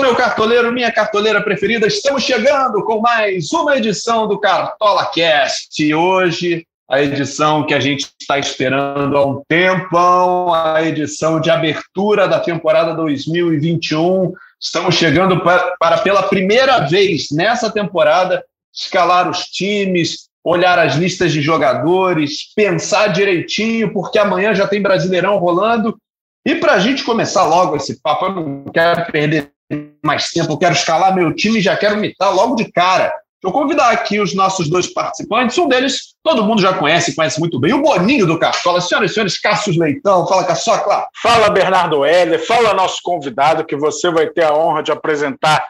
Meu 0.00 0.16
cartoleiro, 0.16 0.72
minha 0.72 0.90
cartoleira 0.90 1.40
preferida. 1.40 1.86
Estamos 1.86 2.24
chegando 2.24 2.82
com 2.84 3.00
mais 3.00 3.52
uma 3.52 3.76
edição 3.76 4.26
do 4.26 4.40
Cartola 4.40 5.06
Cast. 5.06 5.94
Hoje, 5.94 6.66
a 6.90 7.00
edição 7.00 7.64
que 7.64 7.72
a 7.72 7.78
gente 7.78 8.08
está 8.20 8.36
esperando 8.36 9.16
há 9.16 9.24
um 9.24 9.42
tempão, 9.48 10.52
a 10.52 10.82
edição 10.82 11.40
de 11.40 11.48
abertura 11.48 12.26
da 12.26 12.40
temporada 12.40 12.92
2021. 12.92 14.32
Estamos 14.60 14.96
chegando 14.96 15.40
para, 15.40 15.76
para 15.78 15.98
pela 15.98 16.24
primeira 16.24 16.80
vez 16.80 17.28
nessa 17.30 17.70
temporada, 17.70 18.44
escalar 18.74 19.30
os 19.30 19.44
times, 19.44 20.28
olhar 20.42 20.76
as 20.78 20.96
listas 20.96 21.32
de 21.32 21.40
jogadores, 21.40 22.52
pensar 22.54 23.08
direitinho, 23.08 23.92
porque 23.92 24.18
amanhã 24.18 24.54
já 24.54 24.66
tem 24.66 24.82
Brasileirão 24.82 25.38
rolando. 25.38 25.96
E 26.44 26.56
para 26.56 26.74
a 26.74 26.78
gente 26.80 27.04
começar 27.04 27.44
logo 27.44 27.76
esse 27.76 28.02
papo, 28.02 28.26
eu 28.26 28.34
não 28.34 28.64
quero 28.64 29.10
perder 29.10 29.53
mais 30.02 30.30
tempo, 30.30 30.52
eu 30.52 30.58
quero 30.58 30.74
escalar 30.74 31.14
meu 31.14 31.34
time 31.34 31.58
e 31.58 31.62
já 31.62 31.76
quero 31.76 31.96
imitar 31.96 32.34
logo 32.34 32.54
de 32.56 32.70
cara. 32.70 33.12
Vou 33.44 33.52
convidar 33.52 33.90
aqui 33.90 34.18
os 34.18 34.34
nossos 34.34 34.70
dois 34.70 34.86
participantes. 34.86 35.58
Um 35.58 35.68
deles 35.68 36.14
todo 36.22 36.44
mundo 36.44 36.62
já 36.62 36.72
conhece, 36.72 37.14
conhece 37.14 37.38
muito 37.38 37.60
bem, 37.60 37.74
o 37.74 37.82
Boninho 37.82 38.26
do 38.26 38.38
Cartola. 38.38 38.80
Senhoras 38.80 39.10
e 39.10 39.14
senhores, 39.14 39.38
Cássio 39.38 39.78
Leitão, 39.78 40.26
fala 40.26 40.44
Caçocla. 40.44 41.06
Fala 41.22 41.50
Bernardo 41.50 42.06
Heller, 42.06 42.44
fala 42.46 42.72
nosso 42.72 43.00
convidado 43.02 43.66
que 43.66 43.76
você 43.76 44.10
vai 44.10 44.28
ter 44.28 44.44
a 44.44 44.54
honra 44.54 44.82
de 44.82 44.90
apresentar 44.90 45.68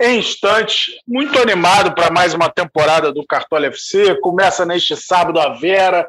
em 0.00 0.18
instantes. 0.18 0.94
Muito 1.06 1.38
animado 1.38 1.94
para 1.94 2.10
mais 2.10 2.32
uma 2.32 2.48
temporada 2.48 3.12
do 3.12 3.26
Cartola 3.26 3.66
FC. 3.66 4.18
Começa 4.22 4.64
neste 4.64 4.96
sábado 4.96 5.38
a 5.38 5.50
Vera. 5.50 6.08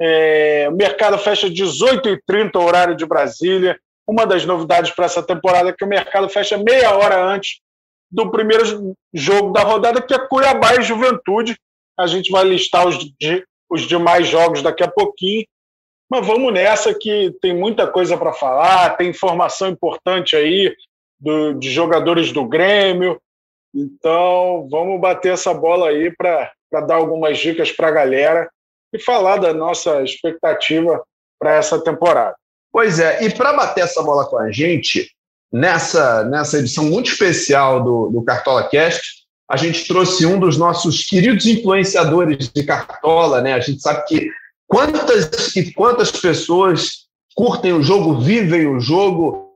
É, 0.00 0.66
o 0.68 0.74
mercado 0.74 1.18
fecha 1.18 1.48
18h30, 1.48 2.56
horário 2.56 2.96
de 2.96 3.06
Brasília. 3.06 3.78
Uma 4.08 4.26
das 4.26 4.46
novidades 4.46 4.90
para 4.90 5.04
essa 5.04 5.22
temporada 5.22 5.68
é 5.68 5.74
que 5.74 5.84
o 5.84 5.88
mercado 5.88 6.30
fecha 6.30 6.56
meia 6.56 6.96
hora 6.96 7.22
antes 7.22 7.60
do 8.10 8.30
primeiro 8.30 8.96
jogo 9.12 9.52
da 9.52 9.60
rodada, 9.60 10.00
que 10.00 10.14
é 10.14 10.18
Cuiabá 10.18 10.76
e 10.76 10.82
Juventude. 10.82 11.54
A 11.94 12.06
gente 12.06 12.30
vai 12.30 12.42
listar 12.44 12.88
os, 12.88 12.96
os 13.70 13.82
demais 13.82 14.26
jogos 14.26 14.62
daqui 14.62 14.82
a 14.82 14.90
pouquinho. 14.90 15.44
Mas 16.10 16.26
vamos 16.26 16.54
nessa 16.54 16.94
que 16.94 17.36
tem 17.42 17.54
muita 17.54 17.86
coisa 17.86 18.16
para 18.16 18.32
falar, 18.32 18.96
tem 18.96 19.10
informação 19.10 19.68
importante 19.68 20.34
aí 20.34 20.74
do, 21.20 21.52
de 21.52 21.70
jogadores 21.70 22.32
do 22.32 22.46
Grêmio. 22.48 23.20
Então, 23.74 24.66
vamos 24.70 24.98
bater 24.98 25.34
essa 25.34 25.52
bola 25.52 25.90
aí 25.90 26.10
para 26.16 26.50
dar 26.86 26.94
algumas 26.94 27.38
dicas 27.38 27.70
para 27.70 27.88
a 27.88 27.92
galera 27.92 28.50
e 28.90 28.98
falar 28.98 29.36
da 29.36 29.52
nossa 29.52 30.02
expectativa 30.02 31.04
para 31.38 31.56
essa 31.56 31.78
temporada. 31.84 32.34
Pois 32.72 32.98
é, 32.98 33.24
e 33.24 33.30
para 33.30 33.52
bater 33.52 33.84
essa 33.84 34.02
bola 34.02 34.26
com 34.26 34.38
a 34.38 34.50
gente, 34.50 35.10
nessa, 35.52 36.24
nessa 36.24 36.58
edição 36.58 36.84
muito 36.84 37.10
especial 37.10 37.82
do, 37.82 38.10
do 38.10 38.22
Cartola 38.22 38.68
Cast, 38.68 39.18
a 39.50 39.56
gente 39.56 39.86
trouxe 39.86 40.26
um 40.26 40.38
dos 40.38 40.58
nossos 40.58 41.04
queridos 41.04 41.46
influenciadores 41.46 42.50
de 42.50 42.62
Cartola, 42.64 43.40
né? 43.40 43.54
A 43.54 43.60
gente 43.60 43.80
sabe 43.80 44.04
que 44.06 44.30
quantas 44.66 45.56
e 45.56 45.72
quantas 45.72 46.10
pessoas 46.10 47.06
curtem 47.34 47.72
o 47.72 47.82
jogo, 47.82 48.20
vivem 48.20 48.66
o 48.66 48.78
jogo, 48.78 49.48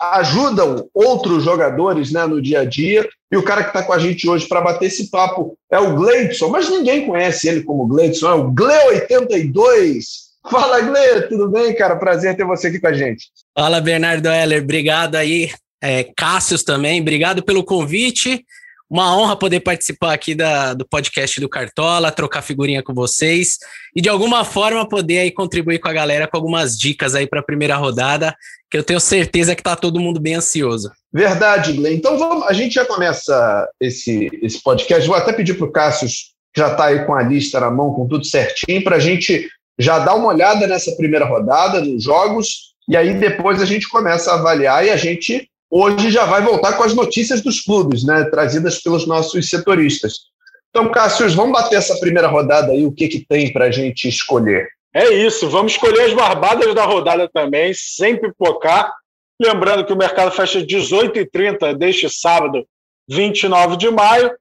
ajudam 0.00 0.88
outros 0.94 1.42
jogadores 1.42 2.12
né, 2.12 2.24
no 2.26 2.40
dia 2.40 2.60
a 2.60 2.64
dia. 2.64 3.08
E 3.30 3.36
o 3.36 3.42
cara 3.42 3.62
que 3.62 3.70
está 3.70 3.82
com 3.82 3.92
a 3.92 3.98
gente 3.98 4.28
hoje 4.28 4.46
para 4.46 4.60
bater 4.60 4.86
esse 4.86 5.10
papo 5.10 5.56
é 5.70 5.78
o 5.78 5.94
Gleidson, 5.96 6.48
mas 6.48 6.70
ninguém 6.70 7.06
conhece 7.06 7.48
ele 7.48 7.62
como 7.62 7.86
Gleidson, 7.86 8.30
é 8.30 8.34
o 8.34 8.52
Gle82. 8.52 10.04
Fala, 10.48 10.80
Gle, 10.80 11.28
tudo 11.28 11.48
bem, 11.48 11.74
cara? 11.74 11.96
Prazer 11.96 12.36
ter 12.36 12.44
você 12.44 12.68
aqui 12.68 12.80
com 12.80 12.86
a 12.86 12.92
gente. 12.92 13.26
Fala, 13.56 13.80
Bernardo 13.80 14.28
Heller, 14.28 14.62
obrigado 14.62 15.16
aí. 15.16 15.50
É, 15.82 16.04
Cássius 16.16 16.62
também, 16.62 17.00
obrigado 17.00 17.42
pelo 17.42 17.64
convite. 17.64 18.44
Uma 18.88 19.16
honra 19.16 19.36
poder 19.36 19.60
participar 19.60 20.12
aqui 20.12 20.34
da, 20.34 20.74
do 20.74 20.84
podcast 20.84 21.40
do 21.40 21.48
Cartola, 21.48 22.10
trocar 22.10 22.42
figurinha 22.42 22.82
com 22.82 22.92
vocês 22.92 23.58
e 23.94 24.00
de 24.00 24.08
alguma 24.08 24.44
forma 24.44 24.88
poder 24.88 25.20
aí 25.20 25.30
contribuir 25.30 25.78
com 25.78 25.88
a 25.88 25.92
galera 25.92 26.26
com 26.26 26.36
algumas 26.36 26.76
dicas 26.76 27.14
aí 27.14 27.24
para 27.24 27.38
a 27.38 27.44
primeira 27.44 27.76
rodada, 27.76 28.34
que 28.68 28.76
eu 28.76 28.82
tenho 28.82 28.98
certeza 28.98 29.54
que 29.54 29.60
está 29.60 29.76
todo 29.76 30.00
mundo 30.00 30.18
bem 30.18 30.34
ansioso. 30.34 30.90
Verdade, 31.12 31.72
Glenn. 31.72 31.94
Então 31.94 32.18
vamos, 32.18 32.48
a 32.48 32.52
gente 32.52 32.74
já 32.74 32.84
começa 32.84 33.68
esse, 33.80 34.28
esse 34.42 34.60
podcast. 34.60 35.06
Vou 35.06 35.16
até 35.16 35.32
pedir 35.32 35.54
para 35.54 35.66
o 35.66 35.72
Cássio, 35.72 36.08
que 36.52 36.60
já 36.60 36.72
está 36.72 36.86
aí 36.86 37.04
com 37.06 37.14
a 37.14 37.22
lista 37.22 37.60
na 37.60 37.70
mão, 37.70 37.92
com 37.92 38.08
tudo 38.08 38.24
certinho, 38.24 38.82
para 38.82 38.96
a 38.96 39.00
gente 39.00 39.48
já 39.80 39.98
dar 39.98 40.14
uma 40.14 40.28
olhada 40.28 40.66
nessa 40.66 40.94
primeira 40.96 41.24
rodada, 41.24 41.80
nos 41.80 42.04
jogos, 42.04 42.74
e 42.88 42.96
aí 42.96 43.14
depois 43.14 43.62
a 43.62 43.64
gente 43.64 43.88
começa 43.88 44.30
a 44.30 44.34
avaliar 44.34 44.84
e 44.84 44.90
a 44.90 44.96
gente 44.96 45.48
hoje 45.70 46.10
já 46.10 46.24
vai 46.24 46.42
voltar 46.42 46.74
com 46.74 46.82
as 46.82 46.94
notícias 46.94 47.40
dos 47.40 47.60
clubes, 47.60 48.04
né, 48.04 48.24
trazidas 48.24 48.82
pelos 48.82 49.06
nossos 49.06 49.48
setoristas. 49.48 50.30
Então, 50.68 50.90
Cássio, 50.90 51.28
vamos 51.30 51.52
bater 51.52 51.76
essa 51.76 51.98
primeira 51.98 52.28
rodada 52.28 52.72
aí, 52.72 52.84
o 52.84 52.92
que, 52.92 53.08
que 53.08 53.24
tem 53.26 53.52
para 53.52 53.66
a 53.66 53.70
gente 53.70 54.08
escolher? 54.08 54.68
É 54.94 55.08
isso, 55.08 55.48
vamos 55.48 55.72
escolher 55.72 56.02
as 56.02 56.12
barbadas 56.12 56.74
da 56.74 56.84
rodada 56.84 57.28
também, 57.32 57.72
sem 57.74 58.20
pipocar. 58.20 58.92
Lembrando 59.40 59.86
que 59.86 59.92
o 59.92 59.96
mercado 59.96 60.30
fecha 60.32 60.60
18h30 60.60 61.74
deste 61.76 62.10
sábado, 62.10 62.66
29 63.08 63.76
de 63.76 63.90
maio, 63.90 64.32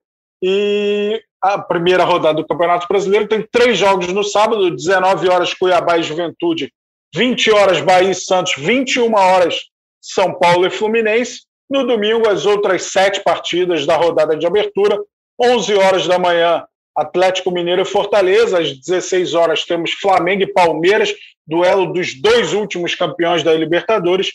e 0.42 1.22
a 1.42 1.58
primeira 1.58 2.04
rodada 2.04 2.42
do 2.42 2.48
Campeonato 2.48 2.88
Brasileiro 2.88 3.28
tem 3.28 3.42
três 3.50 3.78
jogos 3.78 4.08
no 4.08 4.24
sábado, 4.24 4.76
19 4.76 5.30
horas 5.30 5.54
Cuiabá 5.54 5.98
e 5.98 6.04
Juventude, 6.04 6.72
20 7.16 7.52
horas 7.52 7.82
Bahia 7.82 8.12
e 8.12 8.16
Santos, 8.16 8.54
21 8.58 9.14
horas 9.16 9.70
são 10.02 10.34
Paulo 10.34 10.66
e 10.66 10.70
Fluminense. 10.70 11.42
No 11.70 11.86
domingo, 11.86 12.28
as 12.28 12.46
outras 12.46 12.84
sete 12.84 13.22
partidas 13.22 13.86
da 13.86 13.96
rodada 13.96 14.36
de 14.36 14.46
abertura. 14.46 15.00
11 15.42 15.74
horas 15.76 16.08
da 16.08 16.20
manhã, 16.20 16.66
Atlético 16.96 17.52
Mineiro 17.52 17.82
e 17.82 17.86
Fortaleza. 17.86 18.60
Às 18.60 18.78
16 18.78 19.34
horas, 19.34 19.66
temos 19.66 19.92
Flamengo 19.92 20.44
e 20.44 20.54
Palmeiras, 20.54 21.14
duelo 21.48 21.94
dos 21.94 22.20
dois 22.20 22.54
últimos 22.54 22.96
campeões 22.96 23.44
da 23.44 23.54
Libertadores. 23.54 24.32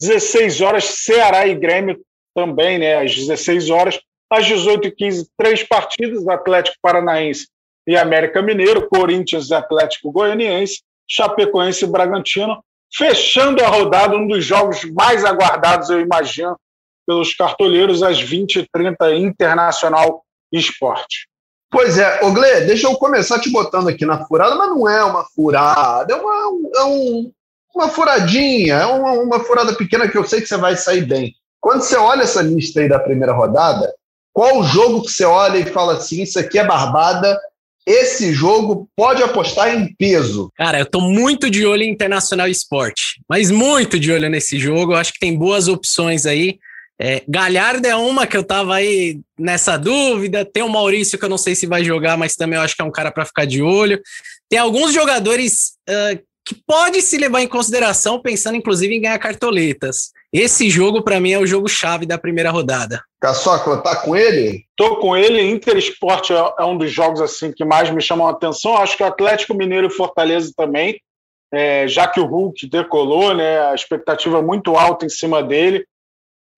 16 0.00 0.60
horas, 0.60 0.84
Ceará 0.84 1.46
e 1.46 1.54
Grêmio 1.54 2.00
também, 2.34 2.78
né? 2.78 2.96
Às 2.96 3.14
16 3.14 3.70
horas. 3.70 3.98
Às 4.30 4.46
18h15, 4.46 5.26
três 5.36 5.62
partidas: 5.62 6.26
Atlético 6.28 6.76
Paranaense 6.82 7.48
e 7.86 7.96
América 7.96 8.40
Mineiro, 8.42 8.88
Corinthians 8.88 9.50
e 9.50 9.54
Atlético 9.54 10.10
Goianiense, 10.10 10.82
Chapecoense 11.08 11.84
e 11.84 11.88
Bragantino 11.88 12.62
fechando 12.96 13.62
a 13.62 13.68
rodada, 13.68 14.16
um 14.16 14.26
dos 14.26 14.44
jogos 14.44 14.84
mais 14.92 15.24
aguardados, 15.24 15.90
eu 15.90 16.00
imagino, 16.00 16.56
pelos 17.06 17.34
cartoleiros, 17.34 18.02
às 18.02 18.22
20h30, 18.22 19.18
Internacional 19.18 20.22
Esporte. 20.52 21.28
Pois 21.70 21.98
é, 21.98 22.24
Ogle, 22.24 22.60
deixa 22.66 22.86
eu 22.86 22.94
começar 22.94 23.40
te 23.40 23.50
botando 23.50 23.88
aqui 23.88 24.06
na 24.06 24.24
furada, 24.24 24.54
mas 24.54 24.70
não 24.70 24.88
é 24.88 25.02
uma 25.02 25.24
furada, 25.34 26.12
é 26.12 26.16
uma, 26.16 26.70
é 26.76 26.84
um, 26.84 27.32
uma 27.74 27.88
furadinha, 27.88 28.74
é 28.74 28.86
uma, 28.86 29.12
uma 29.12 29.40
furada 29.40 29.74
pequena 29.74 30.08
que 30.08 30.16
eu 30.16 30.24
sei 30.24 30.40
que 30.40 30.46
você 30.46 30.56
vai 30.56 30.76
sair 30.76 31.04
bem. 31.04 31.34
Quando 31.60 31.82
você 31.82 31.96
olha 31.96 32.22
essa 32.22 32.40
lista 32.40 32.80
aí 32.80 32.88
da 32.88 33.00
primeira 33.00 33.32
rodada, 33.32 33.92
qual 34.34 34.58
o 34.58 34.64
jogo 34.64 35.02
que 35.02 35.12
você 35.12 35.24
olha 35.24 35.58
e 35.58 35.64
fala 35.64 35.94
assim, 35.94 36.22
isso 36.22 36.38
aqui 36.40 36.58
é 36.58 36.66
barbada, 36.66 37.40
esse 37.86 38.32
jogo 38.32 38.88
pode 38.96 39.22
apostar 39.22 39.74
em 39.74 39.94
peso. 39.94 40.50
Cara, 40.56 40.80
eu 40.80 40.86
tô 40.86 41.00
muito 41.00 41.48
de 41.48 41.64
olho 41.64 41.84
em 41.84 41.90
Internacional 41.90 42.48
Esporte, 42.48 43.20
mas 43.28 43.50
muito 43.50 43.98
de 43.98 44.10
olho 44.10 44.28
nesse 44.28 44.58
jogo. 44.58 44.92
Eu 44.92 44.96
acho 44.96 45.12
que 45.12 45.20
tem 45.20 45.38
boas 45.38 45.68
opções 45.68 46.26
aí. 46.26 46.58
É, 47.00 47.22
Galhardo 47.28 47.86
é 47.86 47.94
uma 47.94 48.26
que 48.26 48.36
eu 48.36 48.42
tava 48.42 48.74
aí 48.74 49.20
nessa 49.38 49.76
dúvida. 49.76 50.44
Tem 50.44 50.62
o 50.62 50.68
Maurício 50.68 51.18
que 51.18 51.24
eu 51.24 51.28
não 51.28 51.38
sei 51.38 51.54
se 51.54 51.66
vai 51.66 51.84
jogar, 51.84 52.16
mas 52.16 52.34
também 52.34 52.58
eu 52.58 52.62
acho 52.62 52.74
que 52.74 52.82
é 52.82 52.84
um 52.84 52.92
cara 52.92 53.12
para 53.12 53.24
ficar 53.24 53.44
de 53.44 53.62
olho. 53.62 54.00
Tem 54.48 54.58
alguns 54.58 54.92
jogadores 54.92 55.74
uh, 55.88 56.18
que 56.44 56.54
pode 56.66 57.00
se 57.02 57.16
levar 57.16 57.40
em 57.40 57.48
consideração, 57.48 58.20
pensando 58.20 58.56
inclusive 58.56 58.94
em 58.94 59.00
ganhar 59.00 59.18
cartoletas. 59.18 60.10
Esse 60.34 60.68
jogo, 60.68 61.00
para 61.00 61.20
mim, 61.20 61.30
é 61.30 61.38
o 61.38 61.46
jogo-chave 61.46 62.04
da 62.04 62.18
primeira 62.18 62.50
rodada. 62.50 63.04
Caçocla, 63.20 63.80
tá 63.80 63.94
com 63.94 64.16
ele? 64.16 64.64
Tô 64.76 64.96
com 64.96 65.16
ele. 65.16 65.40
Inter 65.40 65.76
Esporte 65.76 66.32
é, 66.32 66.36
é 66.58 66.64
um 66.64 66.76
dos 66.76 66.90
jogos 66.90 67.20
assim 67.20 67.52
que 67.52 67.64
mais 67.64 67.88
me 67.88 68.02
chamam 68.02 68.26
a 68.26 68.32
atenção. 68.32 68.76
Acho 68.76 68.96
que 68.96 69.04
o 69.04 69.06
Atlético 69.06 69.54
Mineiro 69.54 69.86
e 69.86 69.90
Fortaleza 69.90 70.52
também, 70.56 71.00
é, 71.52 71.86
já 71.86 72.08
que 72.08 72.18
o 72.18 72.26
Hulk 72.26 72.68
decolou, 72.68 73.32
né? 73.32 73.60
A 73.68 73.76
expectativa 73.76 74.38
é 74.38 74.42
muito 74.42 74.74
alta 74.74 75.06
em 75.06 75.08
cima 75.08 75.40
dele. 75.40 75.86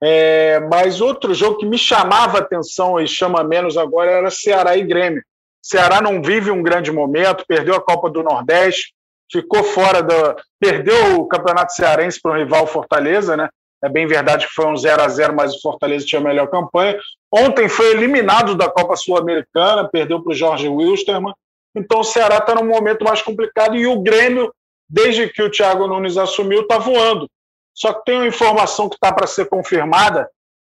É, 0.02 0.58
mas 0.70 1.02
outro 1.02 1.34
jogo 1.34 1.58
que 1.58 1.67
me 1.67 1.76
chamava 1.76 2.38
a 2.38 2.40
atenção 2.40 2.99
e 2.99 3.06
chama 3.06 3.44
menos 3.44 3.76
agora 3.76 4.11
era 4.11 4.31
Ceará 4.31 4.75
e 4.75 4.84
Grêmio. 4.84 5.22
Ceará 5.62 6.00
não 6.00 6.22
vive 6.22 6.50
um 6.50 6.62
grande 6.62 6.90
momento, 6.90 7.44
perdeu 7.46 7.75
a 7.75 7.82
Copa 7.82 8.08
do 8.08 8.22
Nordeste, 8.22 8.94
ficou 9.31 9.62
fora 9.62 10.02
da. 10.02 10.34
perdeu 10.58 11.20
o 11.20 11.29
Campeonato 11.29 11.75
Cearense 11.75 12.19
para 12.22 12.32
o 12.32 12.38
rival 12.38 12.67
Fortaleza, 12.67 13.37
né? 13.37 13.50
É 13.87 13.88
bem 13.88 14.05
verdade 14.05 14.49
que 14.49 14.53
foi 14.53 14.67
um 14.67 14.77
0 14.77 15.00
a 15.00 15.09
0 15.09 15.33
mas 15.33 15.55
o 15.55 15.61
Fortaleza 15.61 16.05
tinha 16.05 16.21
a 16.21 16.25
melhor 16.25 16.49
campanha. 16.49 16.99
Ontem 17.33 17.69
foi 17.69 17.93
eliminado 17.93 18.56
da 18.56 18.69
Copa 18.69 18.97
Sul-Americana, 18.97 19.88
perdeu 19.88 20.21
para 20.21 20.33
o 20.33 20.35
Jorge 20.35 20.69
Wilstermann. 20.69 21.33
Então 21.73 22.00
o 22.00 22.05
Ceará 22.05 22.38
está 22.38 22.53
num 22.56 22.67
momento 22.67 23.05
mais 23.05 23.23
complicado 23.23 23.77
e 23.77 23.87
o 23.87 24.03
Grêmio, 24.03 24.53
desde 24.91 25.29
que 25.29 25.41
o 25.41 25.49
Thiago 25.49 25.87
Nunes 25.87 26.17
assumiu, 26.17 26.62
está 26.62 26.79
voando. 26.79 27.31
Só 27.73 27.93
que 27.93 28.05
tem 28.06 28.17
uma 28.17 28.27
informação 28.27 28.88
que 28.88 28.97
está 28.97 29.12
para 29.12 29.29
ser 29.29 29.47
confirmada 29.47 30.29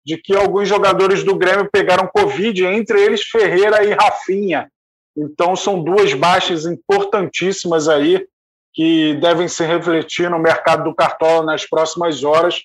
de 0.07 0.17
que 0.17 0.35
alguns 0.35 0.67
jogadores 0.67 1.23
do 1.23 1.37
Grêmio 1.37 1.69
pegaram 1.71 2.09
Covid, 2.09 2.65
entre 2.65 2.99
eles 2.99 3.25
Ferreira 3.25 3.85
e 3.85 3.93
Rafinha. 3.93 4.71
Então 5.15 5.55
são 5.55 5.85
duas 5.85 6.15
baixas 6.15 6.65
importantíssimas 6.65 7.91
aí 7.91 8.27
que 8.73 9.17
devem 9.17 9.49
se 9.49 9.63
refletir 9.67 10.31
no 10.31 10.39
mercado 10.39 10.85
do 10.85 10.95
Cartola 10.95 11.45
nas 11.45 11.67
próximas 11.67 12.25
horas. 12.25 12.63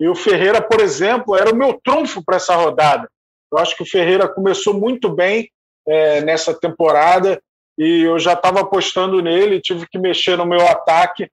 E 0.00 0.08
o 0.08 0.14
Ferreira, 0.14 0.62
por 0.62 0.80
exemplo, 0.80 1.36
era 1.36 1.52
o 1.52 1.56
meu 1.56 1.78
trunfo 1.84 2.24
para 2.24 2.36
essa 2.36 2.56
rodada. 2.56 3.06
Eu 3.52 3.58
acho 3.58 3.76
que 3.76 3.82
o 3.82 3.86
Ferreira 3.86 4.26
começou 4.26 4.72
muito 4.72 5.10
bem 5.10 5.50
é, 5.86 6.22
nessa 6.22 6.58
temporada 6.58 7.40
e 7.76 8.02
eu 8.02 8.18
já 8.18 8.32
estava 8.32 8.60
apostando 8.60 9.20
nele, 9.20 9.60
tive 9.60 9.86
que 9.86 9.98
mexer 9.98 10.36
no 10.36 10.46
meu 10.46 10.66
ataque. 10.66 11.30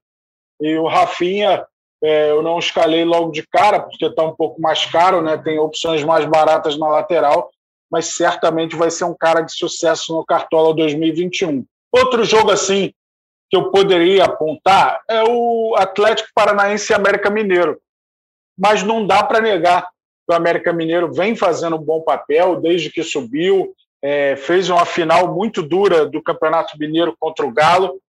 E 0.60 0.76
o 0.76 0.86
Rafinha, 0.86 1.64
é, 2.02 2.30
eu 2.30 2.42
não 2.42 2.58
escalei 2.58 3.04
logo 3.04 3.30
de 3.30 3.46
cara, 3.46 3.80
porque 3.80 4.04
está 4.04 4.22
um 4.22 4.34
pouco 4.34 4.60
mais 4.60 4.84
caro, 4.84 5.22
né? 5.22 5.38
tem 5.38 5.58
opções 5.58 6.04
mais 6.04 6.26
baratas 6.26 6.78
na 6.78 6.88
lateral, 6.88 7.50
mas 7.90 8.14
certamente 8.14 8.76
vai 8.76 8.90
ser 8.90 9.04
um 9.04 9.14
cara 9.14 9.40
de 9.40 9.52
sucesso 9.52 10.14
no 10.14 10.24
Cartola 10.24 10.74
2021. 10.74 11.64
Outro 11.92 12.22
jogo 12.24 12.50
assim 12.50 12.92
que 13.50 13.56
eu 13.56 13.70
poderia 13.70 14.24
apontar 14.24 15.00
é 15.08 15.22
o 15.24 15.74
Atlético 15.76 16.28
Paranaense 16.34 16.92
e 16.92 16.94
América 16.94 17.30
Mineiro. 17.30 17.80
Mas 18.58 18.82
não 18.82 19.06
dá 19.06 19.22
para 19.22 19.40
negar 19.40 19.82
que 19.82 20.32
o 20.32 20.34
América 20.34 20.72
Mineiro 20.72 21.12
vem 21.12 21.36
fazendo 21.36 21.76
um 21.76 21.82
bom 21.82 22.00
papel 22.00 22.60
desde 22.60 22.90
que 22.90 23.02
subiu, 23.02 23.72
é, 24.02 24.36
fez 24.36 24.68
uma 24.68 24.84
final 24.84 25.34
muito 25.34 25.62
dura 25.62 26.06
do 26.06 26.22
Campeonato 26.22 26.78
Mineiro 26.78 27.14
contra 27.18 27.46
o 27.46 27.52
Galo, 27.52 28.00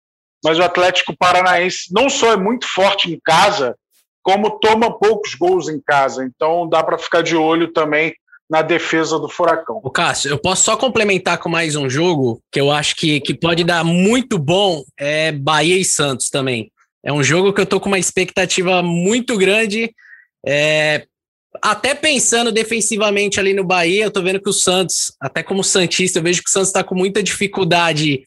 mas 0.45 0.59
o 0.59 0.62
Atlético 0.62 1.17
Paranaense 1.17 1.93
não 1.93 2.09
só 2.09 2.33
é 2.33 2.37
muito 2.37 2.67
forte 2.67 3.12
em 3.12 3.21
casa, 3.25 3.77
como 4.23 4.59
toma 4.59 4.99
poucos 4.99 5.35
gols 5.35 5.69
em 5.69 5.81
casa. 5.81 6.25
Então 6.25 6.69
dá 6.69 6.83
para 6.83 6.99
ficar 6.99 7.23
de 7.23 7.37
olho 7.37 7.73
também 7.73 8.15
na 8.49 8.62
defesa 8.62 9.19
do 9.19 9.29
Furacão. 9.29 9.81
O 9.83 9.91
Cássio, 9.91 10.31
eu 10.31 10.39
posso 10.39 10.65
só 10.65 10.77
complementar 10.77 11.39
com 11.39 11.49
mais 11.49 11.77
um 11.77 11.89
jogo 11.89 12.41
que 12.51 12.61
eu 12.61 12.71
acho 12.71 12.97
que, 12.97 13.21
que 13.21 13.35
pode 13.35 13.62
dar 13.62 13.85
muito 13.85 14.39
bom, 14.39 14.83
é 14.99 15.31
Bahia 15.33 15.77
e 15.77 15.85
Santos 15.85 16.31
também. 16.31 16.71
É 17.05 17.12
um 17.12 17.23
jogo 17.23 17.53
que 17.53 17.61
eu 17.61 17.67
tô 17.67 17.79
com 17.79 17.89
uma 17.89 17.99
expectativa 17.99 18.83
muito 18.83 19.37
grande, 19.37 19.94
é, 20.46 21.06
até 21.62 21.94
pensando 21.94 22.52
defensivamente 22.52 23.40
ali 23.40 23.52
no 23.52 23.64
Bahia, 23.64 24.05
eu 24.05 24.11
tô 24.11 24.23
vendo 24.23 24.40
que 24.40 24.50
o 24.50 24.52
Santos, 24.52 25.12
até 25.20 25.43
como 25.43 25.64
Santista, 25.64 26.19
eu 26.19 26.23
vejo 26.23 26.43
que 26.43 26.49
o 26.49 26.52
Santos 26.52 26.69
está 26.69 26.85
com 26.85 26.94
muita 26.94 27.23
dificuldade 27.23 28.23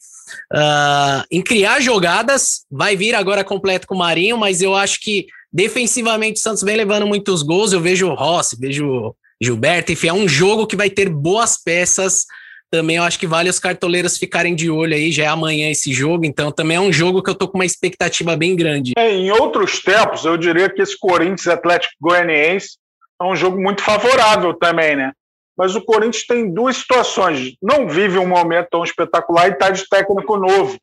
uh, 0.52 1.24
em 1.30 1.42
criar 1.42 1.80
jogadas. 1.80 2.64
Vai 2.70 2.96
vir 2.96 3.14
agora 3.14 3.44
completo 3.44 3.86
com 3.86 3.94
o 3.94 3.98
Marinho, 3.98 4.36
mas 4.36 4.60
eu 4.60 4.74
acho 4.74 5.00
que 5.00 5.26
defensivamente 5.52 6.40
o 6.40 6.42
Santos 6.42 6.62
vem 6.62 6.76
levando 6.76 7.06
muitos 7.06 7.42
gols. 7.42 7.72
Eu 7.72 7.80
vejo 7.80 8.08
o 8.08 8.14
Rossi, 8.14 8.58
vejo 8.58 9.14
Gilberto, 9.40 9.92
enfim, 9.92 10.08
é 10.08 10.12
um 10.12 10.28
jogo 10.28 10.66
que 10.66 10.76
vai 10.76 10.90
ter 10.90 11.08
boas 11.08 11.56
peças. 11.62 12.26
Também 12.72 12.96
eu 12.96 13.02
acho 13.02 13.18
que 13.18 13.26
vale 13.26 13.50
os 13.50 13.58
cartoleiros 13.58 14.16
ficarem 14.16 14.54
de 14.54 14.70
olho 14.70 14.94
aí, 14.94 15.12
já 15.12 15.24
é 15.24 15.26
amanhã 15.26 15.70
esse 15.70 15.92
jogo, 15.92 16.24
então 16.24 16.50
também 16.50 16.78
é 16.78 16.80
um 16.80 16.90
jogo 16.90 17.22
que 17.22 17.28
eu 17.28 17.34
tô 17.34 17.46
com 17.46 17.58
uma 17.58 17.66
expectativa 17.66 18.34
bem 18.34 18.56
grande. 18.56 18.92
É, 18.96 19.12
em 19.12 19.30
outros 19.30 19.82
tempos, 19.82 20.24
eu 20.24 20.38
diria 20.38 20.70
que 20.70 20.80
esse 20.80 20.98
Corinthians 20.98 21.48
Atlético 21.48 21.92
Goianiense 22.00 22.78
é 23.20 23.24
um 23.24 23.36
jogo 23.36 23.60
muito 23.60 23.82
favorável 23.82 24.54
também, 24.54 24.96
né? 24.96 25.12
Mas 25.54 25.76
o 25.76 25.82
Corinthians 25.82 26.26
tem 26.26 26.50
duas 26.50 26.78
situações. 26.78 27.52
Não 27.60 27.86
vive 27.86 28.16
um 28.16 28.26
momento 28.26 28.68
tão 28.70 28.82
espetacular 28.82 29.48
e 29.48 29.52
está 29.52 29.68
de 29.68 29.86
técnico 29.86 30.38
novo. 30.38 30.78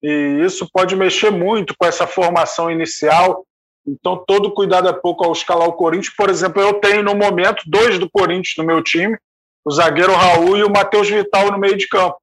E 0.00 0.40
isso 0.46 0.68
pode 0.72 0.94
mexer 0.94 1.30
muito 1.30 1.74
com 1.76 1.84
essa 1.84 2.06
formação 2.06 2.70
inicial. 2.70 3.44
Então, 3.84 4.22
todo 4.24 4.54
cuidado 4.54 4.88
é 4.88 4.92
pouco 4.92 5.24
ao 5.24 5.32
escalar 5.32 5.68
o 5.68 5.72
Corinthians. 5.72 6.14
Por 6.16 6.30
exemplo, 6.30 6.62
eu 6.62 6.74
tenho 6.74 7.02
no 7.02 7.16
momento 7.16 7.64
dois 7.66 7.98
do 7.98 8.08
Corinthians 8.08 8.54
no 8.56 8.64
meu 8.64 8.80
time: 8.80 9.18
o 9.64 9.70
zagueiro 9.70 10.12
Raul 10.12 10.56
e 10.56 10.64
o 10.64 10.70
Matheus 10.70 11.08
Vital 11.08 11.50
no 11.50 11.58
meio 11.58 11.76
de 11.76 11.88
campo. 11.88 12.16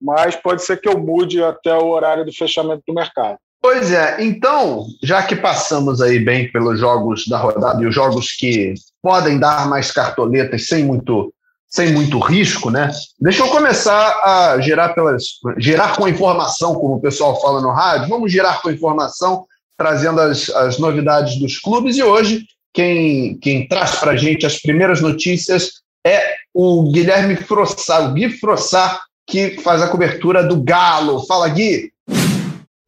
Mas 0.00 0.36
pode 0.36 0.62
ser 0.62 0.80
que 0.80 0.88
eu 0.88 0.98
mude 0.98 1.42
até 1.42 1.74
o 1.74 1.88
horário 1.88 2.24
do 2.24 2.32
fechamento 2.32 2.82
do 2.86 2.94
mercado. 2.94 3.38
Pois 3.64 3.90
é, 3.90 4.22
então, 4.22 4.84
já 5.02 5.22
que 5.22 5.34
passamos 5.34 6.02
aí 6.02 6.18
bem 6.18 6.52
pelos 6.52 6.78
jogos 6.78 7.26
da 7.26 7.38
rodada 7.38 7.82
e 7.82 7.86
os 7.86 7.94
jogos 7.94 8.32
que 8.32 8.74
podem 9.02 9.38
dar 9.38 9.66
mais 9.66 9.90
cartoletas 9.90 10.66
sem 10.66 10.84
muito, 10.84 11.32
sem 11.66 11.90
muito 11.90 12.18
risco, 12.18 12.68
né? 12.68 12.90
Deixa 13.18 13.42
eu 13.42 13.48
começar 13.48 14.20
a 14.22 14.60
gerar 14.60 14.90
pelas 14.90 15.24
gerar 15.56 15.96
com 15.96 16.06
informação, 16.06 16.74
como 16.74 16.96
o 16.96 17.00
pessoal 17.00 17.40
fala 17.40 17.62
no 17.62 17.70
rádio. 17.70 18.10
Vamos 18.10 18.30
gerar 18.30 18.60
com 18.60 18.70
informação, 18.70 19.46
trazendo 19.78 20.20
as, 20.20 20.50
as 20.50 20.78
novidades 20.78 21.38
dos 21.40 21.58
clubes. 21.58 21.96
E 21.96 22.02
hoje, 22.02 22.44
quem, 22.74 23.38
quem 23.38 23.66
traz 23.66 23.96
para 23.96 24.12
a 24.12 24.16
gente 24.16 24.44
as 24.44 24.60
primeiras 24.60 25.00
notícias 25.00 25.70
é 26.06 26.34
o 26.54 26.88
Guilherme 26.92 27.34
Frossá, 27.34 28.08
o 28.08 28.12
Gui 28.12 28.30
Frossá, 28.30 29.00
que 29.26 29.60
faz 29.60 29.82
a 29.82 29.88
cobertura 29.88 30.44
do 30.44 30.62
Galo. 30.62 31.26
Fala, 31.26 31.48
Gui! 31.48 31.92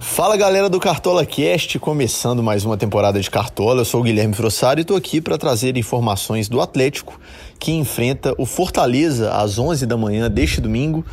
Fala 0.01 0.37
galera 0.37 0.69
do 0.69 0.79
Cartola 0.79 1.27
Cast, 1.27 1.79
começando 1.81 2.43
mais 2.43 2.65
uma 2.65 2.77
temporada 2.77 3.19
de 3.19 3.29
Cartola. 3.29 3.81
Eu 3.81 3.85
sou 3.85 4.01
o 4.01 4.05
Guilherme 4.05 4.35
Frossari 4.35 4.81
e 4.81 4.83
estou 4.83 4.97
aqui 4.97 5.21
para 5.21 5.37
trazer 5.37 5.77
informações 5.77 6.49
do 6.49 6.61
Atlético 6.61 7.19
que 7.59 7.73
enfrenta 7.73 8.33
o 8.39 8.47
Fortaleza 8.47 9.33
às 9.33 9.59
11 9.59 9.85
da 9.85 9.97
manhã 9.97 10.31
deste 10.31 10.61
domingo 10.61 11.05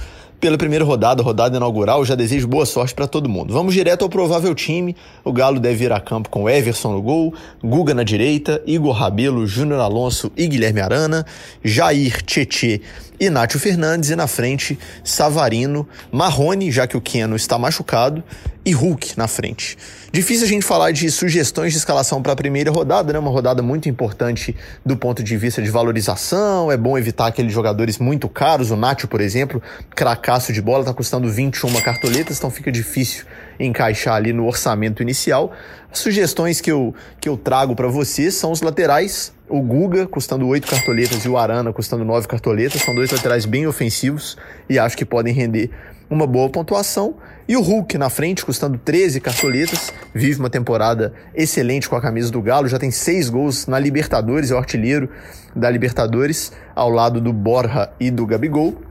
pela 0.43 0.57
primeira 0.57 0.83
rodada, 0.83 1.23
rodada 1.23 1.55
inaugural. 1.55 2.03
Já 2.03 2.15
desejo 2.15 2.49
boa 2.49 2.65
sorte 2.65 2.93
para 2.93 3.07
todo 3.07 3.29
mundo. 3.29 3.53
Vamos 3.53 3.73
direto 3.73 4.01
ao 4.01 4.09
provável 4.09 4.53
time. 4.53 4.93
O 5.23 5.31
Galo 5.31 5.57
deve 5.57 5.85
ir 5.85 5.93
a 5.93 6.01
campo 6.01 6.27
com 6.27 6.49
Everson 6.49 6.91
no 6.91 7.01
gol, 7.01 7.33
Guga 7.63 7.93
na 7.93 8.03
direita, 8.03 8.61
Igor 8.67 8.91
Rabelo, 8.91 9.47
Júnior 9.47 9.79
Alonso 9.79 10.33
e 10.35 10.45
Guilherme 10.45 10.81
Arana, 10.81 11.25
Jair, 11.63 12.21
Tietê 12.23 12.81
e 13.25 13.29
Nátio 13.29 13.57
Fernandes, 13.57 14.09
e 14.09 14.15
na 14.17 14.27
frente 14.27 14.77
Savarino, 15.01 15.87
Marrone, 16.11 16.69
já 16.69 16.85
que 16.85 16.97
o 16.97 17.01
Keno 17.01 17.37
está 17.37 17.57
machucado, 17.57 18.21
e 18.65 18.73
Hulk 18.73 19.17
na 19.17 19.27
frente. 19.27 19.77
Difícil 20.11 20.45
a 20.45 20.49
gente 20.49 20.65
falar 20.65 20.91
de 20.91 21.09
sugestões 21.09 21.71
de 21.71 21.77
escalação 21.77 22.21
para 22.21 22.33
a 22.33 22.35
primeira 22.35 22.69
rodada, 22.69 23.11
né? 23.11 23.19
Uma 23.19 23.31
rodada 23.31 23.61
muito 23.61 23.87
importante 23.87 24.55
do 24.85 24.95
ponto 24.95 25.23
de 25.23 25.35
vista 25.37 25.61
de 25.61 25.69
valorização. 25.69 26.71
É 26.71 26.77
bom 26.77 26.97
evitar 26.97 27.27
aqueles 27.27 27.51
jogadores 27.53 27.97
muito 27.97 28.27
caros. 28.29 28.71
O 28.71 28.75
Nacho, 28.75 29.07
por 29.07 29.21
exemplo, 29.21 29.61
cracaço 29.95 30.53
de 30.53 30.61
bola, 30.61 30.81
está 30.81 30.93
custando 30.93 31.29
21 31.29 31.73
cartoletas, 31.81 32.37
então 32.37 32.49
fica 32.49 32.71
difícil 32.71 33.25
encaixar 33.59 34.15
ali 34.15 34.33
no 34.33 34.45
orçamento 34.45 35.01
inicial. 35.01 35.51
As 35.91 35.99
sugestões 35.99 36.59
que 36.59 36.71
eu, 36.71 36.93
que 37.19 37.29
eu 37.29 37.37
trago 37.37 37.75
para 37.75 37.87
vocês 37.87 38.35
são 38.35 38.51
os 38.51 38.61
laterais. 38.61 39.33
O 39.47 39.61
Guga 39.61 40.07
custando 40.07 40.47
8 40.47 40.67
cartoletas 40.67 41.23
e 41.23 41.29
o 41.29 41.37
Arana 41.37 41.71
custando 41.71 42.03
9 42.03 42.27
cartoletas. 42.27 42.81
São 42.81 42.95
dois 42.95 43.11
laterais 43.11 43.45
bem 43.45 43.67
ofensivos 43.67 44.37
e 44.69 44.79
acho 44.79 44.97
que 44.97 45.05
podem 45.05 45.33
render 45.33 45.69
uma 46.09 46.25
boa 46.27 46.49
pontuação. 46.49 47.15
E 47.47 47.57
o 47.57 47.61
Hulk 47.61 47.97
na 47.97 48.09
frente, 48.09 48.45
custando 48.45 48.77
13 48.77 49.19
cartoletas, 49.19 49.91
vive 50.13 50.39
uma 50.39 50.49
temporada 50.49 51.13
excelente 51.35 51.89
com 51.89 51.95
a 51.95 52.01
camisa 52.01 52.31
do 52.31 52.41
Galo, 52.41 52.69
já 52.69 52.79
tem 52.79 52.89
seis 52.89 53.29
gols 53.29 53.67
na 53.67 53.77
Libertadores, 53.77 54.49
é 54.49 54.55
o 54.55 54.57
artilheiro 54.57 55.09
da 55.53 55.69
Libertadores, 55.69 56.53
ao 56.73 56.89
lado 56.89 57.19
do 57.19 57.33
Borja 57.33 57.89
e 57.99 58.09
do 58.09 58.25
Gabigol. 58.25 58.81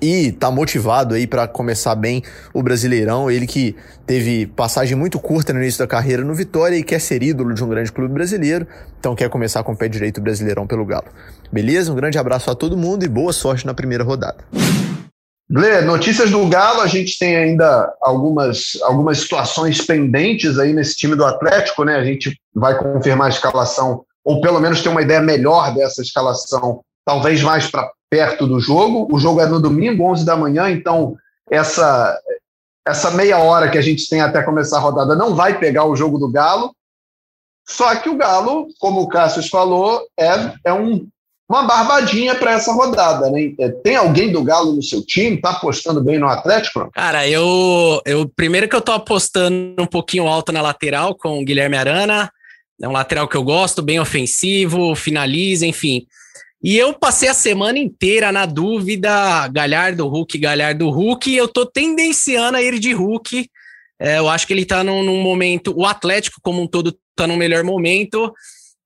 E 0.00 0.32
tá 0.32 0.50
motivado 0.50 1.14
aí 1.14 1.26
para 1.26 1.46
começar 1.46 1.94
bem 1.94 2.22
o 2.52 2.62
Brasileirão, 2.62 3.30
ele 3.30 3.46
que 3.46 3.76
teve 4.06 4.46
passagem 4.46 4.96
muito 4.96 5.18
curta 5.18 5.52
no 5.52 5.60
início 5.60 5.78
da 5.78 5.86
carreira 5.86 6.24
no 6.24 6.34
Vitória 6.34 6.76
e 6.76 6.82
quer 6.82 7.00
ser 7.00 7.22
ídolo 7.22 7.54
de 7.54 7.62
um 7.62 7.68
grande 7.68 7.92
clube 7.92 8.12
brasileiro, 8.12 8.66
então 8.98 9.14
quer 9.14 9.30
começar 9.30 9.62
com 9.62 9.72
o 9.72 9.76
pé 9.76 9.88
direito 9.88 10.20
Brasileirão 10.20 10.66
pelo 10.66 10.84
Galo. 10.84 11.06
Beleza? 11.50 11.92
Um 11.92 11.94
grande 11.94 12.18
abraço 12.18 12.50
a 12.50 12.54
todo 12.54 12.76
mundo 12.76 13.04
e 13.04 13.08
boa 13.08 13.32
sorte 13.32 13.64
na 13.64 13.72
primeira 13.72 14.04
rodada. 14.04 14.44
Lê, 15.48 15.82
notícias 15.82 16.30
do 16.30 16.46
Galo, 16.48 16.80
a 16.80 16.86
gente 16.86 17.18
tem 17.18 17.36
ainda 17.36 17.92
algumas, 18.00 18.78
algumas 18.82 19.18
situações 19.18 19.80
pendentes 19.80 20.58
aí 20.58 20.72
nesse 20.72 20.96
time 20.96 21.14
do 21.14 21.24
Atlético, 21.24 21.84
né? 21.84 21.96
A 21.96 22.04
gente 22.04 22.34
vai 22.54 22.76
confirmar 22.78 23.26
a 23.26 23.30
escalação, 23.30 24.04
ou 24.24 24.40
pelo 24.40 24.58
menos 24.58 24.82
ter 24.82 24.88
uma 24.88 25.02
ideia 25.02 25.20
melhor 25.20 25.74
dessa 25.74 26.00
escalação, 26.00 26.80
talvez 27.04 27.42
mais 27.42 27.70
para 27.70 27.90
perto 28.14 28.46
do 28.46 28.60
jogo. 28.60 29.08
O 29.10 29.18
jogo 29.18 29.40
é 29.40 29.46
no 29.46 29.60
domingo, 29.60 30.04
11 30.04 30.24
da 30.24 30.36
manhã, 30.36 30.70
então 30.70 31.16
essa, 31.50 32.16
essa 32.86 33.10
meia 33.10 33.38
hora 33.38 33.68
que 33.68 33.76
a 33.76 33.82
gente 33.82 34.08
tem 34.08 34.20
até 34.20 34.40
começar 34.40 34.76
a 34.76 34.80
rodada 34.80 35.16
não 35.16 35.34
vai 35.34 35.58
pegar 35.58 35.84
o 35.84 35.96
jogo 35.96 36.16
do 36.16 36.30
Galo. 36.30 36.72
Só 37.66 37.92
que 37.96 38.08
o 38.08 38.16
Galo, 38.16 38.68
como 38.78 39.00
o 39.00 39.08
Cássio 39.08 39.42
falou, 39.50 40.00
é, 40.16 40.52
é 40.64 40.72
um 40.72 41.08
uma 41.46 41.64
barbadinha 41.64 42.34
para 42.34 42.52
essa 42.52 42.72
rodada, 42.72 43.30
né? 43.30 43.52
É, 43.60 43.68
tem 43.68 43.96
alguém 43.96 44.32
do 44.32 44.42
Galo 44.42 44.72
no 44.72 44.82
seu 44.82 45.04
time? 45.04 45.40
Tá 45.40 45.50
apostando 45.50 46.02
bem 46.02 46.18
no 46.18 46.26
Atlético? 46.26 46.90
Cara, 46.92 47.28
eu, 47.28 48.00
eu 48.06 48.26
primeiro 48.34 48.66
que 48.66 48.74
eu 48.74 48.80
tô 48.80 48.92
apostando 48.92 49.82
um 49.82 49.86
pouquinho 49.86 50.26
alto 50.26 50.52
na 50.52 50.62
lateral 50.62 51.14
com 51.14 51.38
o 51.38 51.44
Guilherme 51.44 51.76
Arana. 51.76 52.30
É 52.80 52.88
um 52.88 52.92
lateral 52.92 53.28
que 53.28 53.36
eu 53.36 53.44
gosto, 53.44 53.82
bem 53.82 54.00
ofensivo, 54.00 54.94
finaliza, 54.94 55.66
enfim. 55.66 56.06
E 56.64 56.78
eu 56.78 56.94
passei 56.94 57.28
a 57.28 57.34
semana 57.34 57.78
inteira 57.78 58.32
na 58.32 58.46
dúvida, 58.46 59.46
Galhardo, 59.48 60.08
Hulk, 60.08 60.38
Galhardo, 60.38 60.88
Hulk, 60.88 61.30
e 61.30 61.36
eu 61.36 61.46
tô 61.46 61.66
tendenciando 61.66 62.56
a 62.56 62.62
ir 62.62 62.78
de 62.78 62.94
Hulk. 62.94 63.46
É, 64.00 64.18
eu 64.18 64.30
acho 64.30 64.46
que 64.46 64.54
ele 64.54 64.64
tá 64.64 64.82
num, 64.82 65.02
num 65.02 65.22
momento, 65.22 65.74
o 65.76 65.84
Atlético 65.84 66.40
como 66.42 66.62
um 66.62 66.66
todo 66.66 66.96
tá 67.14 67.26
num 67.26 67.36
melhor 67.36 67.62
momento. 67.64 68.32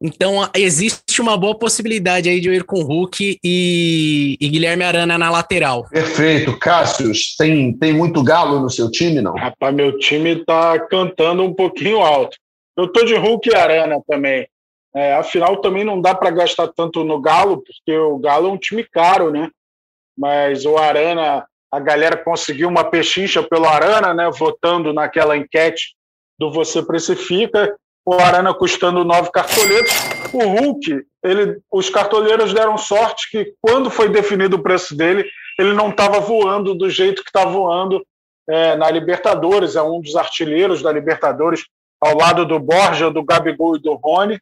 Então, 0.03 0.49
existe 0.57 1.21
uma 1.21 1.37
boa 1.37 1.57
possibilidade 1.57 2.29
aí 2.29 2.41
de 2.41 2.49
eu 2.49 2.55
ir 2.55 2.65
com 2.65 2.83
Hulk 2.83 3.39
e, 3.45 4.37
e 4.41 4.49
Guilherme 4.49 4.83
Arana 4.83 5.17
na 5.17 5.31
lateral. 5.31 5.89
Perfeito. 5.89 6.59
Cássio, 6.59 7.13
tem, 7.39 7.73
tem 7.73 7.93
muito 7.93 8.25
galo 8.25 8.59
no 8.59 8.71
seu 8.71 8.91
time, 8.91 9.21
não? 9.21 9.35
Rapaz, 9.35 9.73
meu 9.73 9.97
time 10.01 10.45
tá 10.45 10.81
cantando 10.89 11.45
um 11.45 11.55
pouquinho 11.55 12.01
alto. 12.01 12.37
Eu 12.77 12.89
tô 12.89 13.05
de 13.05 13.15
Hulk 13.15 13.49
e 13.49 13.55
Arana 13.55 14.01
também. 14.09 14.49
É, 14.95 15.15
afinal, 15.15 15.61
também 15.61 15.85
não 15.85 16.01
dá 16.01 16.15
para 16.15 16.31
gastar 16.31 16.69
tanto 16.69 17.05
no 17.05 17.21
Galo, 17.21 17.63
porque 17.63 17.97
o 17.97 18.19
Galo 18.19 18.49
é 18.49 18.53
um 18.53 18.59
time 18.59 18.85
caro, 18.85 19.31
né? 19.31 19.51
Mas 20.17 20.65
o 20.65 20.77
Arana, 20.77 21.47
a 21.71 21.81
galera 21.81 22.17
conseguiu 22.17 22.69
uma 22.69 22.85
pechincha 22.85 23.43
pelo 23.43 23.67
Arana, 23.67 24.15
né? 24.15 24.31
Votando 24.31 24.93
naquela 24.93 25.37
enquete 25.37 25.95
do 26.39 26.51
Você 26.51 26.83
Precifica 26.83 27.77
o 28.09 28.15
Arana 28.15 28.55
custando 28.55 29.05
nove 29.05 29.31
cartoletos. 29.31 29.93
O 30.33 30.39
Hulk, 30.39 31.05
ele, 31.23 31.61
os 31.71 31.91
cartoleiros 31.91 32.55
deram 32.55 32.79
sorte 32.79 33.31
que, 33.31 33.53
quando 33.61 33.91
foi 33.91 34.09
definido 34.09 34.57
o 34.57 34.63
preço 34.63 34.97
dele, 34.97 35.29
ele 35.59 35.75
não 35.75 35.91
estava 35.91 36.19
voando 36.19 36.75
do 36.75 36.89
jeito 36.89 37.23
que 37.23 37.29
está 37.29 37.45
voando 37.45 38.03
é, 38.49 38.77
na 38.77 38.91
Libertadores. 38.91 39.77
É 39.77 39.83
um 39.83 40.01
dos 40.01 40.17
artilheiros 40.17 40.81
da 40.81 40.91
Libertadores, 40.91 41.67
ao 42.01 42.17
lado 42.17 42.47
do 42.47 42.59
Borja, 42.59 43.11
do 43.11 43.23
Gabigol 43.23 43.77
e 43.77 43.83
do 43.83 43.93
Rony. 43.93 44.41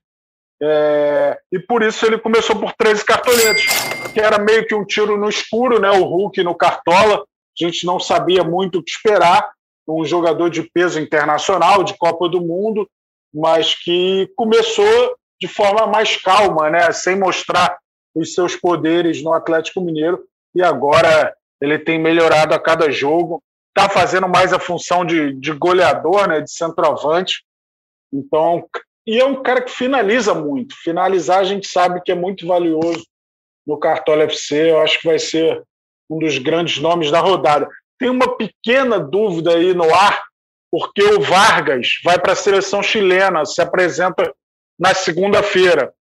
É, 0.63 1.39
e 1.53 1.59
por 1.59 1.83
isso 1.83 2.07
ele 2.07 2.19
começou 2.19 2.57
por 2.57 2.73
13 2.73 3.05
cartoletos, 3.05 3.67
que 4.13 4.21
era 4.21 4.39
meio 4.39 4.67
que 4.67 4.75
um 4.75 4.85
tiro 4.85 5.17
no 5.17 5.29
escuro, 5.29 5.81
né? 5.81 5.91
O 5.91 6.05
Hulk 6.05 6.43
no 6.43 6.55
Cartola. 6.55 7.19
A 7.19 7.65
gente 7.65 7.87
não 7.87 8.01
sabia 8.01 8.43
muito 8.43 8.79
o 8.79 8.83
que 8.83 8.91
esperar. 8.91 9.51
Um 9.89 10.05
jogador 10.05 10.51
de 10.51 10.63
peso 10.63 10.99
internacional, 10.99 11.85
de 11.85 11.97
Copa 11.97 12.29
do 12.29 12.41
Mundo, 12.41 12.89
mas 13.33 13.75
que 13.75 14.29
começou 14.35 15.17
de 15.41 15.47
forma 15.47 15.87
mais 15.87 16.17
calma, 16.17 16.71
né, 16.71 16.91
sem 16.93 17.17
mostrar 17.17 17.79
os 18.15 18.33
seus 18.33 18.57
poderes 18.57 19.23
no 19.23 19.33
Atlético 19.33 19.81
Mineiro, 19.81 20.25
e 20.55 20.63
agora 20.63 21.35
ele 21.61 21.79
tem 21.79 21.99
melhorado 21.99 22.55
a 22.55 22.59
cada 22.59 22.91
jogo, 22.91 23.43
está 23.69 23.89
fazendo 23.89 24.27
mais 24.29 24.53
a 24.53 24.59
função 24.59 25.05
de, 25.05 25.35
de 25.35 25.53
goleador, 25.53 26.27
né, 26.27 26.41
de 26.41 26.51
centroavante. 26.51 27.45
Então, 28.13 28.67
e 29.07 29.21
é 29.21 29.25
um 29.25 29.43
cara 29.43 29.63
que 29.63 29.71
finaliza 29.71 30.35
muito. 30.35 30.75
Finalizar 30.83 31.39
a 31.39 31.45
gente 31.45 31.69
sabe 31.69 32.01
que 32.03 32.11
é 32.11 32.15
muito 32.15 32.47
valioso 32.47 33.07
no 33.67 33.79
Cartola 33.79 34.25
FC. 34.25 34.71
Eu 34.71 34.81
acho 34.81 34.99
que 35.01 35.07
vai 35.07 35.19
ser 35.19 35.63
um 36.11 36.19
dos 36.19 36.39
grandes 36.39 36.79
nomes 36.79 37.11
da 37.11 37.21
rodada. 37.21 37.69
Tem 37.99 38.09
uma 38.09 38.37
pequena 38.37 38.99
dúvida 38.99 39.55
aí 39.55 39.73
no 39.75 39.95
ar 39.95 40.25
porque 40.71 41.03
o 41.03 41.21
Vargas 41.21 42.01
vai 42.05 42.19
para 42.19 42.33
a 42.33 42.37
seleção 42.37 42.83
chilena, 42.83 43.45
se 43.45 43.63
apresenta 43.63 44.35
na 44.79 44.93
segunda-feira. 44.93 45.93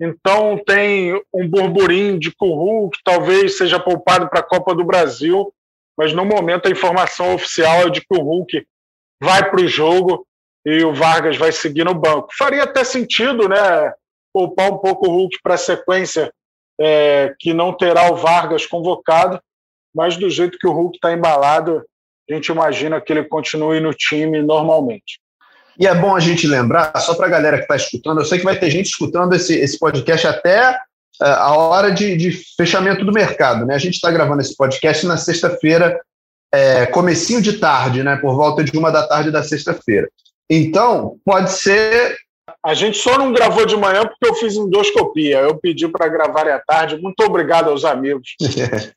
Então 0.00 0.58
tem 0.64 1.12
um 1.32 1.48
burburinho 1.48 2.18
de 2.18 2.30
que 2.30 2.44
o 2.44 2.54
Hulk 2.54 2.98
talvez 3.04 3.58
seja 3.58 3.78
poupado 3.78 4.28
para 4.28 4.40
a 4.40 4.44
Copa 4.44 4.74
do 4.74 4.84
Brasil, 4.84 5.52
mas 5.96 6.12
no 6.12 6.24
momento 6.24 6.66
a 6.66 6.70
informação 6.70 7.34
oficial 7.34 7.82
é 7.82 7.90
de 7.90 8.00
que 8.00 8.16
o 8.16 8.22
Hulk 8.22 8.66
vai 9.22 9.50
para 9.50 9.60
o 9.60 9.68
jogo 9.68 10.26
e 10.64 10.82
o 10.84 10.94
Vargas 10.94 11.36
vai 11.36 11.52
seguir 11.52 11.84
no 11.84 11.94
banco. 11.94 12.28
Faria 12.36 12.62
até 12.62 12.82
sentido, 12.84 13.48
né? 13.48 13.92
Poupar 14.32 14.72
um 14.72 14.78
pouco 14.78 15.08
o 15.08 15.10
Hulk 15.10 15.38
para 15.42 15.54
a 15.54 15.58
sequência 15.58 16.32
é, 16.80 17.34
que 17.38 17.52
não 17.52 17.72
terá 17.72 18.10
o 18.10 18.16
Vargas 18.16 18.66
convocado, 18.66 19.40
mas 19.94 20.16
do 20.16 20.28
jeito 20.28 20.58
que 20.58 20.66
o 20.66 20.72
Hulk 20.72 20.96
está 20.96 21.12
embalado, 21.12 21.84
a 22.28 22.34
gente 22.34 22.48
imagina 22.48 23.00
que 23.00 23.12
ele 23.12 23.24
continue 23.24 23.80
no 23.80 23.92
time 23.92 24.42
normalmente. 24.42 25.20
E 25.78 25.86
é 25.86 25.94
bom 25.94 26.14
a 26.14 26.20
gente 26.20 26.46
lembrar, 26.46 26.92
só 27.00 27.14
para 27.14 27.26
a 27.26 27.30
galera 27.30 27.56
que 27.56 27.64
está 27.64 27.76
escutando, 27.76 28.20
eu 28.20 28.24
sei 28.24 28.38
que 28.38 28.44
vai 28.44 28.58
ter 28.58 28.70
gente 28.70 28.86
escutando 28.86 29.34
esse, 29.34 29.54
esse 29.54 29.78
podcast 29.78 30.26
até 30.26 30.70
uh, 30.70 31.24
a 31.24 31.56
hora 31.56 31.90
de, 31.90 32.16
de, 32.16 32.30
fechamento 32.56 33.04
do 33.04 33.12
mercado. 33.12 33.66
Né? 33.66 33.74
A 33.74 33.78
gente 33.78 33.94
está 33.94 34.10
gravando 34.10 34.40
esse 34.40 34.56
podcast 34.56 35.04
na 35.06 35.16
sexta-feira, 35.16 36.00
é, 36.52 36.86
comecinho 36.86 37.42
de 37.42 37.54
tarde, 37.54 38.04
né? 38.04 38.16
por 38.16 38.36
volta 38.36 38.62
de 38.62 38.76
uma 38.78 38.90
da 38.90 39.06
tarde 39.06 39.32
da 39.32 39.42
sexta-feira. 39.42 40.08
Então, 40.48 41.16
pode 41.24 41.52
ser. 41.52 42.16
A 42.64 42.74
gente 42.74 42.98
só 42.98 43.18
não 43.18 43.32
gravou 43.32 43.64
de 43.66 43.76
manhã 43.76 44.06
porque 44.06 44.26
eu 44.26 44.34
fiz 44.34 44.54
endoscopia. 44.54 45.40
Eu 45.40 45.56
pedi 45.56 45.88
para 45.88 46.08
gravar 46.08 46.48
à 46.48 46.58
tarde. 46.58 47.00
Muito 47.00 47.20
obrigado 47.24 47.70
aos 47.70 47.84
amigos. 47.84 48.36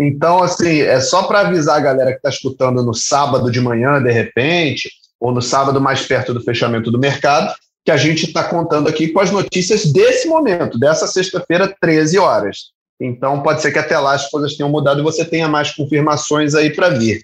Então, 0.00 0.40
assim, 0.44 0.80
é 0.80 1.00
só 1.00 1.24
para 1.24 1.40
avisar 1.40 1.76
a 1.76 1.80
galera 1.80 2.12
que 2.12 2.18
está 2.18 2.28
escutando 2.28 2.84
no 2.84 2.94
sábado 2.94 3.50
de 3.50 3.60
manhã, 3.60 4.00
de 4.00 4.12
repente, 4.12 4.88
ou 5.18 5.32
no 5.32 5.42
sábado 5.42 5.80
mais 5.80 6.06
perto 6.06 6.32
do 6.32 6.40
fechamento 6.40 6.88
do 6.90 7.00
mercado, 7.00 7.52
que 7.84 7.90
a 7.90 7.96
gente 7.96 8.26
está 8.26 8.44
contando 8.44 8.88
aqui 8.88 9.08
com 9.08 9.18
as 9.18 9.32
notícias 9.32 9.92
desse 9.92 10.28
momento, 10.28 10.78
dessa 10.78 11.08
sexta-feira, 11.08 11.74
13 11.80 12.16
horas. 12.16 12.70
Então, 13.00 13.42
pode 13.42 13.60
ser 13.60 13.72
que 13.72 13.78
até 13.78 13.98
lá 13.98 14.14
as 14.14 14.30
coisas 14.30 14.56
tenham 14.56 14.70
mudado 14.70 15.00
e 15.00 15.02
você 15.02 15.24
tenha 15.24 15.48
mais 15.48 15.72
confirmações 15.72 16.54
aí 16.54 16.70
para 16.70 16.90
vir. 16.90 17.20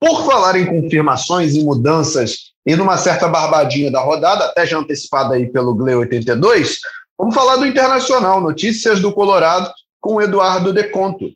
Por 0.00 0.26
falar 0.26 0.56
em 0.56 0.66
confirmações 0.66 1.54
e 1.54 1.62
mudanças 1.62 2.52
e 2.66 2.74
numa 2.74 2.96
certa 2.96 3.28
barbadinha 3.28 3.90
da 3.90 4.00
rodada, 4.00 4.46
até 4.46 4.66
já 4.66 4.78
antecipada 4.78 5.34
aí 5.34 5.46
pelo 5.46 5.74
GLE 5.74 5.94
82, 5.94 6.80
vamos 7.18 7.34
falar 7.34 7.56
do 7.56 7.66
Internacional, 7.66 8.40
notícias 8.40 9.00
do 9.00 9.12
Colorado 9.12 9.70
com 10.00 10.20
Eduardo 10.20 10.72
Deconto. 10.72 11.30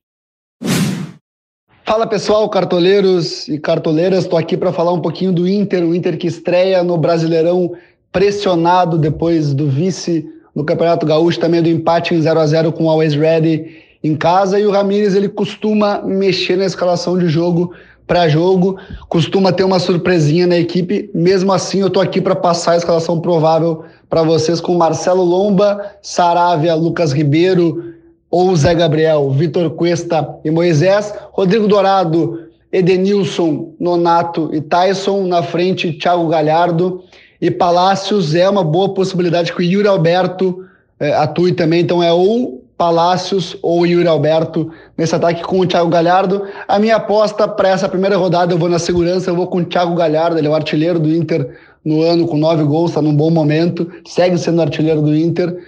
Fala 1.85 2.07
pessoal, 2.07 2.49
cartoleiros 2.51 3.49
e 3.49 3.59
cartoleiras, 3.59 4.25
estou 4.25 4.39
aqui 4.39 4.59
para 4.59 4.73
falar 4.73 4.93
um 4.93 5.01
pouquinho 5.01 5.33
do 5.33 5.49
Inter, 5.49 5.83
o 5.85 5.95
Inter 5.95 6.19
que 6.19 6.27
estreia 6.27 6.83
no 6.83 6.99
Brasileirão 6.99 7.73
pressionado 8.13 8.99
depois 8.99 9.55
do 9.55 9.69
vice 9.69 10.27
no 10.55 10.65
Campeonato 10.65 11.07
Gaúcho, 11.07 11.41
também 11.41 11.63
do 11.63 11.69
empate 11.69 12.15
em 12.15 12.21
0 12.21 12.41
a 12.41 12.47
0 12.47 12.73
com 12.73 12.85
o 12.85 12.91
Always 12.91 13.15
Ready 13.15 13.85
em 14.05 14.15
casa, 14.15 14.59
e 14.61 14.67
o 14.67 14.71
Ramires 14.71 15.15
ele 15.15 15.29
costuma 15.29 16.03
mexer 16.03 16.57
na 16.57 16.67
escalação 16.67 17.19
de 17.19 17.29
jogo 17.29 17.73
para 18.09 18.27
jogo, 18.27 18.79
costuma 19.07 19.53
ter 19.53 19.65
uma 19.65 19.79
surpresinha 19.79 20.47
na 20.47 20.57
equipe, 20.57 21.11
mesmo 21.15 21.53
assim 21.53 21.81
eu 21.81 21.89
estou 21.89 22.03
aqui 22.03 22.23
para 22.23 22.35
passar 22.35 22.73
a 22.73 22.77
escalação 22.79 23.21
provável 23.21 23.85
para 24.09 24.23
vocês 24.23 24.61
com 24.63 24.75
Marcelo 24.75 25.23
Lomba, 25.23 25.93
Saravia, 26.01 26.75
Lucas 26.75 27.13
Ribeiro, 27.13 27.95
ou 28.31 28.57
Zé 28.57 28.75
Gabriel, 28.75 29.31
Vitor 29.31 29.71
Cuesta 29.71 30.37
e 30.43 30.51
Moisés, 30.51 31.15
Rodrigo 31.33 31.69
Dourado, 31.69 32.49
Edenilson, 32.73 33.75
Nonato 33.79 34.51
e 34.55 34.61
Tyson, 34.61 35.27
na 35.27 35.43
frente 35.43 35.93
Thiago 35.93 36.29
Galhardo 36.29 37.03
e 37.41 37.51
Palácios. 37.51 38.35
É 38.35 38.49
uma 38.49 38.65
boa 38.65 38.93
possibilidade 38.93 39.53
que 39.53 39.61
o 39.61 39.63
Yuri 39.63 39.89
Alberto 39.89 40.65
é, 40.99 41.15
atue 41.15 41.53
também, 41.53 41.81
então 41.81 42.03
é 42.03 42.13
ou 42.13 42.65
Palácios 42.79 43.57
ou 43.61 43.85
Yuri 43.85 44.07
Alberto 44.09 44.71
nesse 44.97 45.15
ataque 45.15 45.43
com 45.43 45.61
o 45.61 45.67
Thiago 45.67 45.91
Galhardo. 45.91 46.47
A 46.67 46.79
minha 46.79 46.97
aposta 46.97 47.47
para 47.47 47.69
essa 47.69 47.89
primeira 47.89 48.17
rodada 48.17 48.55
eu 48.55 48.59
vou 48.59 48.69
na 48.69 48.79
segurança, 48.79 49.29
eu 49.29 49.37
vou 49.37 49.49
com 49.49 49.59
o 49.59 49.65
Thiago 49.65 49.95
Galhardo, 49.95 50.39
ele 50.39 50.47
é 50.47 50.51
o 50.51 50.55
artilheiro 50.55 50.99
do 50.99 51.11
Inter 51.15 51.59
no 51.85 52.03
ano 52.03 52.27
com 52.27 52.39
nove 52.39 52.63
gols, 52.63 52.93
está 52.93 53.03
num 53.03 53.15
bom 53.15 53.31
momento, 53.31 53.91
segue 54.07 54.39
sendo 54.39 54.63
artilheiro 54.63 55.03
do 55.03 55.15
Inter 55.15 55.59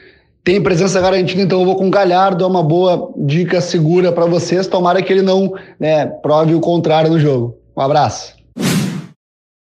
tem 0.43 0.63
presença 0.63 1.01
garantida, 1.01 1.43
então 1.43 1.61
eu 1.61 1.67
vou 1.67 1.77
com 1.77 1.89
o 1.89 1.91
Galhardo, 1.91 2.43
é 2.43 2.47
uma 2.47 2.63
boa 2.63 3.13
dica 3.17 3.61
segura 3.61 4.11
para 4.11 4.25
vocês. 4.25 4.67
Tomara 4.67 5.03
que 5.03 5.13
ele 5.13 5.23
não 5.23 5.53
né, 5.79 6.07
prove 6.07 6.55
o 6.55 6.61
contrário 6.61 7.11
no 7.11 7.21
jogo. 7.21 7.59
Um 7.77 7.81
abraço. 7.83 8.35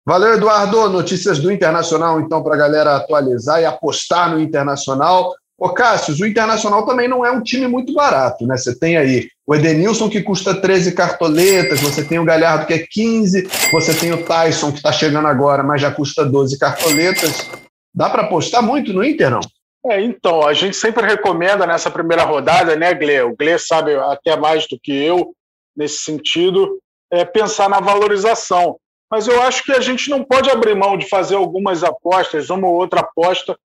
Valeu, 0.04 0.34
Eduardo. 0.34 0.88
Notícias 0.88 1.38
do 1.38 1.52
Internacional, 1.52 2.20
então, 2.20 2.42
para 2.42 2.54
a 2.54 2.58
galera 2.58 2.96
atualizar 2.96 3.60
e 3.60 3.64
apostar 3.64 4.30
no 4.30 4.40
Internacional. 4.40 5.32
Ô, 5.58 5.70
Cássio, 5.70 6.14
o 6.22 6.28
Internacional 6.28 6.84
também 6.84 7.08
não 7.08 7.24
é 7.24 7.30
um 7.30 7.42
time 7.42 7.66
muito 7.66 7.94
barato, 7.94 8.46
né? 8.46 8.56
Você 8.56 8.78
tem 8.78 8.98
aí 8.98 9.28
o 9.46 9.54
Edenilson, 9.54 10.10
que 10.10 10.20
custa 10.20 10.60
13 10.60 10.92
cartoletas, 10.92 11.80
você 11.80 12.04
tem 12.04 12.18
o 12.18 12.24
Galhardo, 12.24 12.66
que 12.66 12.74
é 12.74 12.86
15, 12.86 13.48
você 13.72 13.94
tem 13.94 14.12
o 14.12 14.22
Tyson, 14.22 14.70
que 14.70 14.78
está 14.78 14.92
chegando 14.92 15.28
agora, 15.28 15.62
mas 15.62 15.80
já 15.80 15.90
custa 15.90 16.26
12 16.26 16.58
cartoletas. 16.58 17.50
Dá 17.94 18.10
para 18.10 18.24
apostar 18.24 18.62
muito 18.62 18.92
no 18.92 19.02
Inter, 19.02 19.30
não? 19.30 19.40
É, 19.86 20.02
então, 20.02 20.46
a 20.46 20.52
gente 20.52 20.76
sempre 20.76 21.06
recomenda 21.06 21.66
nessa 21.66 21.90
primeira 21.90 22.24
rodada, 22.24 22.76
né, 22.76 22.92
Gle? 22.92 23.22
O 23.22 23.36
Gle 23.36 23.58
sabe 23.58 23.94
até 23.94 24.36
mais 24.36 24.66
do 24.68 24.78
que 24.82 24.92
eu 24.92 25.32
nesse 25.76 25.98
sentido, 25.98 26.78
é 27.10 27.24
pensar 27.24 27.68
na 27.68 27.80
valorização. 27.80 28.76
Mas 29.10 29.28
eu 29.28 29.40
acho 29.42 29.62
que 29.62 29.72
a 29.72 29.80
gente 29.80 30.10
não 30.10 30.24
pode 30.24 30.50
abrir 30.50 30.74
mão 30.74 30.96
de 30.96 31.08
fazer 31.08 31.36
algumas 31.36 31.84
apostas, 31.84 32.50
uma 32.50 32.66
ou 32.66 32.74
outra 32.74 33.00
aposta, 33.00 33.56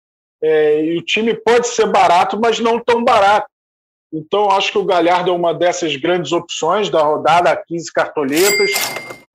é, 0.43 0.85
e 0.85 0.97
o 0.97 1.03
time 1.03 1.35
pode 1.35 1.69
ser 1.69 1.87
barato, 1.87 2.39
mas 2.41 2.59
não 2.59 2.79
tão 2.79 3.05
barato. 3.05 3.49
Então, 4.13 4.51
acho 4.51 4.73
que 4.73 4.79
o 4.79 4.85
Galhardo 4.85 5.31
é 5.31 5.35
uma 5.35 5.55
dessas 5.55 5.95
grandes 5.97 6.33
opções 6.33 6.91
da 6.91 7.01
rodada, 7.01 7.63
15 7.67 7.93
cartoletas. 7.93 8.71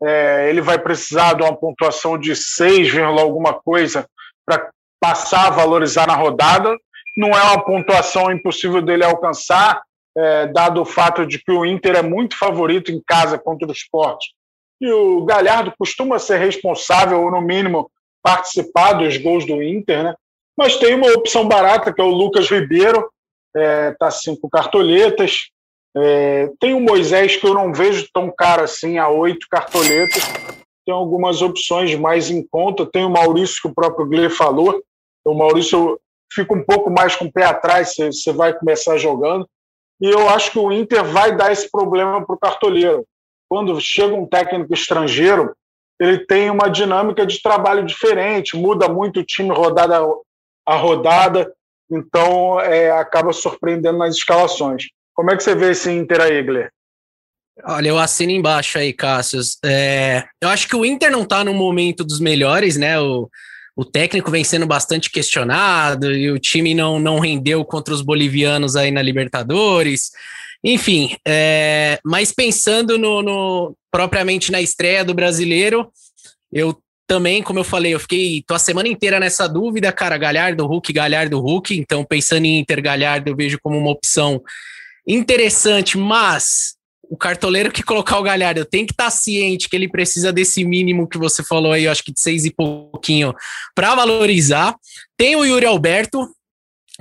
É, 0.03 0.49
ele 0.49 0.61
vai 0.61 0.77
precisar 0.77 1.33
de 1.33 1.43
uma 1.43 1.55
pontuação 1.55 2.17
de 2.17 2.35
6, 2.35 2.97
alguma 2.97 3.53
coisa 3.53 4.05
para 4.45 4.69
passar 4.99 5.47
a 5.47 5.51
valorizar 5.51 6.05
na 6.07 6.15
rodada. 6.15 6.75
Não 7.15 7.29
é 7.29 7.41
uma 7.41 7.63
pontuação 7.63 8.29
impossível 8.31 8.81
dele 8.81 9.05
alcançar, 9.05 9.81
é, 10.17 10.47
dado 10.47 10.81
o 10.81 10.85
fato 10.85 11.25
de 11.25 11.39
que 11.39 11.51
o 11.51 11.65
Inter 11.65 11.95
é 11.95 12.01
muito 12.01 12.37
favorito 12.37 12.91
em 12.91 13.01
casa 13.05 13.37
contra 13.37 13.67
o 13.67 13.71
esporte. 13.71 14.33
E 14.81 14.91
o 14.91 15.23
Galhardo 15.23 15.73
costuma 15.77 16.19
ser 16.19 16.37
responsável, 16.37 17.21
ou 17.21 17.31
no 17.31 17.39
mínimo 17.39 17.89
participar 18.21 18.93
dos 18.93 19.15
gols 19.15 19.45
do 19.45 19.63
Inter, 19.63 20.03
né? 20.03 20.15
Mas 20.57 20.77
tem 20.77 20.95
uma 20.95 21.11
opção 21.11 21.47
barata, 21.47 21.93
que 21.93 22.01
é 22.01 22.03
o 22.03 22.09
Lucas 22.09 22.49
Ribeiro, 22.49 23.09
é, 23.55 23.91
tá 23.91 24.09
cinco 24.11 24.49
cartoletas. 24.49 25.49
É, 25.97 26.49
tem 26.59 26.73
o 26.73 26.81
Moisés, 26.81 27.37
que 27.37 27.47
eu 27.47 27.53
não 27.53 27.73
vejo 27.73 28.07
tão 28.13 28.31
caro 28.35 28.63
assim, 28.63 28.97
a 28.97 29.09
oito 29.09 29.47
cartoletas. 29.49 30.23
Tem 30.85 30.93
algumas 30.93 31.41
opções 31.41 31.95
mais 31.95 32.29
em 32.29 32.45
conta. 32.45 32.85
Tem 32.85 33.05
o 33.05 33.09
Maurício, 33.09 33.61
que 33.61 33.67
o 33.67 33.73
próprio 33.73 34.07
Gle 34.07 34.29
falou. 34.29 34.81
O 35.25 35.33
Maurício 35.33 35.99
fica 36.31 36.53
um 36.53 36.63
pouco 36.63 36.89
mais 36.89 37.15
com 37.15 37.25
o 37.25 37.31
pé 37.31 37.45
atrás, 37.45 37.95
você 37.95 38.33
vai 38.33 38.53
começar 38.53 38.97
jogando. 38.97 39.47
E 40.01 40.09
eu 40.09 40.27
acho 40.29 40.51
que 40.51 40.59
o 40.59 40.71
Inter 40.71 41.03
vai 41.05 41.35
dar 41.35 41.51
esse 41.51 41.69
problema 41.71 42.25
para 42.25 42.35
o 42.35 42.39
cartoleiro. 42.39 43.05
Quando 43.49 43.79
chega 43.79 44.13
um 44.13 44.27
técnico 44.27 44.73
estrangeiro, 44.73 45.55
ele 45.99 46.25
tem 46.25 46.49
uma 46.49 46.67
dinâmica 46.67 47.25
de 47.25 47.41
trabalho 47.41 47.85
diferente, 47.85 48.57
muda 48.57 48.89
muito 48.89 49.21
o 49.21 49.25
time 49.25 49.49
rodada 49.51 50.01
a 50.65 50.75
rodada, 50.75 51.51
então 51.91 52.59
é, 52.59 52.91
acaba 52.91 53.31
surpreendendo 53.31 53.97
nas 53.97 54.15
escalações. 54.15 54.85
Como 55.13 55.31
é 55.31 55.37
que 55.37 55.43
você 55.43 55.55
vê 55.55 55.71
esse 55.71 55.91
Inter 55.91 56.21
aí, 56.21 56.41
Gler? 56.43 56.71
Olha, 57.63 57.87
eu 57.87 57.97
assino 57.97 58.31
embaixo 58.31 58.77
aí, 58.77 58.91
Cássius. 58.91 59.57
É, 59.63 60.25
eu 60.41 60.49
acho 60.49 60.67
que 60.67 60.75
o 60.75 60.85
Inter 60.85 61.09
não 61.09 61.23
está 61.23 61.43
no 61.43 61.53
momento 61.53 62.03
dos 62.03 62.19
melhores, 62.19 62.75
né? 62.75 62.99
O, 62.99 63.29
o 63.75 63.85
técnico 63.85 64.29
vem 64.29 64.43
sendo 64.43 64.65
bastante 64.65 65.09
questionado 65.09 66.11
e 66.11 66.29
o 66.31 66.39
time 66.39 66.73
não, 66.73 66.99
não 66.99 67.19
rendeu 67.19 67.63
contra 67.63 67.93
os 67.93 68.01
bolivianos 68.01 68.75
aí 68.75 68.91
na 68.91 69.01
Libertadores. 69.01 70.11
Enfim, 70.63 71.15
é, 71.25 71.99
mas 72.03 72.31
pensando 72.31 72.97
no, 72.97 73.21
no, 73.21 73.77
propriamente 73.91 74.51
na 74.51 74.61
estreia 74.61 75.05
do 75.05 75.13
brasileiro, 75.13 75.89
eu 76.51 76.77
também, 77.07 77.43
como 77.43 77.59
eu 77.59 77.63
falei, 77.63 77.93
eu 77.93 77.99
fiquei 77.99 78.43
tô 78.45 78.53
a 78.53 78.59
semana 78.59 78.87
inteira 78.87 79.19
nessa 79.19 79.47
dúvida, 79.47 79.91
cara, 79.91 80.17
Galhardo, 80.17 80.65
Hulk, 80.65 80.91
Galhardo, 80.91 81.39
Hulk. 81.39 81.77
Então, 81.77 82.03
pensando 82.03 82.45
em 82.45 82.59
Inter 82.59 82.81
Galhardo, 82.81 83.29
eu 83.29 83.35
vejo 83.35 83.59
como 83.61 83.77
uma 83.77 83.91
opção 83.91 84.41
interessante, 85.07 85.97
mas 85.97 86.75
o 87.09 87.15
cartoleiro 87.15 87.71
que 87.71 87.83
colocar 87.83 88.17
o 88.17 88.23
Galhardo 88.23 88.65
tem 88.65 88.85
que 88.85 88.93
estar 88.93 89.05
tá 89.05 89.11
ciente 89.11 89.69
que 89.69 89.75
ele 89.75 89.87
precisa 89.87 90.33
desse 90.33 90.65
mínimo 90.65 91.07
que 91.07 91.17
você 91.17 91.43
falou 91.43 91.71
aí, 91.71 91.83
eu 91.83 91.91
acho 91.91 92.03
que 92.03 92.11
de 92.11 92.19
seis 92.19 92.45
e 92.45 92.51
pouquinho, 92.51 93.33
para 93.75 93.93
valorizar. 93.93 94.75
Tem 95.15 95.35
o 95.35 95.45
Yuri 95.45 95.65
Alberto, 95.65 96.27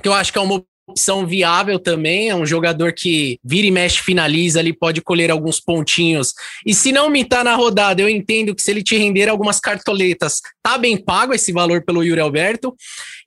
que 0.01 0.07
eu 0.07 0.13
acho 0.13 0.31
que 0.31 0.37
é 0.37 0.41
uma 0.41 0.63
opção 0.87 1.25
viável 1.25 1.79
também, 1.79 2.29
é 2.29 2.35
um 2.35 2.45
jogador 2.45 2.93
que 2.93 3.39
vira 3.43 3.65
e 3.65 3.71
mexe, 3.71 4.03
finaliza 4.03 4.59
ali, 4.59 4.71
pode 4.71 5.01
colher 5.01 5.31
alguns 5.31 5.59
pontinhos. 5.59 6.33
E 6.65 6.75
se 6.75 6.91
não 6.91 7.09
me 7.09 7.25
tá 7.25 7.43
na 7.43 7.55
rodada, 7.55 8.01
eu 8.01 8.09
entendo 8.09 8.53
que 8.53 8.61
se 8.61 8.69
ele 8.69 8.83
te 8.83 8.95
render 8.95 9.27
algumas 9.27 9.59
cartoletas, 9.59 10.41
tá 10.61 10.77
bem 10.77 10.95
pago 10.95 11.33
esse 11.33 11.51
valor 11.51 11.83
pelo 11.83 12.03
Yuri 12.03 12.21
Alberto. 12.21 12.75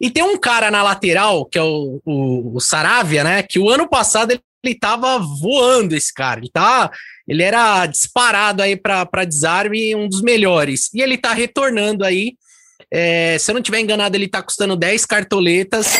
E 0.01 0.09
tem 0.11 0.23
um 0.23 0.39
cara 0.39 0.71
na 0.71 0.83
lateral, 0.83 1.45
que 1.45 1.59
é 1.59 1.63
o, 1.63 2.01
o, 2.05 2.57
o 2.57 2.61
Saravia, 2.61 3.25
né? 3.25 3.43
Que 3.43 3.59
o 3.59 3.69
ano 3.69 3.89
passado 3.89 4.31
ele, 4.31 4.41
ele 4.63 4.75
tava 4.77 5.19
voando 5.19 5.97
esse 5.97 6.15
cara. 6.15 6.39
Ele 6.39 6.51
tá. 6.53 6.91
Ele 7.27 7.43
era 7.43 7.85
disparado 7.87 8.63
aí 8.63 8.77
para 8.77 9.25
desarme, 9.25 9.95
um 9.97 10.09
dos 10.09 10.23
melhores. 10.23 10.89
E 10.95 11.03
ele 11.03 11.19
tá 11.19 11.33
retornando 11.35 12.05
aí. 12.05 12.35
É, 12.91 13.37
se 13.39 13.51
eu 13.51 13.55
não 13.55 13.61
tiver 13.61 13.81
enganado, 13.81 14.17
ele 14.17 14.29
tá 14.29 14.43
custando 14.43 14.77
10 14.77 15.05
cartoletas. 15.05 15.93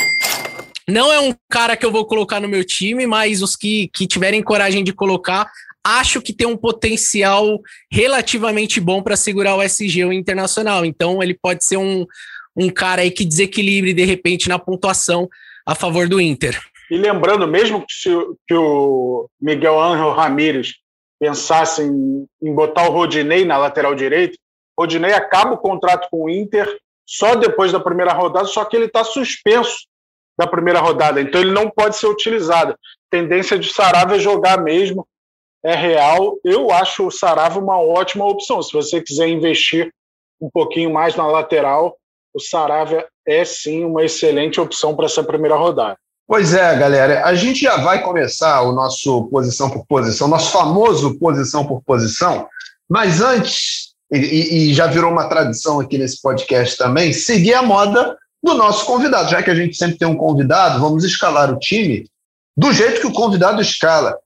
Não 0.89 1.13
é 1.13 1.19
um 1.19 1.35
cara 1.47 1.77
que 1.77 1.85
eu 1.85 1.91
vou 1.91 2.03
colocar 2.03 2.39
no 2.39 2.47
meu 2.47 2.65
time, 2.65 3.05
mas 3.05 3.43
os 3.43 3.55
que, 3.55 3.89
que 3.93 4.07
tiverem 4.07 4.41
coragem 4.41 4.83
de 4.83 4.91
colocar, 4.91 5.47
acho 5.85 6.19
que 6.19 6.33
tem 6.33 6.47
um 6.47 6.57
potencial 6.57 7.59
relativamente 7.91 8.79
bom 8.79 9.03
para 9.03 9.15
segurar 9.15 9.55
o 9.55 9.61
SG 9.61 10.03
o 10.03 10.11
Internacional. 10.11 10.83
Então, 10.83 11.21
ele 11.21 11.37
pode 11.39 11.63
ser 11.63 11.77
um, 11.77 12.07
um 12.55 12.69
cara 12.71 13.03
aí 13.03 13.11
que 13.11 13.23
desequilibre 13.23 13.93
de 13.93 14.03
repente 14.03 14.49
na 14.49 14.57
pontuação 14.57 15.29
a 15.63 15.75
favor 15.75 16.09
do 16.09 16.19
Inter. 16.19 16.59
E 16.89 16.97
lembrando, 16.97 17.47
mesmo 17.47 17.85
que, 17.85 17.93
se, 17.93 18.09
que 18.47 18.55
o 18.55 19.29
Miguel 19.39 19.79
Ángel 19.79 20.11
Ramírez 20.11 20.73
pensasse 21.19 21.83
em, 21.83 22.25
em 22.41 22.55
botar 22.55 22.89
o 22.89 22.91
Rodinei 22.91 23.45
na 23.45 23.59
lateral 23.59 23.93
direita, 23.93 24.35
Rodinei 24.77 25.13
acaba 25.13 25.53
o 25.53 25.57
contrato 25.59 26.07
com 26.09 26.23
o 26.23 26.29
Inter 26.29 26.67
só 27.05 27.35
depois 27.35 27.71
da 27.71 27.79
primeira 27.79 28.11
rodada, 28.11 28.47
só 28.47 28.65
que 28.65 28.75
ele 28.75 28.85
está 28.85 29.03
suspenso 29.03 29.88
da 30.39 30.47
primeira 30.47 30.79
rodada, 30.79 31.19
então 31.19 31.41
ele 31.41 31.51
não 31.51 31.69
pode 31.69 31.97
ser 31.97 32.07
utilizado. 32.07 32.73
Tendência 33.11 33.59
de 33.59 33.73
Sarava 33.73 34.17
jogar 34.17 34.63
mesmo, 34.63 35.05
é 35.61 35.75
real. 35.75 36.37
Eu 36.45 36.71
acho 36.71 37.07
o 37.07 37.11
Sarava 37.11 37.59
uma 37.59 37.77
ótima 37.77 38.25
opção. 38.25 38.63
Se 38.63 38.71
você 38.71 39.01
quiser 39.01 39.27
investir 39.27 39.91
um 40.41 40.49
pouquinho 40.49 40.93
mais 40.93 41.13
na 41.17 41.27
lateral, 41.27 41.97
o 42.33 42.39
Saravia 42.39 43.05
é 43.27 43.43
sim 43.43 43.83
uma 43.83 44.01
excelente 44.01 44.61
opção 44.61 44.95
para 44.95 45.07
essa 45.07 45.21
primeira 45.21 45.57
rodada. 45.57 45.97
Pois 46.25 46.53
é, 46.53 46.77
galera. 46.77 47.25
A 47.25 47.35
gente 47.35 47.59
já 47.59 47.75
vai 47.75 48.01
começar 48.01 48.61
o 48.61 48.71
nosso 48.71 49.25
posição 49.25 49.69
por 49.69 49.85
posição, 49.87 50.29
nosso 50.29 50.53
famoso 50.53 51.19
posição 51.19 51.67
por 51.67 51.81
posição. 51.81 52.47
Mas 52.87 53.19
antes, 53.19 53.89
e, 54.09 54.69
e 54.69 54.73
já 54.73 54.87
virou 54.87 55.11
uma 55.11 55.27
tradição 55.27 55.81
aqui 55.81 55.97
nesse 55.97 56.21
podcast 56.21 56.77
também, 56.77 57.11
seguir 57.11 57.55
a 57.55 57.61
moda 57.61 58.17
do 58.43 58.53
nosso 58.53 58.85
convidado. 58.85 59.29
Já 59.29 59.43
que 59.43 59.49
a 59.49 59.55
gente 59.55 59.75
sempre 59.75 59.97
tem 59.97 60.07
um 60.07 60.15
convidado, 60.15 60.79
vamos 60.79 61.03
escalar 61.03 61.51
o 61.51 61.59
time 61.59 62.05
do 62.55 62.73
jeito 62.73 63.01
que 63.01 63.07
o 63.07 63.13
convidado 63.13 63.61
escala. 63.61 64.17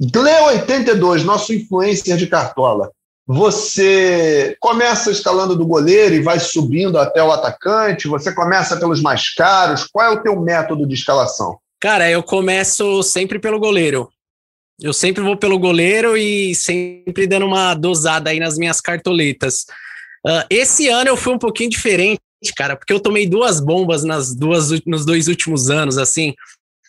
Gle82, 0.00 1.22
nosso 1.22 1.52
influencer 1.52 2.16
de 2.16 2.26
cartola. 2.26 2.90
Você 3.26 4.56
começa 4.58 5.10
escalando 5.10 5.56
do 5.56 5.66
goleiro 5.66 6.14
e 6.14 6.22
vai 6.22 6.40
subindo 6.40 6.98
até 6.98 7.22
o 7.22 7.30
atacante? 7.30 8.08
Você 8.08 8.32
começa 8.32 8.76
pelos 8.76 9.00
mais 9.00 9.32
caros? 9.32 9.86
Qual 9.86 10.06
é 10.06 10.10
o 10.10 10.22
teu 10.22 10.40
método 10.40 10.86
de 10.86 10.94
escalação? 10.94 11.56
Cara, 11.80 12.10
eu 12.10 12.22
começo 12.22 13.02
sempre 13.02 13.38
pelo 13.38 13.60
goleiro. 13.60 14.08
Eu 14.80 14.92
sempre 14.92 15.22
vou 15.22 15.36
pelo 15.36 15.58
goleiro 15.58 16.16
e 16.16 16.54
sempre 16.54 17.26
dando 17.26 17.46
uma 17.46 17.74
dosada 17.74 18.30
aí 18.30 18.40
nas 18.40 18.58
minhas 18.58 18.80
cartoletas. 18.80 19.66
Uh, 20.26 20.44
esse 20.50 20.88
ano 20.88 21.08
eu 21.08 21.16
fui 21.16 21.32
um 21.32 21.38
pouquinho 21.38 21.70
diferente 21.70 22.20
cara, 22.50 22.76
porque 22.76 22.92
eu 22.92 23.00
tomei 23.00 23.26
duas 23.28 23.60
bombas 23.60 24.02
nas 24.02 24.34
duas, 24.34 24.70
nos 24.86 25.04
dois 25.04 25.28
últimos 25.28 25.70
anos, 25.70 25.98
assim. 25.98 26.34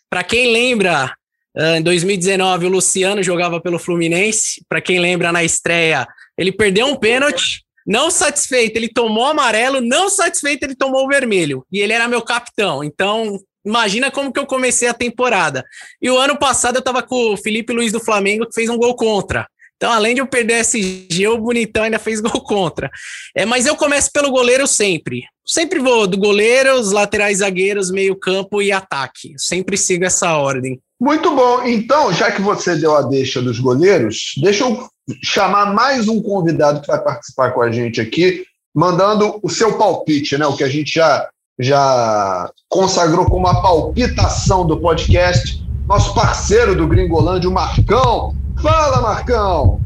Para 0.09 0.23
quem 0.23 0.51
lembra, 0.51 1.13
ah, 1.55 1.77
em 1.77 1.81
2019 1.81 2.65
o 2.65 2.69
Luciano 2.69 3.21
jogava 3.21 3.61
pelo 3.61 3.79
Fluminense. 3.79 4.63
Para 4.67 4.81
quem 4.81 4.99
lembra 4.99 5.31
na 5.31 5.43
estreia, 5.43 6.07
ele 6.37 6.51
perdeu 6.51 6.87
um 6.87 6.95
pênalti. 6.95 7.63
Não 7.85 8.09
satisfeito, 8.09 8.77
ele 8.77 8.87
tomou 8.87 9.25
amarelo. 9.25 9.81
Não 9.81 10.09
satisfeito, 10.09 10.63
ele 10.63 10.75
tomou 10.75 11.05
o 11.05 11.07
vermelho. 11.07 11.65
E 11.71 11.79
ele 11.79 11.93
era 11.93 12.07
meu 12.07 12.21
capitão. 12.21 12.83
Então, 12.83 13.39
imagina 13.65 14.09
como 14.09 14.31
que 14.31 14.39
eu 14.39 14.45
comecei 14.45 14.87
a 14.87 14.93
temporada. 14.93 15.63
E 16.01 16.09
o 16.09 16.17
ano 16.17 16.37
passado 16.37 16.77
eu 16.77 16.81
tava 16.81 17.03
com 17.03 17.33
o 17.33 17.37
Felipe 17.37 17.73
Luiz 17.73 17.91
do 17.91 17.99
Flamengo, 17.99 18.47
que 18.47 18.53
fez 18.53 18.69
um 18.69 18.77
gol 18.77 18.95
contra. 18.95 19.47
Então, 19.75 19.91
além 19.91 20.15
de 20.15 20.21
eu 20.21 20.27
perder 20.27 20.62
SG, 20.62 21.27
o 21.27 21.38
Bonitão 21.38 21.83
ainda 21.83 21.99
fez 21.99 22.21
gol 22.21 22.41
contra. 22.41 22.89
É, 23.36 23.45
mas 23.45 23.65
eu 23.65 23.75
começo 23.75 24.09
pelo 24.13 24.31
goleiro 24.31 24.65
sempre. 24.65 25.23
Sempre 25.45 25.79
vou 25.79 26.07
do 26.07 26.17
goleiro, 26.17 26.79
os 26.79 26.91
laterais 26.91 27.39
zagueiros, 27.39 27.91
meio 27.91 28.15
campo 28.15 28.62
e 28.62 28.71
ataque. 28.71 29.33
Sempre 29.38 29.75
sigo 29.75 30.05
essa 30.05 30.38
ordem. 30.38 30.79
Muito 30.99 31.36
bom. 31.36 31.63
Então, 31.63 32.13
já 32.13 32.31
que 32.31 32.41
você 32.41 32.77
deu 32.77 32.95
a 32.95 33.01
deixa 33.01 33.41
dos 33.41 33.59
goleiros, 33.59 34.36
deixa 34.41 34.63
eu 34.63 34.88
chamar 35.21 35.73
mais 35.73 36.07
um 36.07 36.21
convidado 36.21 36.79
que 36.79 36.88
vai 36.88 37.03
participar 37.03 37.51
com 37.51 37.62
a 37.62 37.69
gente 37.69 37.99
aqui, 37.99 38.45
mandando 38.73 39.38
o 39.43 39.49
seu 39.49 39.77
palpite, 39.77 40.38
né? 40.38 40.47
O 40.47 40.55
que 40.55 40.63
a 40.63 40.69
gente 40.69 40.93
já, 40.93 41.27
já 41.59 42.49
consagrou 42.69 43.25
como 43.25 43.47
a 43.47 43.62
palpitação 43.62 44.65
do 44.65 44.79
podcast. 44.79 45.62
Nosso 45.86 46.13
parceiro 46.13 46.73
do 46.73 46.88
Gringolândia, 46.88 47.49
o 47.49 47.53
Marcão. 47.53 48.33
Fala, 48.63 49.02
Marcão! 49.02 49.82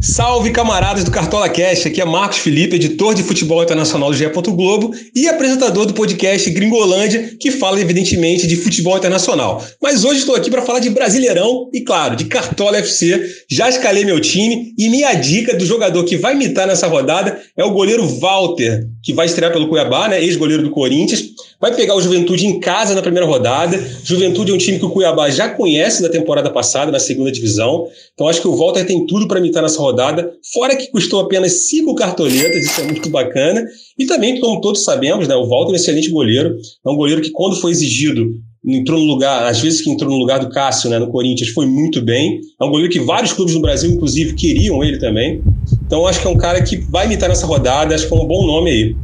Salve 0.00 0.50
camaradas 0.50 1.04
do 1.04 1.10
Cartola 1.12 1.48
Cast, 1.48 1.86
aqui 1.86 2.00
é 2.00 2.04
Marcos 2.04 2.38
Felipe, 2.38 2.74
editor 2.74 3.14
de 3.14 3.22
futebol 3.22 3.62
internacional 3.62 4.10
do 4.10 4.16
GE. 4.16 4.28
Globo 4.28 4.92
e 5.14 5.28
apresentador 5.28 5.86
do 5.86 5.94
podcast 5.94 6.50
Gringolândia, 6.50 7.36
que 7.38 7.52
fala 7.52 7.80
evidentemente 7.80 8.48
de 8.48 8.56
futebol 8.56 8.98
internacional. 8.98 9.64
Mas 9.80 10.02
hoje 10.02 10.18
estou 10.18 10.34
aqui 10.34 10.50
para 10.50 10.62
falar 10.62 10.80
de 10.80 10.90
Brasileirão 10.90 11.70
e, 11.72 11.82
claro, 11.82 12.16
de 12.16 12.24
Cartola 12.24 12.78
FC. 12.78 13.24
Já 13.48 13.68
escalei 13.68 14.04
meu 14.04 14.18
time 14.18 14.74
e 14.76 14.88
minha 14.88 15.14
dica 15.14 15.56
do 15.56 15.64
jogador 15.64 16.02
que 16.02 16.16
vai 16.16 16.34
imitar 16.34 16.66
nessa 16.66 16.88
rodada 16.88 17.40
é 17.56 17.62
o 17.62 17.70
goleiro 17.70 18.04
Walter. 18.18 18.88
Que 19.02 19.12
vai 19.12 19.26
estrear 19.26 19.52
pelo 19.52 19.68
Cuiabá, 19.68 20.08
né? 20.08 20.22
Ex-goleiro 20.22 20.62
do 20.62 20.70
Corinthians. 20.70 21.24
Vai 21.60 21.74
pegar 21.74 21.94
o 21.94 22.00
Juventude 22.00 22.46
em 22.46 22.60
casa 22.60 22.94
na 22.94 23.02
primeira 23.02 23.26
rodada. 23.26 23.78
Juventude 24.04 24.52
é 24.52 24.54
um 24.54 24.58
time 24.58 24.78
que 24.78 24.84
o 24.84 24.90
Cuiabá 24.90 25.28
já 25.28 25.48
conhece 25.48 26.02
da 26.02 26.08
temporada 26.08 26.50
passada, 26.50 26.92
na 26.92 26.98
segunda 26.98 27.32
divisão. 27.32 27.86
Então 28.14 28.28
acho 28.28 28.40
que 28.40 28.48
o 28.48 28.56
Walter 28.56 28.84
tem 28.86 29.06
tudo 29.06 29.26
para 29.26 29.40
imitar 29.40 29.62
nessa 29.62 29.80
rodada. 29.80 30.32
Fora 30.52 30.76
que 30.76 30.90
custou 30.90 31.20
apenas 31.20 31.68
cinco 31.68 31.94
cartoletas, 31.94 32.64
isso 32.64 32.80
é 32.80 32.84
muito 32.84 33.08
bacana. 33.10 33.64
E 33.98 34.06
também, 34.06 34.38
como 34.40 34.60
todos 34.60 34.84
sabemos, 34.84 35.26
né? 35.26 35.34
O 35.34 35.48
Walter 35.48 35.70
é 35.70 35.72
um 35.72 35.76
excelente 35.76 36.10
goleiro. 36.10 36.56
É 36.84 36.90
um 36.90 36.96
goleiro 36.96 37.22
que, 37.22 37.30
quando 37.30 37.60
foi 37.60 37.72
exigido, 37.72 38.26
entrou 38.64 38.98
no 38.98 39.06
lugar, 39.06 39.44
às 39.46 39.60
vezes 39.60 39.80
que 39.80 39.90
entrou 39.90 40.10
no 40.10 40.16
lugar 40.16 40.38
do 40.38 40.48
Cássio, 40.48 40.88
né, 40.88 40.98
no 40.98 41.10
Corinthians, 41.10 41.50
foi 41.50 41.66
muito 41.66 42.00
bem. 42.00 42.40
É 42.60 42.64
um 42.64 42.70
goleiro 42.70 42.92
que 42.92 43.00
vários 43.00 43.32
clubes 43.32 43.54
no 43.54 43.60
Brasil, 43.60 43.90
inclusive, 43.90 44.34
queriam 44.34 44.82
ele 44.84 44.98
também. 44.98 45.42
Então 45.84 46.06
acho 46.06 46.20
que 46.20 46.26
é 46.26 46.30
um 46.30 46.38
cara 46.38 46.62
que 46.62 46.76
vai 46.76 47.06
imitar 47.06 47.28
nessa 47.28 47.46
rodada, 47.46 47.94
acho 47.94 48.06
que 48.06 48.14
é 48.14 48.16
um 48.16 48.26
bom 48.26 48.46
nome 48.46 48.70
aí. 48.70 48.96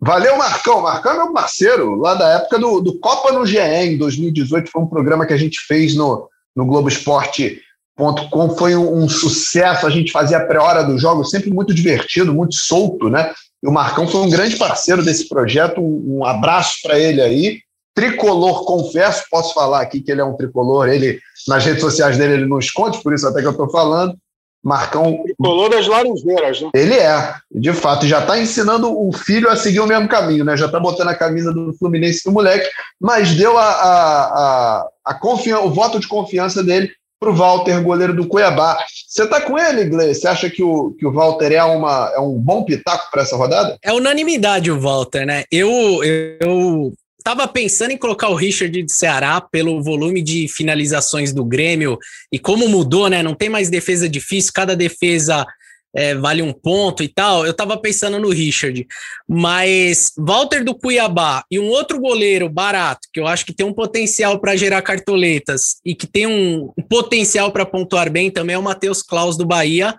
Valeu, 0.00 0.36
Marcão. 0.38 0.80
Marcão 0.80 1.12
é 1.12 1.16
meu 1.16 1.32
parceiro, 1.32 1.94
lá 1.96 2.14
da 2.14 2.28
época 2.30 2.58
do, 2.58 2.80
do 2.80 2.98
Copa 2.98 3.32
no 3.32 3.44
GE, 3.44 3.58
em 3.58 3.98
2018. 3.98 4.70
Foi 4.70 4.82
um 4.82 4.86
programa 4.86 5.26
que 5.26 5.34
a 5.34 5.36
gente 5.36 5.60
fez 5.60 5.94
no, 5.94 6.26
no 6.56 6.64
Globoesporte.com. 6.64 8.56
Foi 8.56 8.74
um, 8.74 9.04
um, 9.04 9.08
sucesso. 9.08 9.86
A 9.86 9.90
gente 9.90 10.10
fazia 10.10 10.38
a 10.38 10.46
pré-hora 10.46 10.82
do 10.82 10.98
jogo, 10.98 11.22
sempre 11.22 11.50
muito 11.50 11.74
divertido, 11.74 12.32
muito 12.32 12.54
solto, 12.54 13.10
né? 13.10 13.30
E 13.62 13.68
o 13.68 13.72
Marcão 13.72 14.08
foi 14.08 14.20
um 14.20 14.30
grande 14.30 14.56
parceiro 14.56 15.02
desse 15.04 15.28
projeto. 15.28 15.80
Um, 15.80 16.18
um 16.18 16.24
abraço 16.24 16.78
para 16.82 16.98
ele 16.98 17.20
aí. 17.20 17.60
Tricolor, 17.94 18.64
confesso, 18.64 19.24
posso 19.30 19.52
falar 19.52 19.82
aqui 19.82 20.00
que 20.00 20.10
ele 20.10 20.20
é 20.20 20.24
um 20.24 20.36
tricolor. 20.36 20.88
Ele, 20.88 21.20
nas 21.46 21.64
redes 21.64 21.80
sociais 21.80 22.16
dele, 22.16 22.34
ele 22.34 22.46
não 22.46 22.58
esconde, 22.58 23.02
por 23.02 23.12
isso 23.12 23.26
até 23.26 23.40
que 23.40 23.46
eu 23.46 23.52
estou 23.52 23.70
falando. 23.70 24.16
Marcão. 24.62 25.22
Tricolor 25.24 25.70
das 25.70 25.86
Laranjeiras, 25.86 26.60
né? 26.60 26.70
Ele 26.74 26.94
é, 26.94 27.34
de 27.50 27.72
fato, 27.72 28.06
já 28.06 28.20
está 28.20 28.38
ensinando 28.38 28.90
o 28.90 29.10
filho 29.12 29.48
a 29.48 29.56
seguir 29.56 29.80
o 29.80 29.86
mesmo 29.86 30.08
caminho, 30.08 30.44
né? 30.44 30.56
Já 30.56 30.66
está 30.66 30.78
botando 30.78 31.08
a 31.08 31.14
camisa 31.14 31.52
do 31.52 31.72
Fluminense 31.74 32.22
do 32.24 32.32
moleque, 32.32 32.68
mas 33.00 33.34
deu 33.34 33.56
a, 33.56 33.64
a, 33.64 34.24
a, 34.24 34.88
a 35.06 35.14
confiança, 35.14 35.64
o 35.64 35.70
voto 35.70 35.98
de 35.98 36.06
confiança 36.06 36.62
dele 36.62 36.90
para 37.20 37.30
o 37.30 37.36
Walter, 37.36 37.82
goleiro 37.82 38.16
do 38.16 38.26
Cuiabá. 38.26 38.78
Você 39.06 39.24
está 39.24 39.42
com 39.42 39.58
ele, 39.58 39.84
Gleice? 39.84 40.22
Você 40.22 40.28
acha 40.28 40.48
que 40.48 40.62
o, 40.62 40.92
que 40.98 41.06
o 41.06 41.12
Walter 41.12 41.52
é, 41.52 41.62
uma, 41.62 42.10
é 42.16 42.18
um 42.18 42.38
bom 42.38 42.64
pitaco 42.64 43.10
para 43.10 43.22
essa 43.22 43.36
rodada? 43.36 43.78
É 43.82 43.92
unanimidade 43.92 44.70
o 44.70 44.80
Walter, 44.80 45.26
né? 45.26 45.44
Eu, 45.52 46.02
eu 46.02 46.92
Tava 47.22 47.46
pensando 47.46 47.90
em 47.90 47.98
colocar 47.98 48.28
o 48.28 48.34
Richard 48.34 48.82
de 48.82 48.92
Ceará 48.92 49.40
pelo 49.40 49.82
volume 49.82 50.22
de 50.22 50.48
finalizações 50.48 51.32
do 51.32 51.44
Grêmio 51.44 51.98
e 52.32 52.38
como 52.38 52.66
mudou, 52.66 53.08
né? 53.08 53.22
Não 53.22 53.34
tem 53.34 53.48
mais 53.48 53.68
defesa 53.68 54.08
difícil, 54.08 54.52
cada 54.54 54.74
defesa 54.74 55.46
é, 55.94 56.14
vale 56.14 56.42
um 56.42 56.52
ponto 56.52 57.02
e 57.02 57.08
tal. 57.08 57.44
Eu 57.44 57.54
tava 57.54 57.76
pensando 57.76 58.18
no 58.18 58.30
Richard, 58.30 58.86
mas 59.28 60.12
Walter 60.16 60.64
do 60.64 60.74
Cuiabá 60.74 61.44
e 61.50 61.58
um 61.58 61.68
outro 61.68 62.00
goleiro 62.00 62.48
barato 62.48 63.08
que 63.12 63.20
eu 63.20 63.26
acho 63.26 63.44
que 63.44 63.54
tem 63.54 63.66
um 63.66 63.72
potencial 63.72 64.38
para 64.40 64.56
gerar 64.56 64.82
cartoletas 64.82 65.76
e 65.84 65.94
que 65.94 66.06
tem 66.06 66.26
um, 66.26 66.72
um 66.76 66.82
potencial 66.82 67.50
para 67.50 67.66
pontuar 67.66 68.10
bem 68.10 68.30
também 68.30 68.54
é 68.54 68.58
o 68.58 68.62
Matheus 68.62 69.02
Klaus 69.02 69.36
do 69.36 69.46
Bahia. 69.46 69.94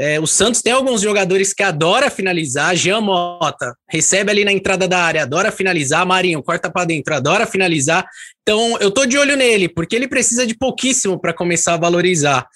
É, 0.00 0.20
o 0.20 0.28
Santos 0.28 0.62
tem 0.62 0.72
alguns 0.72 1.00
jogadores 1.00 1.52
que 1.52 1.60
adora 1.60 2.08
finalizar. 2.08 2.76
Jean 2.76 3.00
Mota 3.00 3.74
recebe 3.90 4.30
ali 4.30 4.44
na 4.44 4.52
entrada 4.52 4.86
da 4.86 5.00
área, 5.00 5.24
adora 5.24 5.50
finalizar. 5.50 6.06
Marinho 6.06 6.40
corta 6.40 6.70
para 6.70 6.84
dentro, 6.84 7.12
adora 7.12 7.44
finalizar. 7.48 8.06
Então 8.42 8.78
eu 8.78 8.92
tô 8.92 9.04
de 9.04 9.18
olho 9.18 9.36
nele, 9.36 9.68
porque 9.68 9.96
ele 9.96 10.06
precisa 10.06 10.46
de 10.46 10.56
pouquíssimo 10.56 11.18
para 11.20 11.34
começar 11.34 11.74
a 11.74 11.78
valorizar. 11.78 12.46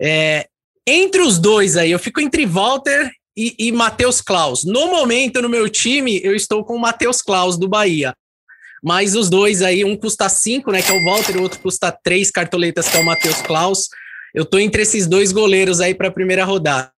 É, 0.00 0.46
entre 0.86 1.22
os 1.22 1.38
dois 1.38 1.76
aí, 1.76 1.90
eu 1.90 1.98
fico 1.98 2.20
entre 2.20 2.44
Walter 2.46 3.10
e, 3.36 3.54
e 3.58 3.72
Matheus 3.72 4.20
Klaus. 4.20 4.64
No 4.64 4.88
momento, 4.88 5.40
no 5.40 5.48
meu 5.48 5.68
time, 5.68 6.20
eu 6.22 6.34
estou 6.34 6.64
com 6.64 6.74
o 6.74 6.80
Matheus 6.80 7.22
Klaus 7.22 7.58
do 7.58 7.68
Bahia. 7.68 8.14
Mas 8.82 9.14
os 9.14 9.30
dois 9.30 9.62
aí, 9.62 9.84
um 9.84 9.96
custa 9.96 10.28
cinco, 10.28 10.72
né? 10.72 10.82
Que 10.82 10.90
é 10.90 10.94
o 10.94 11.04
Walter, 11.04 11.36
o 11.36 11.42
outro 11.42 11.60
custa 11.60 11.96
três 12.02 12.30
cartoletas, 12.30 12.88
que 12.88 12.96
é 12.96 13.00
o 13.00 13.04
Matheus 13.04 13.40
Klaus. 13.42 13.88
Eu 14.34 14.44
tô 14.44 14.58
entre 14.58 14.82
esses 14.82 15.06
dois 15.06 15.30
goleiros 15.30 15.80
aí 15.80 15.94
para 15.94 16.08
a 16.08 16.12
primeira 16.12 16.44
rodada. 16.44 16.90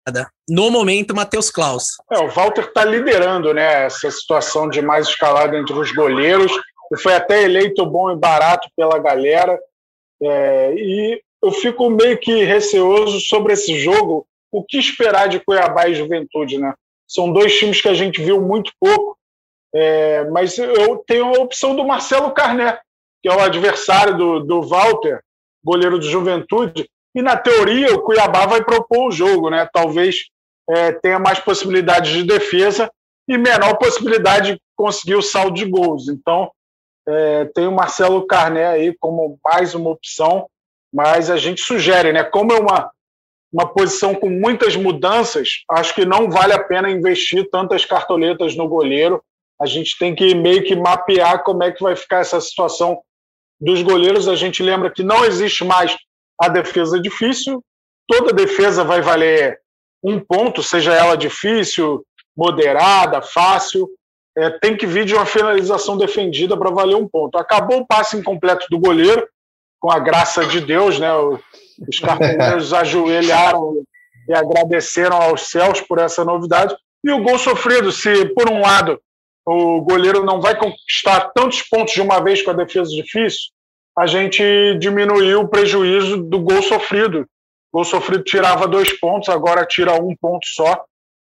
No 0.49 0.71
momento, 0.71 1.15
Matheus 1.15 1.51
Klaus. 1.51 1.89
É, 2.11 2.19
o 2.19 2.29
Walter 2.29 2.65
está 2.65 2.85
liderando 2.85 3.53
né, 3.53 3.85
essa 3.85 4.11
situação 4.11 4.69
de 4.69 4.81
mais 4.81 5.09
escalada 5.09 5.59
entre 5.59 5.75
os 5.75 5.93
goleiros. 5.93 6.53
Ele 6.91 7.01
foi 7.01 7.15
até 7.15 7.43
eleito 7.43 7.85
bom 7.85 8.11
e 8.11 8.17
barato 8.17 8.69
pela 8.77 8.99
galera. 8.99 9.59
É, 10.23 10.75
e 10.75 11.21
eu 11.45 11.53
fico 11.53 11.91
meio 11.91 12.19
que 12.19 12.45
receoso 12.45 13.21
sobre 13.21 13.53
esse 13.53 13.79
jogo. 13.79 14.27
O 14.51 14.65
que 14.65 14.79
esperar 14.79 15.29
de 15.29 15.41
Cuiabá 15.41 15.89
e 15.89 15.95
Juventude, 15.95 16.59
né? 16.59 16.75
São 17.07 17.33
dois 17.33 17.57
times 17.59 17.81
que 17.81 17.89
a 17.89 17.95
gente 17.95 18.23
viu 18.23 18.41
muito 18.41 18.73
pouco. 18.81 19.17
É, 19.75 20.25
mas 20.31 20.57
eu 20.57 20.99
tenho 21.07 21.27
a 21.27 21.43
opção 21.43 21.75
do 21.75 21.85
Marcelo 21.85 22.31
Carné, 22.31 22.79
que 23.23 23.29
é 23.29 23.35
o 23.35 23.41
adversário 23.41 24.17
do, 24.17 24.41
do 24.41 24.63
Walter, 24.63 25.21
goleiro 25.65 25.99
de 25.99 26.09
Juventude, 26.09 26.89
e 27.15 27.23
na 27.23 27.37
teoria, 27.37 27.95
o 27.95 28.03
Cuiabá 28.03 28.47
vai 28.47 28.65
propor 28.65 29.09
o 29.09 29.13
jogo, 29.13 29.51
né? 29.51 29.69
Talvez 29.73 30.27
é, 30.69 30.93
tenha 30.93 31.19
mais 31.19 31.39
possibilidades 31.39 32.13
de 32.13 32.23
defesa 32.25 32.91
e 33.29 33.39
menor 33.39 33.77
possibilidade 33.77 34.55
de 34.55 34.61
conseguir 34.77 35.15
o 35.15 35.23
saldo 35.23 35.55
de 35.55 35.65
gols. 35.65 36.09
Então, 36.09 36.51
é, 37.07 37.45
tem 37.47 37.67
o 37.67 37.73
Marcelo 37.73 38.27
Carné 38.27 38.67
aí 38.67 38.97
como 38.99 39.39
mais 39.45 39.75
uma 39.75 39.91
opção, 39.91 40.49
mas 40.95 41.29
a 41.29 41.37
gente 41.37 41.61
sugere, 41.61 42.13
né? 42.13 42.23
Como 42.23 42.53
é 42.53 42.61
uma, 42.61 42.89
uma 43.53 43.67
posição 43.67 44.15
com 44.15 44.31
muitas 44.31 44.77
mudanças, 44.77 45.65
acho 45.73 45.93
que 45.93 46.05
não 46.05 46.31
vale 46.31 46.53
a 46.53 46.63
pena 46.63 46.89
investir 46.89 47.51
tantas 47.51 47.85
cartoletas 47.85 48.55
no 48.55 48.69
goleiro. 48.69 49.21
A 49.61 49.67
gente 49.67 49.99
tem 49.99 50.15
que 50.15 50.37
meio 50.37 50.63
que 50.63 50.77
mapear 50.77 51.43
como 51.43 51.65
é 51.65 51.73
que 51.73 51.83
vai 51.83 51.97
ficar 51.97 52.21
essa 52.21 52.41
situação 52.41 53.03
dos 53.61 53.83
goleiros. 53.83 54.29
A 54.29 54.37
gente 54.37 54.63
lembra 54.63 54.89
que 54.89 55.03
não 55.03 55.25
existe 55.25 55.65
mais 55.65 55.97
a 56.41 56.49
defesa 56.49 57.01
difícil, 57.01 57.61
toda 58.07 58.33
defesa 58.33 58.85
vai 58.85 59.01
valer 59.01 59.59
um 60.03 60.21
ponto, 60.21 60.63
seja 60.63 60.93
ela 60.95 61.17
difícil, 61.17 62.07
moderada, 62.37 63.21
fácil. 63.21 63.89
É, 64.37 64.51
tem 64.51 64.77
que 64.77 64.87
vir 64.87 65.05
de 65.05 65.15
uma 65.15 65.27
finalização 65.27 65.97
defendida 65.97 66.57
para 66.57 66.71
valer 66.71 66.95
um 66.95 67.09
ponto. 67.09 67.37
Acabou 67.37 67.79
o 67.79 67.87
passe 67.87 68.17
incompleto 68.17 68.67
do 68.71 68.79
goleiro, 68.79 69.29
com 69.85 69.91
a 69.91 69.99
graça 69.99 70.47
de 70.47 70.63
Deus, 70.63 70.99
né? 70.99 71.11
Os 71.87 71.99
cartoleiros 72.01 72.73
ajoelharam 72.73 73.85
e 74.27 74.33
agradeceram 74.33 75.15
aos 75.15 75.51
céus 75.51 75.79
por 75.83 75.99
essa 75.99 76.25
novidade. 76.25 76.75
E 77.05 77.11
o 77.11 77.23
gol 77.23 77.39
sofrido, 77.39 77.93
se 77.93 78.25
por 78.31 78.51
um 78.51 78.63
lado 78.63 78.99
o 79.45 79.83
goleiro 79.83 80.25
não 80.25 80.41
vai 80.41 80.57
conquistar 80.59 81.31
tantos 81.35 81.61
pontos 81.61 81.93
de 81.93 82.01
uma 82.01 82.19
vez 82.25 82.41
com 82.41 82.53
a 82.53 82.55
defesa 82.55 82.89
difícil, 82.93 83.51
a 83.99 84.07
gente 84.07 84.43
diminuiu 84.79 85.43
o 85.43 85.49
prejuízo 85.49 86.17
do 86.17 86.41
gol 86.41 86.63
sofrido. 86.63 87.29
O 87.71 87.77
gol 87.77 87.85
sofrido 87.85 88.25
tirava 88.25 88.67
dois 88.67 88.99
pontos, 88.99 89.29
agora 89.29 89.67
tira 89.67 89.93
um 90.03 90.17
ponto 90.17 90.47
só. 90.47 90.83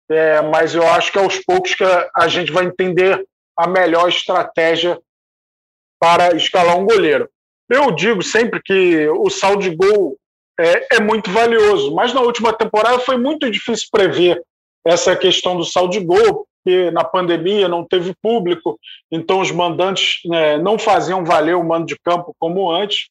É, 0.09 0.41
mas 0.43 0.77
eu 0.77 0.87
acho 0.87 1.11
que 1.11 1.19
aos 1.19 1.41
poucos 1.41 1.75
que 1.75 1.83
a 1.83 2.29
gente 2.29 2.53
vai 2.53 2.67
entender 2.67 3.27
a 3.59 3.67
melhor 3.67 4.09
estratégia 4.09 4.97
para 5.99 6.37
escalar 6.37 6.79
um 6.79 6.87
goleiro. 6.87 7.29
Eu 7.69 7.91
digo 7.91 8.23
sempre 8.23 8.61
que 8.63 9.09
o 9.09 9.31
saldo 9.31 9.63
de 9.63 9.75
gol 9.75 10.17
é, 10.59 10.97
é, 10.97 11.01
muito 11.01 11.31
valioso, 11.31 11.95
mas 11.95 12.13
na 12.13 12.21
última 12.21 12.53
temporada 12.53 12.99
foi 13.01 13.17
muito 13.17 13.51
difícil 13.51 13.89
prever 13.91 14.43
essa 14.87 15.17
questão 15.17 15.57
do 15.57 15.65
saldo 15.65 15.93
de 15.93 16.01
gol, 16.01 16.47
porque 16.65 16.91
na 16.91 17.03
pandemia 17.03 17.69
não 17.69 17.85
teve 17.85 18.15
público, 18.23 18.79
então 19.11 19.41
os 19.41 19.51
mandantes 19.51 20.21
né, 20.27 20.59
não 20.59 20.79
faziam 20.79 21.25
valer 21.25 21.57
o 21.57 21.65
mando 21.65 21.87
de 21.87 21.99
campo 21.99 22.35
como 22.39 22.71
antes. 22.71 23.09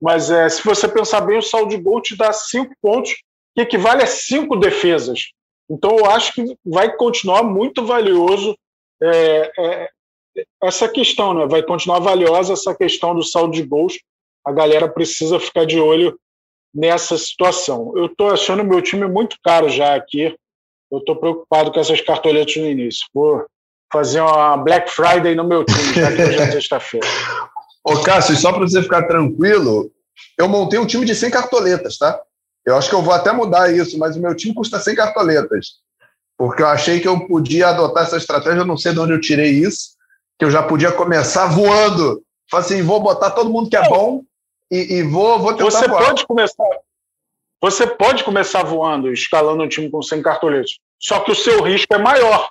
Mas 0.00 0.30
é, 0.30 0.48
se 0.48 0.62
você 0.64 0.88
pensar 0.88 1.20
bem, 1.20 1.38
o 1.38 1.42
saldo 1.42 1.70
de 1.70 1.80
gol 1.80 2.02
te 2.02 2.16
dá 2.16 2.32
cinco 2.32 2.74
pontos, 2.82 3.14
que 3.54 3.62
equivale 3.62 4.02
a 4.02 4.06
cinco 4.06 4.56
defesas. 4.56 5.20
Então 5.70 5.96
eu 5.96 6.06
acho 6.06 6.34
que 6.34 6.56
vai 6.64 6.94
continuar 6.96 7.42
muito 7.44 7.86
valioso 7.86 8.56
é, 9.02 9.52
é, 9.58 9.90
essa 10.62 10.88
questão, 10.88 11.34
né? 11.34 11.46
vai 11.46 11.62
continuar 11.62 12.00
valiosa 12.00 12.52
essa 12.52 12.74
questão 12.74 13.14
do 13.14 13.22
saldo 13.22 13.52
de 13.52 13.62
gols. 13.62 13.98
A 14.46 14.52
galera 14.52 14.88
precisa 14.88 15.38
ficar 15.38 15.64
de 15.64 15.78
olho 15.78 16.18
nessa 16.74 17.16
situação. 17.18 17.92
Eu 17.96 18.06
estou 18.06 18.30
achando 18.30 18.64
meu 18.64 18.80
time 18.80 19.06
muito 19.06 19.36
caro 19.42 19.68
já 19.68 19.94
aqui 19.94 20.34
eu 20.92 20.98
estou 20.98 21.16
preocupado 21.16 21.72
com 21.72 21.80
essas 21.80 22.02
cartoletas 22.02 22.54
no 22.56 22.66
início. 22.66 23.06
Vou 23.14 23.46
fazer 23.90 24.20
uma 24.20 24.58
Black 24.58 24.90
Friday 24.90 25.34
no 25.34 25.48
meu 25.48 25.64
time, 25.64 25.94
já 25.94 26.14
que 26.14 26.22
hoje 26.22 26.38
é 26.38 26.52
sexta-feira. 26.52 27.06
Ô, 27.82 28.00
Cássio, 28.02 28.36
só 28.36 28.52
para 28.52 28.60
você 28.60 28.82
ficar 28.82 29.08
tranquilo, 29.08 29.90
eu 30.38 30.46
montei 30.46 30.78
um 30.78 30.86
time 30.86 31.06
de 31.06 31.14
100 31.14 31.30
cartoletas, 31.30 31.96
tá? 31.96 32.20
Eu 32.64 32.76
acho 32.76 32.88
que 32.88 32.94
eu 32.94 33.02
vou 33.02 33.12
até 33.12 33.32
mudar 33.32 33.74
isso, 33.74 33.98
mas 33.98 34.14
o 34.14 34.20
meu 34.20 34.36
time 34.36 34.54
custa 34.54 34.78
100 34.78 34.94
cartoletas. 34.94 35.80
Porque 36.36 36.62
eu 36.62 36.66
achei 36.66 37.00
que 37.00 37.08
eu 37.08 37.26
podia 37.26 37.68
adotar 37.68 38.04
essa 38.04 38.18
estratégia, 38.18 38.60
eu 38.60 38.66
não 38.66 38.76
sei 38.76 38.92
de 38.92 39.00
onde 39.00 39.12
eu 39.14 39.20
tirei 39.20 39.50
isso, 39.50 39.96
que 40.38 40.44
eu 40.44 40.50
já 40.50 40.62
podia 40.62 40.92
começar 40.92 41.46
voando. 41.46 42.22
Falei 42.50 42.66
assim, 42.66 42.82
vou 42.82 43.00
botar 43.00 43.30
todo 43.30 43.50
mundo 43.50 43.70
que 43.70 43.76
é 43.76 43.88
bom 43.88 44.22
e, 44.70 44.98
e 44.98 45.02
vou, 45.02 45.38
vou 45.38 45.54
tentar 45.54 45.70
Você 45.70 45.88
voar. 45.88 46.06
pode 46.06 46.26
começar 46.26 46.64
você 47.62 47.86
pode 47.86 48.24
começar 48.24 48.64
voando, 48.64 49.12
escalando 49.12 49.62
um 49.62 49.68
time 49.68 49.88
com 49.88 50.02
100 50.02 50.20
cartoletes. 50.20 50.78
só 51.00 51.20
que 51.20 51.30
o 51.30 51.34
seu 51.34 51.62
risco 51.62 51.94
é 51.94 51.98
maior 51.98 52.48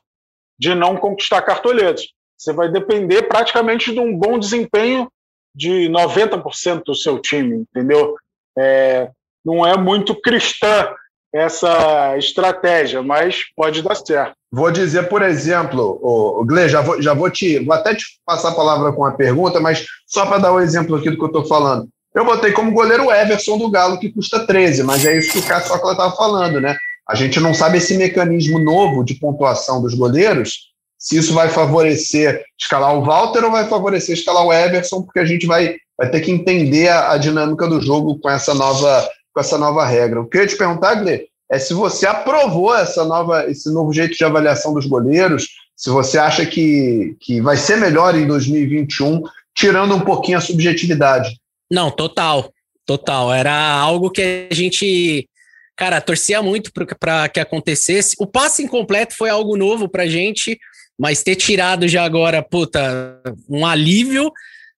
de 0.58 0.74
não 0.74 0.96
conquistar 0.96 1.42
cartoletas. 1.42 2.08
Você 2.38 2.54
vai 2.54 2.72
depender 2.72 3.24
praticamente 3.24 3.92
de 3.92 4.00
um 4.00 4.18
bom 4.18 4.40
desempenho 4.40 5.12
de 5.54 5.90
90% 5.90 6.84
do 6.86 6.96
seu 6.96 7.20
time, 7.20 7.58
entendeu? 7.58 8.16
É, 8.58 9.12
não 9.44 9.66
é 9.68 9.76
muito 9.76 10.16
cristã 10.16 10.96
essa 11.34 12.18
estratégia, 12.18 13.02
mas 13.02 13.46
pode 13.56 13.82
dar 13.82 13.96
certo. 13.96 14.34
Vou 14.52 14.70
dizer, 14.70 15.08
por 15.08 15.22
exemplo, 15.22 15.98
o 16.02 16.44
Gle, 16.44 16.68
já 16.68 16.82
vou, 16.82 17.02
já 17.02 17.14
vou 17.14 17.30
te, 17.30 17.60
vou 17.60 17.74
até 17.74 17.96
te 17.96 18.06
passar 18.26 18.50
a 18.50 18.56
palavra 18.56 18.92
com 18.92 19.06
a 19.06 19.12
pergunta, 19.12 19.62
mas 19.62 19.86
só 20.06 20.26
para 20.26 20.40
dar 20.40 20.52
o 20.52 20.58
um 20.58 20.60
exemplo 20.60 20.96
aqui 20.96 21.10
do 21.10 21.18
que 21.18 21.24
eu 21.24 21.28
estou 21.28 21.46
falando. 21.46 21.88
Eu 22.14 22.26
botei 22.26 22.52
como 22.52 22.74
goleiro 22.74 23.06
o 23.06 23.12
Everson 23.12 23.58
do 23.58 23.70
Galo, 23.70 23.98
que 23.98 24.12
custa 24.12 24.46
13, 24.46 24.84
mas 24.84 25.06
é 25.06 25.18
isso 25.18 25.32
que 25.32 25.40
o 25.40 25.48
Caçocla 25.48 25.94
estava 25.94 26.14
falando, 26.14 26.60
né? 26.60 26.76
A 27.08 27.16
gente 27.16 27.40
não 27.40 27.54
sabe 27.54 27.78
esse 27.78 27.98
mecanismo 27.98 28.60
novo 28.60 29.04
de 29.04 29.16
pontuação 29.16 29.82
dos 29.82 29.94
goleiros, 29.94 30.72
se 31.02 31.18
isso 31.18 31.34
vai 31.34 31.50
favorecer 31.50 32.44
escalar 32.60 32.96
o 32.96 33.04
Walter 33.04 33.44
ou 33.44 33.52
vai 33.52 33.68
favorecer 33.68 34.16
escalar 34.16 34.46
o 34.46 34.54
Everson, 34.54 35.02
porque 35.02 35.20
a 35.20 35.26
gente 35.26 35.48
vai, 35.48 35.76
vai 35.98 36.12
ter 36.12 36.20
que 36.20 36.32
entender 36.32 36.90
a, 36.90 37.14
a 37.14 37.18
dinâmica 37.18 37.68
do 37.68 37.82
jogo 37.82 38.20
com 38.20 38.30
essa 38.30 38.54
nova, 38.54 39.10
com 39.34 39.40
essa 39.40 39.58
nova 39.58 39.86
regra. 39.86 40.22
O 40.22 40.28
que 40.28 40.38
eu 40.38 40.42
ia 40.42 40.48
te 40.48 40.58
perguntar, 40.58 40.96
Gle, 40.96 41.28
é 41.52 41.60
se 41.60 41.74
você 41.74 42.08
aprovou 42.08 42.76
essa 42.76 43.04
nova, 43.04 43.50
esse 43.50 43.72
novo 43.72 43.92
jeito 43.92 44.16
de 44.16 44.24
avaliação 44.24 44.74
dos 44.74 44.86
goleiros, 44.86 45.48
se 45.76 45.90
você 45.90 46.18
acha 46.18 46.46
que, 46.46 47.16
que 47.20 47.42
vai 47.42 47.58
ser 47.58 47.78
melhor 47.78 48.16
em 48.16 48.28
2021, 48.28 49.24
tirando 49.56 49.96
um 49.96 50.00
pouquinho 50.00 50.38
a 50.38 50.42
subjetividade. 50.42 51.40
Não, 51.70 51.90
total, 51.90 52.54
total. 52.86 53.34
Era 53.34 53.52
algo 53.52 54.10
que 54.10 54.48
a 54.50 54.54
gente, 54.54 55.28
cara, 55.76 56.00
torcia 56.00 56.42
muito 56.42 56.72
para 57.00 57.28
que 57.30 57.40
acontecesse. 57.40 58.16
O 58.20 58.28
passe 58.28 58.64
incompleto 58.64 59.16
foi 59.16 59.30
algo 59.30 59.58
novo 59.58 59.90
para 59.90 60.08
gente, 60.08 60.60
mas 61.00 61.24
ter 61.24 61.36
tirado 61.36 61.88
já 61.88 62.04
agora, 62.04 62.44
puta, 62.44 63.22
um 63.50 63.66
alívio. 63.66 64.28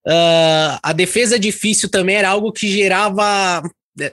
Uh, 0.06 0.78
a 0.82 0.92
defesa 0.92 1.38
difícil 1.38 1.90
também 1.90 2.16
era 2.16 2.30
algo 2.30 2.52
que 2.52 2.66
gerava. 2.68 3.62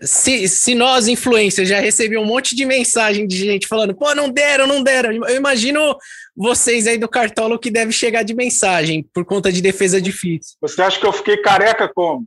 Se, 0.03 0.47
se 0.47 0.75
nós, 0.75 1.07
influencers, 1.07 1.67
já 1.67 1.79
recebemos 1.79 2.23
um 2.23 2.27
monte 2.27 2.55
de 2.55 2.65
mensagem 2.65 3.25
de 3.25 3.35
gente 3.35 3.67
falando, 3.67 3.95
pô, 3.95 4.13
não 4.13 4.29
deram, 4.29 4.67
não 4.67 4.83
deram. 4.83 5.11
Eu 5.27 5.35
imagino 5.35 5.97
vocês 6.35 6.85
aí 6.85 6.97
do 6.97 7.09
Cartolo 7.09 7.57
que 7.57 7.71
deve 7.71 7.91
chegar 7.91 8.23
de 8.23 8.35
mensagem 8.35 9.03
por 9.13 9.25
conta 9.25 9.51
de 9.51 9.61
defesa 9.61 9.99
difícil. 9.99 10.55
Você 10.61 10.81
acha 10.81 10.99
que 10.99 11.05
eu 11.05 11.13
fiquei 11.13 11.37
careca 11.37 11.89
como? 11.93 12.25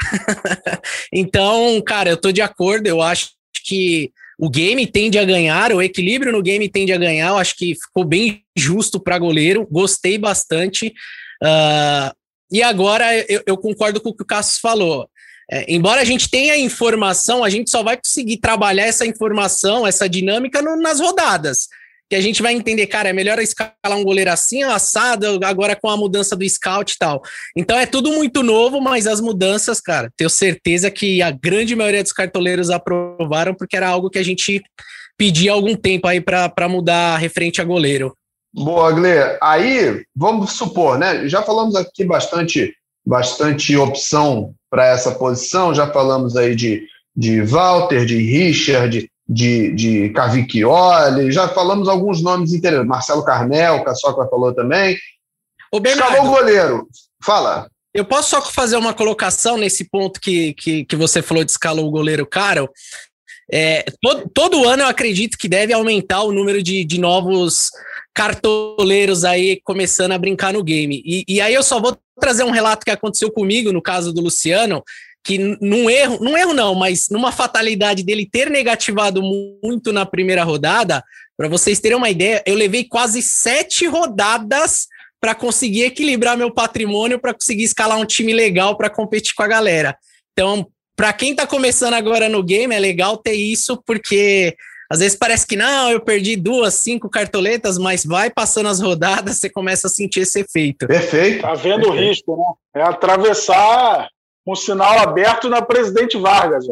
então, 1.12 1.82
cara, 1.86 2.10
eu 2.10 2.16
tô 2.16 2.32
de 2.32 2.40
acordo. 2.40 2.86
Eu 2.86 3.02
acho 3.02 3.30
que 3.64 4.10
o 4.38 4.50
game 4.50 4.86
tende 4.86 5.18
a 5.18 5.24
ganhar, 5.24 5.72
o 5.72 5.82
equilíbrio 5.82 6.32
no 6.32 6.42
game 6.42 6.68
tende 6.68 6.92
a 6.92 6.98
ganhar. 6.98 7.28
Eu 7.28 7.38
acho 7.38 7.56
que 7.56 7.74
ficou 7.74 8.04
bem 8.04 8.42
justo 8.56 9.00
para 9.00 9.18
goleiro, 9.18 9.66
gostei 9.70 10.18
bastante. 10.18 10.94
Uh, 11.42 12.14
e 12.50 12.62
agora 12.62 13.04
eu, 13.28 13.42
eu, 13.46 13.56
concordo 13.56 14.00
com 14.00 14.10
o 14.10 14.14
que 14.14 14.22
o 14.22 14.26
Cassius 14.26 14.58
falou. 14.58 15.08
É, 15.50 15.72
embora 15.72 16.00
a 16.00 16.04
gente 16.04 16.28
tenha 16.28 16.56
informação, 16.56 17.44
a 17.44 17.50
gente 17.50 17.70
só 17.70 17.82
vai 17.82 17.96
conseguir 17.96 18.38
trabalhar 18.38 18.84
essa 18.84 19.06
informação, 19.06 19.86
essa 19.86 20.08
dinâmica 20.08 20.60
no, 20.60 20.76
nas 20.76 21.00
rodadas 21.00 21.68
que 22.08 22.14
a 22.14 22.20
gente 22.20 22.40
vai 22.40 22.54
entender, 22.54 22.86
cara, 22.86 23.08
é 23.08 23.12
melhor 23.12 23.38
escalar 23.40 23.74
um 23.90 24.04
goleiro 24.04 24.30
assim, 24.30 24.62
assado, 24.62 25.40
agora 25.44 25.74
com 25.74 25.88
a 25.90 25.96
mudança 25.96 26.36
do 26.36 26.48
scout 26.48 26.92
e 26.92 26.98
tal. 26.98 27.20
Então 27.56 27.76
é 27.76 27.84
tudo 27.84 28.12
muito 28.12 28.42
novo, 28.42 28.80
mas 28.80 29.06
as 29.06 29.20
mudanças, 29.20 29.80
cara, 29.80 30.10
tenho 30.16 30.30
certeza 30.30 30.90
que 30.90 31.20
a 31.20 31.30
grande 31.30 31.74
maioria 31.74 32.02
dos 32.02 32.12
cartoleiros 32.12 32.70
aprovaram, 32.70 33.54
porque 33.54 33.76
era 33.76 33.88
algo 33.88 34.08
que 34.08 34.18
a 34.18 34.24
gente 34.24 34.62
pedia 35.18 35.52
algum 35.52 35.74
tempo 35.74 36.06
aí 36.06 36.20
para 36.20 36.68
mudar 36.68 37.16
referente 37.16 37.60
a 37.60 37.64
goleiro. 37.64 38.14
Boa, 38.54 38.92
Gle. 38.92 39.38
Aí, 39.42 40.04
vamos 40.14 40.52
supor, 40.52 40.98
né? 40.98 41.28
Já 41.28 41.42
falamos 41.42 41.74
aqui 41.74 42.04
bastante, 42.04 42.72
bastante 43.06 43.76
opção 43.76 44.54
para 44.68 44.86
essa 44.86 45.12
posição, 45.12 45.72
já 45.72 45.90
falamos 45.92 46.36
aí 46.36 46.56
de, 46.56 46.86
de 47.14 47.40
Walter, 47.42 48.04
de 48.04 48.16
Richard, 48.16 49.08
de, 49.28 49.72
de 49.72 50.08
Cavicchioli, 50.10 51.30
já 51.30 51.48
falamos 51.48 51.88
alguns 51.88 52.22
nomes 52.22 52.52
interessantes, 52.52 52.88
Marcelo 52.88 53.24
Carmel, 53.24 53.82
que 53.84 53.90
a 53.90 53.94
Soca 53.94 54.28
falou 54.28 54.52
também. 54.52 54.96
O 55.72 55.78
Escalou 55.78 56.26
o 56.26 56.30
goleiro. 56.30 56.88
Fala. 57.24 57.68
Eu 57.94 58.04
posso 58.04 58.30
só 58.30 58.42
fazer 58.42 58.76
uma 58.76 58.92
colocação 58.92 59.56
nesse 59.56 59.88
ponto 59.88 60.20
que, 60.20 60.52
que, 60.54 60.84
que 60.84 60.96
você 60.96 61.22
falou 61.22 61.44
de 61.44 61.50
escalou 61.50 61.86
o 61.86 61.90
goleiro 61.90 62.26
caro? 62.26 62.68
É, 63.50 63.84
todo, 64.02 64.28
todo 64.34 64.68
ano 64.68 64.82
eu 64.82 64.88
acredito 64.88 65.38
que 65.38 65.48
deve 65.48 65.72
aumentar 65.72 66.22
o 66.22 66.32
número 66.32 66.62
de, 66.62 66.84
de 66.84 66.98
novos 66.98 67.70
cartoleiros 68.16 69.26
aí 69.26 69.60
começando 69.62 70.12
a 70.12 70.18
brincar 70.18 70.54
no 70.54 70.64
game. 70.64 71.02
E, 71.04 71.22
e 71.28 71.38
aí 71.38 71.52
eu 71.52 71.62
só 71.62 71.78
vou 71.78 71.94
trazer 72.18 72.44
um 72.44 72.50
relato 72.50 72.82
que 72.82 72.90
aconteceu 72.90 73.30
comigo 73.30 73.74
no 73.74 73.82
caso 73.82 74.10
do 74.10 74.22
Luciano, 74.22 74.82
que 75.22 75.36
num 75.36 75.90
erro, 75.90 76.18
num 76.24 76.34
erro 76.34 76.54
não, 76.54 76.74
mas 76.74 77.10
numa 77.10 77.30
fatalidade 77.30 78.02
dele 78.02 78.26
ter 78.26 78.48
negativado 78.48 79.20
muito 79.22 79.92
na 79.92 80.06
primeira 80.06 80.42
rodada, 80.44 81.04
para 81.36 81.46
vocês 81.46 81.78
terem 81.78 81.98
uma 81.98 82.08
ideia, 82.08 82.42
eu 82.46 82.54
levei 82.54 82.84
quase 82.84 83.20
sete 83.20 83.86
rodadas 83.86 84.86
para 85.20 85.34
conseguir 85.34 85.82
equilibrar 85.82 86.38
meu 86.38 86.50
patrimônio, 86.50 87.18
para 87.18 87.34
conseguir 87.34 87.64
escalar 87.64 87.98
um 87.98 88.06
time 88.06 88.32
legal 88.32 88.78
para 88.78 88.88
competir 88.88 89.34
com 89.34 89.42
a 89.42 89.48
galera. 89.48 89.94
Então, 90.32 90.66
para 90.96 91.12
quem 91.12 91.32
está 91.32 91.46
começando 91.46 91.92
agora 91.92 92.30
no 92.30 92.42
game, 92.42 92.74
é 92.74 92.78
legal 92.78 93.18
ter 93.18 93.34
isso, 93.34 93.82
porque 93.84 94.56
às 94.90 95.00
vezes 95.00 95.18
parece 95.18 95.46
que 95.46 95.56
não, 95.56 95.90
eu 95.90 96.00
perdi 96.00 96.36
duas, 96.36 96.74
cinco 96.74 97.08
cartoletas, 97.08 97.78
mas 97.78 98.04
vai 98.04 98.30
passando 98.30 98.68
as 98.68 98.80
rodadas, 98.80 99.36
você 99.36 99.50
começa 99.50 99.88
a 99.88 99.90
sentir 99.90 100.20
esse 100.20 100.40
efeito. 100.40 100.86
Perfeito. 100.86 101.42
Tá 101.42 101.54
vendo 101.54 101.88
o 101.88 101.92
risco, 101.92 102.36
né? 102.36 102.82
É 102.82 102.82
atravessar 102.82 104.08
um 104.46 104.54
sinal 104.54 105.00
aberto 105.00 105.48
na 105.48 105.60
Presidente 105.60 106.16
Vargas. 106.16 106.64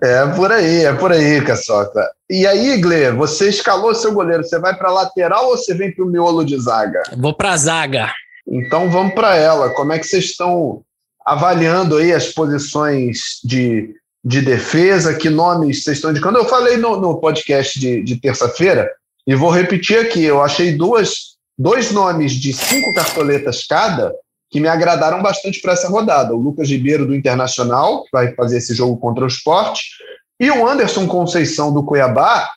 é 0.00 0.26
por 0.34 0.50
aí, 0.50 0.86
é 0.86 0.94
por 0.94 1.12
aí, 1.12 1.44
Caçoca. 1.44 2.10
E 2.30 2.46
aí, 2.46 2.80
Gle, 2.80 3.12
você 3.12 3.50
escalou 3.50 3.94
seu 3.94 4.14
goleiro, 4.14 4.42
você 4.42 4.58
vai 4.58 4.74
para 4.74 4.90
lateral 4.90 5.50
ou 5.50 5.58
você 5.58 5.74
vem 5.74 5.94
para 5.94 6.04
o 6.04 6.08
miolo 6.08 6.44
de 6.44 6.58
zaga? 6.58 7.02
Vou 7.18 7.34
para 7.34 7.54
zaga. 7.58 8.10
Então 8.48 8.90
vamos 8.90 9.14
para 9.14 9.36
ela. 9.36 9.68
Como 9.70 9.92
é 9.92 9.98
que 9.98 10.06
vocês 10.06 10.24
estão 10.24 10.82
avaliando 11.26 11.98
aí 11.98 12.12
as 12.12 12.28
posições 12.28 13.40
de, 13.44 13.94
de 14.26 14.42
defesa? 14.42 15.14
Que 15.14 15.30
nomes 15.30 15.84
vocês 15.84 15.98
estão 15.98 16.10
indicando? 16.10 16.38
Eu 16.38 16.46
falei 16.46 16.76
no, 16.76 17.00
no 17.00 17.20
podcast 17.20 17.78
de, 17.78 18.02
de 18.02 18.20
terça-feira 18.20 18.90
e 19.24 19.36
vou 19.36 19.50
repetir 19.50 20.00
aqui. 20.00 20.24
Eu 20.24 20.42
achei 20.42 20.72
duas, 20.72 21.36
dois 21.56 21.92
nomes 21.92 22.32
de 22.32 22.52
cinco 22.52 22.92
cartoletas 22.92 23.64
cada 23.64 24.12
que 24.50 24.58
me 24.58 24.66
agradaram 24.66 25.22
bastante 25.22 25.60
para 25.60 25.74
essa 25.74 25.88
rodada. 25.88 26.34
O 26.34 26.40
Lucas 26.40 26.68
Ribeiro, 26.68 27.06
do 27.06 27.14
Internacional, 27.14 28.02
que 28.02 28.08
vai 28.12 28.34
fazer 28.34 28.58
esse 28.58 28.74
jogo 28.74 28.96
contra 28.96 29.22
o 29.24 29.28
esporte, 29.28 29.84
e 30.40 30.50
o 30.50 30.66
Anderson 30.66 31.06
Conceição, 31.06 31.72
do 31.72 31.84
Cuiabá, 31.84 32.50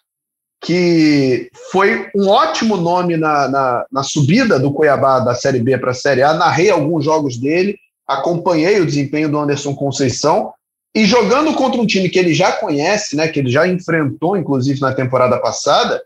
que 0.61 1.49
foi 1.71 2.09
um 2.15 2.27
ótimo 2.27 2.77
nome 2.77 3.15
na, 3.15 3.47
na, 3.47 3.85
na 3.91 4.03
subida 4.03 4.59
do 4.59 4.73
Cuiabá 4.73 5.19
da 5.19 5.33
Série 5.35 5.59
B 5.59 5.77
para 5.77 5.91
a 5.91 5.95
Série 5.95 6.21
A. 6.21 6.33
Narrei 6.33 6.69
alguns 6.69 7.05
jogos 7.05 7.37
dele, 7.37 7.77
acompanhei 8.07 8.79
o 8.79 8.85
desempenho 8.85 9.29
do 9.29 9.39
Anderson 9.39 9.73
Conceição, 9.75 10.51
e 10.95 11.05
jogando 11.05 11.53
contra 11.53 11.79
um 11.79 11.85
time 11.85 12.09
que 12.09 12.17
ele 12.17 12.33
já 12.33 12.51
conhece, 12.51 13.15
né, 13.15 13.27
que 13.27 13.39
ele 13.39 13.49
já 13.49 13.67
enfrentou, 13.67 14.35
inclusive, 14.35 14.81
na 14.81 14.93
temporada 14.93 15.39
passada, 15.39 16.03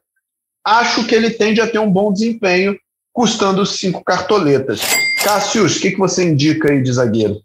acho 0.66 1.06
que 1.08 1.16
ele 1.16 1.32
tende 1.32 1.62
a 1.62 1.70
ter 1.70 1.80
um 1.80 1.92
bom 1.92 2.12
desempenho 2.12 2.78
custando 3.14 3.66
cinco 3.66 4.04
cartoletas. 4.04 4.82
Cássius, 5.24 5.78
o 5.78 5.82
que, 5.82 5.92
que 5.92 6.00
você 6.00 6.24
indica 6.24 6.72
aí 6.72 6.82
de 6.82 6.92
zagueiro? 6.92 7.42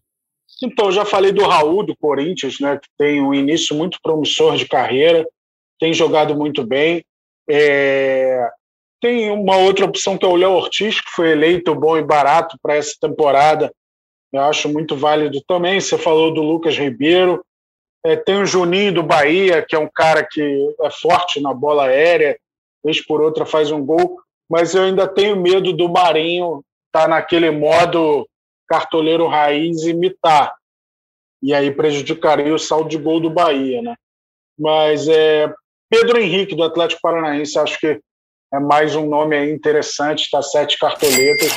Então, 0.63 0.87
eu 0.87 0.93
já 0.93 1.05
falei 1.05 1.31
do 1.31 1.47
Raul, 1.47 1.85
do 1.85 1.97
Corinthians, 1.97 2.59
né, 2.59 2.77
que 2.83 2.89
tem 2.99 3.21
um 3.21 3.33
início 3.33 3.77
muito 3.77 3.99
promissor 4.03 4.57
de 4.57 4.67
carreira, 4.67 5.25
tem 5.79 5.93
jogado 5.95 6.37
muito 6.37 6.67
bem. 6.67 7.05
É... 7.49 8.49
Tem 9.01 9.31
uma 9.31 9.57
outra 9.57 9.85
opção 9.85 10.19
que 10.19 10.25
é 10.25 10.29
o 10.29 10.35
Léo 10.35 10.51
Ortiz, 10.51 11.01
que 11.01 11.11
foi 11.11 11.31
eleito 11.31 11.73
bom 11.73 11.97
e 11.97 12.03
barato 12.03 12.59
para 12.61 12.75
essa 12.75 12.95
temporada. 13.01 13.73
Eu 14.33 14.43
acho 14.43 14.69
muito 14.69 14.97
válido 14.97 15.41
também. 15.47 15.81
Você 15.81 15.97
falou 15.97 16.33
do 16.33 16.43
Lucas 16.43 16.77
Ribeiro. 16.77 17.45
É, 18.05 18.17
tem 18.17 18.41
o 18.41 18.47
Juninho 18.47 18.95
do 18.95 19.03
Bahia, 19.03 19.65
que 19.67 19.75
é 19.75 19.79
um 19.79 19.89
cara 19.93 20.27
que 20.29 20.75
é 20.83 20.91
forte 20.91 21.41
na 21.41 21.53
bola 21.53 21.87
aérea, 21.87 22.39
vez 22.85 23.05
por 23.05 23.21
outra 23.21 23.45
faz 23.45 23.71
um 23.71 23.85
gol 23.85 24.19
mas 24.49 24.75
eu 24.75 24.85
ainda 24.85 25.07
tenho 25.07 25.37
medo 25.37 25.73
do 25.73 25.89
Marinho 25.89 26.65
estar 26.87 27.03
tá 27.03 27.09
naquele 27.09 27.51
modo 27.51 28.27
cartoleiro 28.67 29.27
raiz 29.27 29.83
imitar. 29.83 30.55
E 31.43 31.55
aí 31.55 31.71
prejudicaria 31.71 32.53
o 32.53 32.59
saldo 32.59 32.89
de 32.89 32.99
gol 32.99 33.21
do 33.21 33.31
Bahia, 33.31 33.83
né? 33.83 33.95
Mas 34.59 35.07
é, 35.07 35.53
Pedro 35.91 36.19
Henrique, 36.19 36.57
do 36.57 36.65
Atlético 36.65 37.01
Paranaense, 37.01 37.59
acho 37.59 37.79
que 37.79 38.01
é 38.53 38.59
mais 38.59 38.97
um 38.97 39.07
nome 39.07 39.39
interessante, 39.51 40.23
está 40.23 40.43
sete 40.43 40.79
cartoletas, 40.79 41.53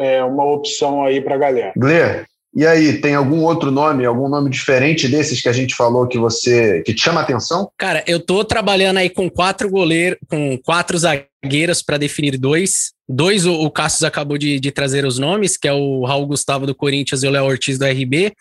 é 0.00 0.22
uma 0.24 0.44
opção 0.44 1.04
aí 1.04 1.20
para 1.20 1.34
a 1.34 1.38
galera. 1.38 1.72
Glê, 1.76 2.24
E 2.54 2.66
aí, 2.66 3.00
tem 3.00 3.14
algum 3.14 3.42
outro 3.44 3.70
nome, 3.70 4.04
algum 4.04 4.28
nome 4.28 4.50
diferente 4.50 5.06
desses 5.06 5.40
que 5.40 5.48
a 5.48 5.52
gente 5.52 5.74
falou 5.74 6.06
que 6.06 6.18
você 6.18 6.82
que 6.82 6.94
te 6.94 7.02
chama 7.02 7.20
a 7.20 7.22
atenção? 7.22 7.70
Cara, 7.76 8.02
eu 8.06 8.18
tô 8.18 8.44
trabalhando 8.44 8.96
aí 8.98 9.10
com 9.10 9.30
quatro 9.30 9.68
goleiros, 9.70 10.18
com 10.28 10.58
quatro 10.64 10.98
zagueiros 10.98 11.82
para 11.82 11.98
definir 11.98 12.38
dois. 12.38 12.92
Dois 13.08 13.46
o, 13.46 13.52
o 13.52 13.70
Cassius 13.70 14.02
acabou 14.02 14.36
de, 14.38 14.58
de, 14.58 14.70
trazer 14.70 15.04
os 15.04 15.18
nomes, 15.18 15.56
que 15.56 15.68
é 15.68 15.72
o 15.72 16.04
Raul 16.04 16.26
Gustavo 16.26 16.66
do 16.66 16.74
Corinthians 16.74 17.22
e 17.22 17.26
o 17.26 17.30
Léo 17.30 17.44
Ortiz 17.44 17.78
do 17.78 17.86
RB. 17.86 18.32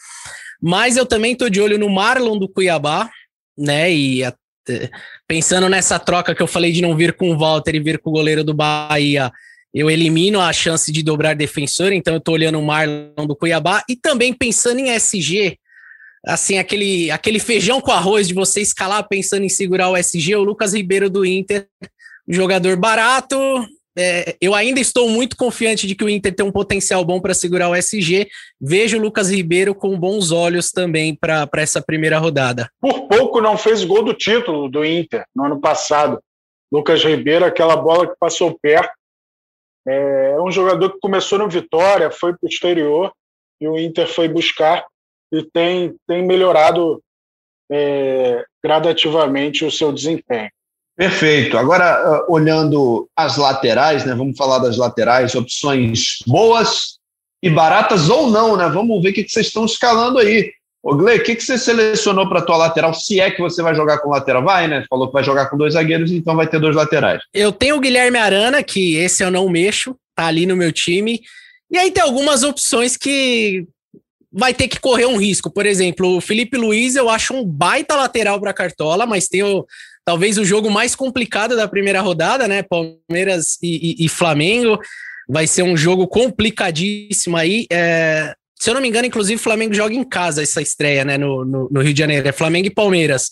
Mas 0.62 0.98
eu 0.98 1.06
também 1.06 1.36
tô 1.36 1.50
de 1.50 1.62
olho 1.62 1.78
no 1.78 1.90
Marlon 1.90 2.38
do 2.38 2.50
Cuiabá, 2.50 3.10
né? 3.58 3.92
E 3.94 4.24
a, 4.24 4.34
pensando 5.28 5.70
nessa 5.70 6.00
troca 6.00 6.36
que 6.36 6.42
eu 6.42 6.48
falei 6.48 6.72
de 6.72 6.82
não 6.82 6.96
vir 6.96 7.14
com 7.14 7.32
o 7.32 7.38
Walter 7.38 7.76
e 7.76 7.80
vir 7.80 8.00
com 8.00 8.10
o 8.10 8.14
goleiro 8.14 8.44
do 8.44 8.54
Bahia, 8.54 9.32
eu 9.78 9.92
elimino 9.92 10.42
a 10.42 10.52
chance 10.52 10.92
de 10.92 11.04
dobrar 11.04 11.36
defensor, 11.36 11.94
então 11.94 12.16
eu 12.16 12.20
tô 12.20 12.32
olhando 12.32 12.58
o 12.58 12.66
Marlon 12.66 13.28
do 13.28 13.36
Cuiabá 13.36 13.84
e 13.88 13.96
também 13.96 14.34
pensando 14.34 14.80
em 14.80 14.90
SG, 14.90 15.56
assim, 16.26 16.58
aquele, 16.58 17.12
aquele 17.12 17.38
feijão 17.38 17.80
com 17.80 17.92
arroz 17.92 18.28
de 18.28 18.34
você 18.34 18.60
escalar 18.60 19.08
pensando 19.08 19.44
em 19.44 19.50
segurar 19.50 19.90
o 19.90 19.96
SG, 19.96 20.36
o 20.36 20.44
Lucas 20.44 20.74
Ribeiro 20.74 21.12
do 21.12 21.24
Inter, 21.24 21.68
jogador 22.28 22.76
barato. 22.76 23.38
É, 23.96 24.36
eu 24.42 24.56
ainda 24.56 24.80
estou 24.80 25.10
muito 25.10 25.38
confiante 25.38 25.86
de 25.86 25.94
que 25.94 26.04
o 26.04 26.10
Inter 26.10 26.34
tem 26.34 26.46
um 26.46 26.52
potencial 26.52 27.06
bom 27.06 27.22
para 27.22 27.36
segurar 27.36 27.70
o 27.70 27.76
SG. 27.76 28.28
Vejo 28.60 28.98
o 28.98 29.02
Lucas 29.02 29.30
Ribeiro 29.30 29.76
com 29.76 29.98
bons 29.98 30.32
olhos 30.32 30.72
também 30.72 31.16
para 31.16 31.48
essa 31.58 31.82
primeira 31.82 32.18
rodada. 32.18 32.68
Por 32.82 33.08
pouco 33.08 33.40
não 33.42 33.56
fez 33.56 33.84
gol 33.84 34.04
do 34.04 34.14
título 34.14 34.70
do 34.70 34.84
Inter 34.84 35.24
no 35.36 35.46
ano 35.46 35.62
passado. 35.62 36.20
Lucas 36.72 37.04
Ribeiro, 37.04 37.46
aquela 37.46 37.76
bola 37.76 38.08
que 38.08 38.16
passou 38.20 38.58
perto, 38.60 38.97
é, 39.88 40.32
é 40.32 40.42
um 40.42 40.52
jogador 40.52 40.92
que 40.92 41.00
começou 41.00 41.40
no 41.40 41.50
Vitória, 41.50 42.12
foi 42.12 42.34
para 42.34 42.46
o 42.46 42.50
exterior 42.50 43.12
e 43.60 43.68
o 43.68 43.78
Inter 43.78 44.08
foi 44.08 44.28
buscar 44.28 44.86
e 45.32 45.44
tem, 45.44 45.96
tem 46.08 46.26
melhorado 46.26 47.02
é, 47.72 48.46
gradativamente 48.64 49.66
o 49.66 49.72
seu 49.72 49.92
desempenho. 49.92 50.50
Perfeito. 50.96 51.58
Agora, 51.58 52.26
olhando 52.28 53.08
as 53.16 53.38
laterais, 53.38 54.04
né? 54.04 54.16
Vamos 54.16 54.36
falar 54.36 54.60
das 54.60 54.78
laterais, 54.78 55.36
opções 55.36 56.18
boas 56.26 56.98
e 57.42 57.50
baratas 57.52 58.10
ou 58.10 58.32
não, 58.32 58.58
né? 58.58 58.68
Vamos 58.68 59.02
ver 59.04 59.12
o 59.12 59.14
que 59.14 59.30
vocês 59.30 59.48
estão 59.48 59.66
escalando 59.66 60.18
aí. 60.18 60.52
Ô, 60.88 60.96
Gle, 60.96 61.18
o 61.18 61.24
que, 61.24 61.36
que 61.36 61.44
você 61.44 61.58
selecionou 61.58 62.30
para 62.30 62.42
tua 62.42 62.56
lateral? 62.56 62.94
Se 62.94 63.20
é 63.20 63.30
que 63.30 63.42
você 63.42 63.62
vai 63.62 63.76
jogar 63.76 63.98
com 63.98 64.10
lateral, 64.10 64.42
vai, 64.42 64.70
né? 64.70 64.86
Falou 64.90 65.08
que 65.08 65.14
vai 65.14 65.22
jogar 65.22 65.48
com 65.48 65.58
dois 65.58 65.74
zagueiros, 65.74 66.14
então 66.14 66.34
vai 66.34 66.48
ter 66.48 66.62
dois 66.62 66.78
laterais. 66.78 67.22
Eu 67.34 67.52
tenho 67.52 67.76
o 67.76 67.80
Guilherme 67.82 68.18
Arana, 68.18 68.64
que 68.64 68.96
esse 68.96 69.22
eu 69.22 69.30
não 69.30 69.50
mexo, 69.50 69.98
tá 70.16 70.28
ali 70.28 70.46
no 70.46 70.56
meu 70.56 70.72
time. 70.72 71.20
E 71.70 71.78
aí 71.78 71.92
tem 71.92 72.02
algumas 72.02 72.42
opções 72.42 72.96
que 72.96 73.68
vai 74.32 74.54
ter 74.54 74.70
que 74.70 74.80
correr 74.80 75.06
um 75.06 75.18
risco. 75.18 75.52
Por 75.52 75.66
exemplo, 75.66 76.16
o 76.16 76.22
Felipe 76.22 76.56
Luiz 76.56 76.96
eu 76.96 77.10
acho 77.10 77.34
um 77.34 77.44
baita 77.44 77.94
lateral 77.94 78.40
para 78.40 78.54
Cartola, 78.54 79.06
mas 79.06 79.28
tem 79.28 79.44
o, 79.44 79.66
talvez 80.06 80.38
o 80.38 80.46
jogo 80.46 80.72
mais 80.72 80.96
complicado 80.96 81.54
da 81.54 81.68
primeira 81.68 82.00
rodada, 82.00 82.48
né? 82.48 82.64
Palmeiras 82.64 83.58
e, 83.62 83.98
e, 84.00 84.06
e 84.06 84.08
Flamengo. 84.08 84.80
Vai 85.28 85.48
ser 85.48 85.64
um 85.64 85.76
jogo 85.76 86.08
complicadíssimo 86.08 87.36
aí. 87.36 87.68
É, 87.70 88.34
se 88.60 88.70
eu 88.70 88.74
não 88.74 88.82
me 88.82 88.88
engano, 88.88 89.08
inclusive, 89.08 89.40
o 89.40 89.44
Flamengo 89.44 89.74
joga 89.74 89.94
em 89.94 90.04
casa 90.04 90.42
essa 90.42 90.62
estreia, 90.62 91.06
né? 91.06 91.18
No, 91.18 91.46
no, 91.46 91.68
no 91.70 91.82
Rio 91.82 91.94
de 91.94 92.00
Janeiro. 92.00 92.28
É 92.28 92.32
Flamengo 92.32 92.68
e 92.68 92.74
Palmeiras. 92.74 93.30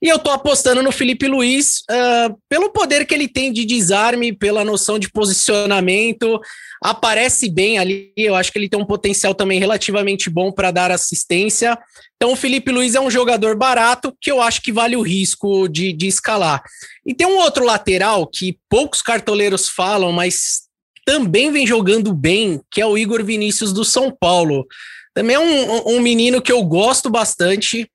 E 0.00 0.08
eu 0.08 0.18
tô 0.18 0.30
apostando 0.30 0.82
no 0.82 0.92
Felipe 0.92 1.26
Luiz 1.26 1.82
uh, 1.90 2.38
pelo 2.48 2.70
poder 2.70 3.04
que 3.06 3.14
ele 3.14 3.26
tem 3.26 3.52
de 3.52 3.64
desarme, 3.64 4.32
pela 4.32 4.64
noção 4.64 4.98
de 4.98 5.10
posicionamento. 5.10 6.40
Aparece 6.82 7.50
bem 7.50 7.78
ali, 7.78 8.12
eu 8.16 8.34
acho 8.34 8.52
que 8.52 8.58
ele 8.58 8.68
tem 8.68 8.80
um 8.80 8.86
potencial 8.86 9.34
também 9.34 9.58
relativamente 9.58 10.30
bom 10.30 10.52
para 10.52 10.70
dar 10.70 10.90
assistência. 10.90 11.76
Então, 12.16 12.32
o 12.32 12.36
Felipe 12.36 12.70
Luiz 12.70 12.94
é 12.94 13.00
um 13.00 13.10
jogador 13.10 13.56
barato 13.56 14.16
que 14.20 14.30
eu 14.30 14.40
acho 14.40 14.62
que 14.62 14.72
vale 14.72 14.96
o 14.96 15.02
risco 15.02 15.68
de, 15.68 15.92
de 15.92 16.06
escalar. 16.06 16.62
E 17.04 17.14
tem 17.14 17.26
um 17.26 17.38
outro 17.38 17.64
lateral 17.64 18.26
que 18.26 18.58
poucos 18.68 19.02
cartoleiros 19.02 19.68
falam, 19.68 20.12
mas 20.12 20.69
também 21.04 21.50
vem 21.50 21.66
jogando 21.66 22.12
bem, 22.12 22.60
que 22.70 22.80
é 22.80 22.86
o 22.86 22.96
Igor 22.96 23.24
Vinícius 23.24 23.72
do 23.72 23.84
São 23.84 24.10
Paulo. 24.10 24.66
Também 25.14 25.36
é 25.36 25.38
um, 25.38 25.96
um 25.96 26.00
menino 26.00 26.40
que 26.40 26.52
eu 26.52 26.62
gosto 26.62 27.10
bastante. 27.10 27.90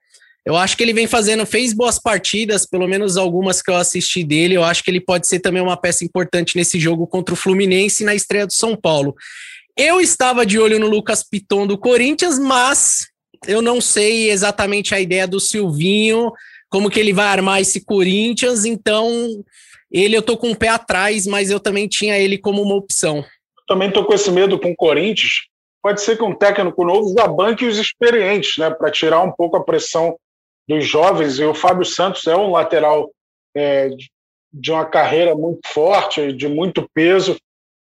Eu 0.46 0.56
acho 0.56 0.78
que 0.78 0.84
ele 0.84 0.94
vem 0.94 1.08
fazendo, 1.08 1.46
fez 1.46 1.74
boas 1.74 1.98
partidas, 1.98 2.68
pelo 2.68 2.88
menos 2.88 3.18
algumas 3.18 3.62
que 3.62 3.72
eu 3.72 3.76
assisti 3.76 4.24
dele. 4.24 4.56
Eu 4.56 4.64
acho 4.64 4.84
que 4.84 4.92
ele 4.92 5.02
pode 5.02 5.28
ser 5.28 5.40
também 5.40 5.62
uma 5.62 5.78
peça 5.78 6.06
importante 6.06 6.56
nesse 6.56 6.80
jogo 6.80 7.08
contra 7.08 7.34
o 7.34 7.38
Fluminense 7.38 8.04
na 8.04 8.14
estreia 8.14 8.46
do 8.46 8.54
São 8.54 8.76
Paulo. 8.76 9.16
Eu 9.78 10.00
estava 10.00 10.46
de 10.46 10.60
olho 10.60 10.80
no 10.80 10.88
Lucas 10.88 11.24
Piton 11.24 11.66
do 11.66 11.78
Corinthians, 11.78 12.38
mas 12.38 13.08
eu 13.48 13.62
não 13.62 13.82
sei 13.82 14.30
exatamente 14.30 14.94
a 14.94 15.00
ideia 15.00 15.28
do 15.28 15.40
Silvinho, 15.40 16.32
como 16.70 16.90
que 16.90 17.00
ele 17.00 17.14
vai 17.14 17.28
armar 17.28 17.62
esse 17.62 17.84
Corinthians, 17.84 18.66
então 18.66 19.44
ele 20.04 20.18
eu 20.18 20.22
tô 20.22 20.38
com 20.38 20.52
o 20.52 20.58
pé 20.58 20.70
atrás, 20.70 21.26
mas 21.26 21.50
eu 21.50 21.60
também 21.60 21.88
tinha 21.88 22.18
ele 22.18 22.38
como 22.38 22.62
uma 22.62 22.76
opção. 22.76 23.24
Também 23.68 23.92
tô 23.92 24.04
com 24.04 24.14
esse 24.14 24.30
medo 24.30 24.60
com 24.60 24.72
o 24.72 24.76
Corinthians. 24.76 25.48
Pode 25.82 26.02
ser 26.02 26.18
que 26.18 26.24
um 26.24 26.36
técnico 26.36 26.84
novo 26.84 27.14
já 27.18 27.28
banque 27.28 27.66
os 27.66 27.78
experientes, 27.78 28.58
né, 28.58 28.70
para 28.70 28.92
tirar 28.92 29.22
um 29.22 29.32
pouco 29.32 29.56
a 29.56 29.64
pressão 29.64 30.18
dos 30.68 30.86
jovens. 30.86 31.40
E 31.40 31.46
o 31.46 31.54
Fábio 31.54 31.86
Santos 31.86 32.28
é 32.28 32.36
um 32.36 32.52
lateral 32.52 33.12
é, 33.56 33.90
de 34.52 34.72
uma 34.72 34.86
carreira 34.86 35.36
muito 35.36 35.62
forte, 35.68 36.34
de 36.34 36.48
muito 36.48 36.90
peso. 36.94 37.38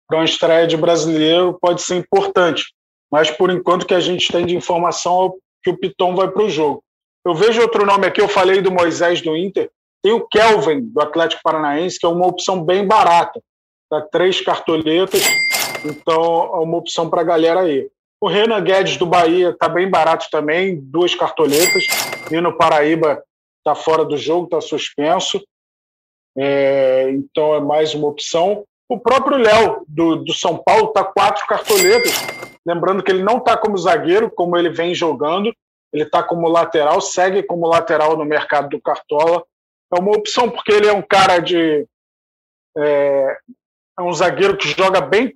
Para 0.07 0.19
uma 0.19 0.25
estreia 0.25 0.67
de 0.67 0.75
brasileiro 0.75 1.57
pode 1.61 1.81
ser 1.81 1.95
importante. 1.95 2.73
Mas 3.09 3.31
por 3.31 3.49
enquanto 3.49 3.85
que 3.85 3.93
a 3.93 3.99
gente 3.99 4.31
tem 4.31 4.45
de 4.45 4.55
informação 4.55 5.27
é 5.27 5.29
que 5.63 5.69
o 5.69 5.77
Piton 5.77 6.15
vai 6.15 6.29
para 6.29 6.43
o 6.43 6.49
jogo. 6.49 6.83
Eu 7.25 7.35
vejo 7.35 7.61
outro 7.61 7.85
nome 7.85 8.07
aqui, 8.07 8.19
eu 8.19 8.27
falei 8.27 8.61
do 8.61 8.71
Moisés 8.71 9.21
do 9.21 9.37
Inter, 9.37 9.69
tem 10.01 10.11
o 10.13 10.27
Kelvin, 10.27 10.81
do 10.81 11.01
Atlético 11.01 11.43
Paranaense, 11.43 11.99
que 11.99 12.05
é 12.05 12.09
uma 12.09 12.27
opção 12.27 12.63
bem 12.63 12.85
barata. 12.85 13.41
Dá 13.89 14.01
três 14.01 14.41
cartoletas, 14.41 15.21
então 15.85 16.55
é 16.55 16.59
uma 16.59 16.77
opção 16.77 17.09
para 17.09 17.21
a 17.21 17.25
galera 17.25 17.61
aí. 17.61 17.89
O 18.19 18.27
Renan 18.27 18.63
Guedes, 18.63 18.97
do 18.97 19.05
Bahia, 19.05 19.49
está 19.49 19.67
bem 19.67 19.89
barato 19.89 20.27
também, 20.31 20.79
duas 20.79 21.13
cartoletas. 21.13 21.85
E 22.31 22.39
no 22.39 22.55
Paraíba 22.55 23.23
está 23.57 23.75
fora 23.75 24.05
do 24.05 24.17
jogo, 24.17 24.45
está 24.45 24.61
suspenso. 24.61 25.43
É, 26.37 27.09
então 27.11 27.53
é 27.55 27.59
mais 27.59 27.93
uma 27.93 28.07
opção. 28.07 28.63
O 28.87 28.99
próprio 28.99 29.37
Léo, 29.37 29.83
do, 29.87 30.17
do 30.17 30.33
São 30.33 30.57
Paulo, 30.57 30.87
está 30.87 31.03
quatro 31.03 31.45
cartoletas. 31.47 32.13
Lembrando 32.65 33.03
que 33.03 33.11
ele 33.11 33.23
não 33.23 33.37
está 33.37 33.57
como 33.57 33.77
zagueiro, 33.77 34.31
como 34.31 34.55
ele 34.57 34.69
vem 34.69 34.93
jogando. 34.93 35.53
Ele 35.91 36.03
está 36.03 36.23
como 36.23 36.47
lateral, 36.47 37.01
segue 37.01 37.43
como 37.43 37.67
lateral 37.67 38.15
no 38.15 38.23
mercado 38.23 38.69
do 38.69 38.81
Cartola 38.81 39.43
é 39.93 39.99
uma 39.99 40.15
opção, 40.15 40.49
porque 40.49 40.71
ele 40.71 40.87
é 40.87 40.93
um 40.93 41.01
cara 41.01 41.39
de. 41.39 41.85
É, 42.77 43.37
é 43.99 44.01
um 44.01 44.13
zagueiro 44.13 44.57
que 44.57 44.69
joga 44.69 45.01
bem, 45.01 45.31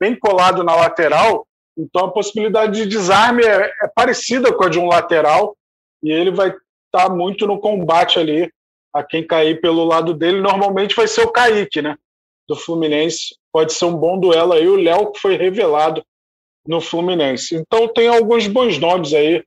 bem 0.00 0.16
colado 0.16 0.62
na 0.62 0.74
lateral, 0.74 1.46
então 1.76 2.06
a 2.06 2.12
possibilidade 2.12 2.80
de 2.80 2.86
desarme 2.86 3.44
é, 3.44 3.72
é 3.82 3.88
parecida 3.94 4.52
com 4.52 4.64
a 4.64 4.68
de 4.68 4.78
um 4.78 4.86
lateral, 4.86 5.56
e 6.02 6.10
ele 6.10 6.30
vai 6.30 6.48
estar 6.48 7.08
tá 7.08 7.08
muito 7.08 7.46
no 7.46 7.58
combate 7.58 8.18
ali 8.18 8.50
a 8.94 9.04
quem 9.04 9.26
cair 9.26 9.60
pelo 9.60 9.84
lado 9.84 10.14
dele. 10.14 10.40
Normalmente 10.40 10.94
vai 10.94 11.06
ser 11.06 11.22
o 11.22 11.30
Kaique, 11.30 11.82
né? 11.82 11.96
Do 12.48 12.56
Fluminense. 12.56 13.36
Pode 13.52 13.72
ser 13.72 13.84
um 13.84 13.96
bom 13.96 14.18
duelo 14.18 14.54
aí. 14.54 14.66
O 14.66 14.76
Léo, 14.76 15.12
que 15.12 15.20
foi 15.20 15.36
revelado 15.36 16.02
no 16.66 16.80
Fluminense. 16.80 17.54
Então 17.54 17.88
tem 17.88 18.08
alguns 18.08 18.46
bons 18.46 18.78
nomes 18.78 19.12
aí 19.12 19.44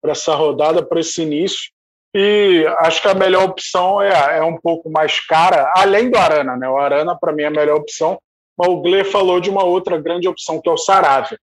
para 0.00 0.12
essa 0.12 0.34
rodada, 0.34 0.82
para 0.82 1.00
esse 1.00 1.22
início. 1.22 1.70
E 2.14 2.64
acho 2.78 3.02
que 3.02 3.08
a 3.08 3.14
melhor 3.14 3.44
opção 3.44 4.00
é, 4.00 4.38
é 4.38 4.42
um 4.42 4.56
pouco 4.58 4.90
mais 4.90 5.20
cara, 5.20 5.72
além 5.76 6.10
do 6.10 6.16
Arana, 6.16 6.56
né? 6.56 6.68
O 6.68 6.78
Arana, 6.78 7.16
para 7.18 7.32
mim, 7.32 7.42
é 7.42 7.46
a 7.46 7.50
melhor 7.50 7.76
opção. 7.76 8.18
Mas 8.56 8.68
o 8.68 8.80
Gle 8.80 9.04
falou 9.04 9.38
de 9.38 9.50
uma 9.50 9.64
outra 9.64 10.00
grande 10.00 10.26
opção, 10.26 10.60
que 10.60 10.68
é 10.68 10.72
o 10.72 10.78
Saravia. 10.78 11.38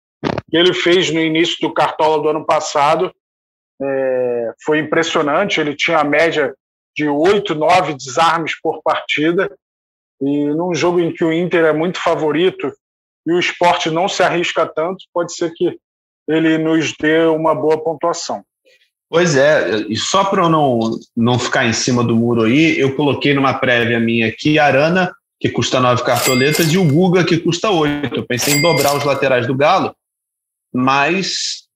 Que 0.50 0.58
ele 0.58 0.74
fez 0.74 1.12
no 1.12 1.20
início 1.20 1.58
do 1.62 1.74
Cartola 1.74 2.22
do 2.22 2.30
ano 2.30 2.46
passado. 2.46 3.14
É, 3.82 4.54
foi 4.66 4.80
impressionante. 4.80 5.60
Ele 5.60 5.76
tinha 5.76 6.00
a 6.00 6.04
média 6.04 6.56
de 6.96 7.08
oito, 7.08 7.54
nove 7.54 7.94
desarmes 7.94 8.60
por 8.60 8.82
partida. 8.82 9.56
E 10.22 10.46
num 10.48 10.74
jogo 10.74 11.00
em 11.00 11.14
que 11.14 11.24
o 11.24 11.34
Inter 11.34 11.66
é 11.66 11.74
muito 11.74 12.00
favorito 12.00 12.72
e 13.28 13.34
o 13.34 13.40
esporte 13.40 13.90
não 13.90 14.08
se 14.08 14.24
arrisca 14.24 14.66
tanto, 14.66 15.06
pode 15.14 15.36
ser 15.36 15.52
que 15.54 15.78
ele 16.28 16.58
nos 16.58 16.94
dê 17.00 17.26
uma 17.26 17.54
boa 17.54 17.82
pontuação. 17.82 18.44
Pois 19.14 19.36
é, 19.36 19.86
e 19.90 19.96
só 19.96 20.24
para 20.24 20.42
eu 20.42 20.50
não, 20.50 21.00
não 21.16 21.38
ficar 21.38 21.68
em 21.68 21.72
cima 21.72 22.04
do 22.04 22.16
muro 22.16 22.46
aí, 22.46 22.80
eu 22.80 22.96
coloquei 22.96 23.36
numa 23.36 23.54
prévia 23.54 24.00
minha 24.00 24.28
aqui 24.28 24.58
Arana, 24.58 25.16
que 25.40 25.50
custa 25.50 25.80
nove 25.80 26.04
cartoletas, 26.04 26.74
e 26.74 26.80
o 26.80 26.84
Guga, 26.84 27.24
que 27.24 27.38
custa 27.38 27.70
oito. 27.70 28.16
Eu 28.16 28.26
pensei 28.26 28.56
em 28.56 28.62
dobrar 28.64 28.98
os 28.98 29.04
laterais 29.04 29.46
do 29.46 29.56
Galo, 29.56 29.96
mas 30.74 31.68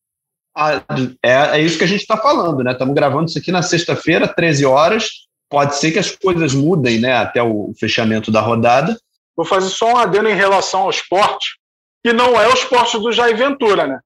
a, 0.57 0.81
é, 1.21 1.59
é 1.59 1.61
isso 1.61 1.77
que 1.77 1.83
a 1.83 1.87
gente 1.87 2.01
está 2.01 2.17
falando, 2.17 2.63
né? 2.63 2.71
Estamos 2.71 2.95
gravando 2.95 3.29
isso 3.29 3.37
aqui 3.37 3.51
na 3.51 3.61
sexta-feira, 3.61 4.27
13 4.27 4.65
horas. 4.65 5.07
Pode 5.47 5.75
ser 5.75 5.91
que 5.91 5.99
as 5.99 6.09
coisas 6.09 6.55
mudem 6.55 6.99
né, 6.99 7.13
até 7.17 7.43
o 7.43 7.71
fechamento 7.79 8.31
da 8.31 8.41
rodada. 8.41 8.99
Vou 9.35 9.45
fazer 9.45 9.69
só 9.69 9.93
um 9.93 9.97
adendo 9.97 10.27
em 10.27 10.35
relação 10.35 10.81
ao 10.81 10.89
esporte, 10.89 11.59
que 12.03 12.11
não 12.11 12.41
é 12.41 12.47
o 12.47 12.53
esporte 12.53 12.97
do 12.97 13.11
Jair 13.11 13.37
Ventura, 13.37 13.85
né? 13.85 13.99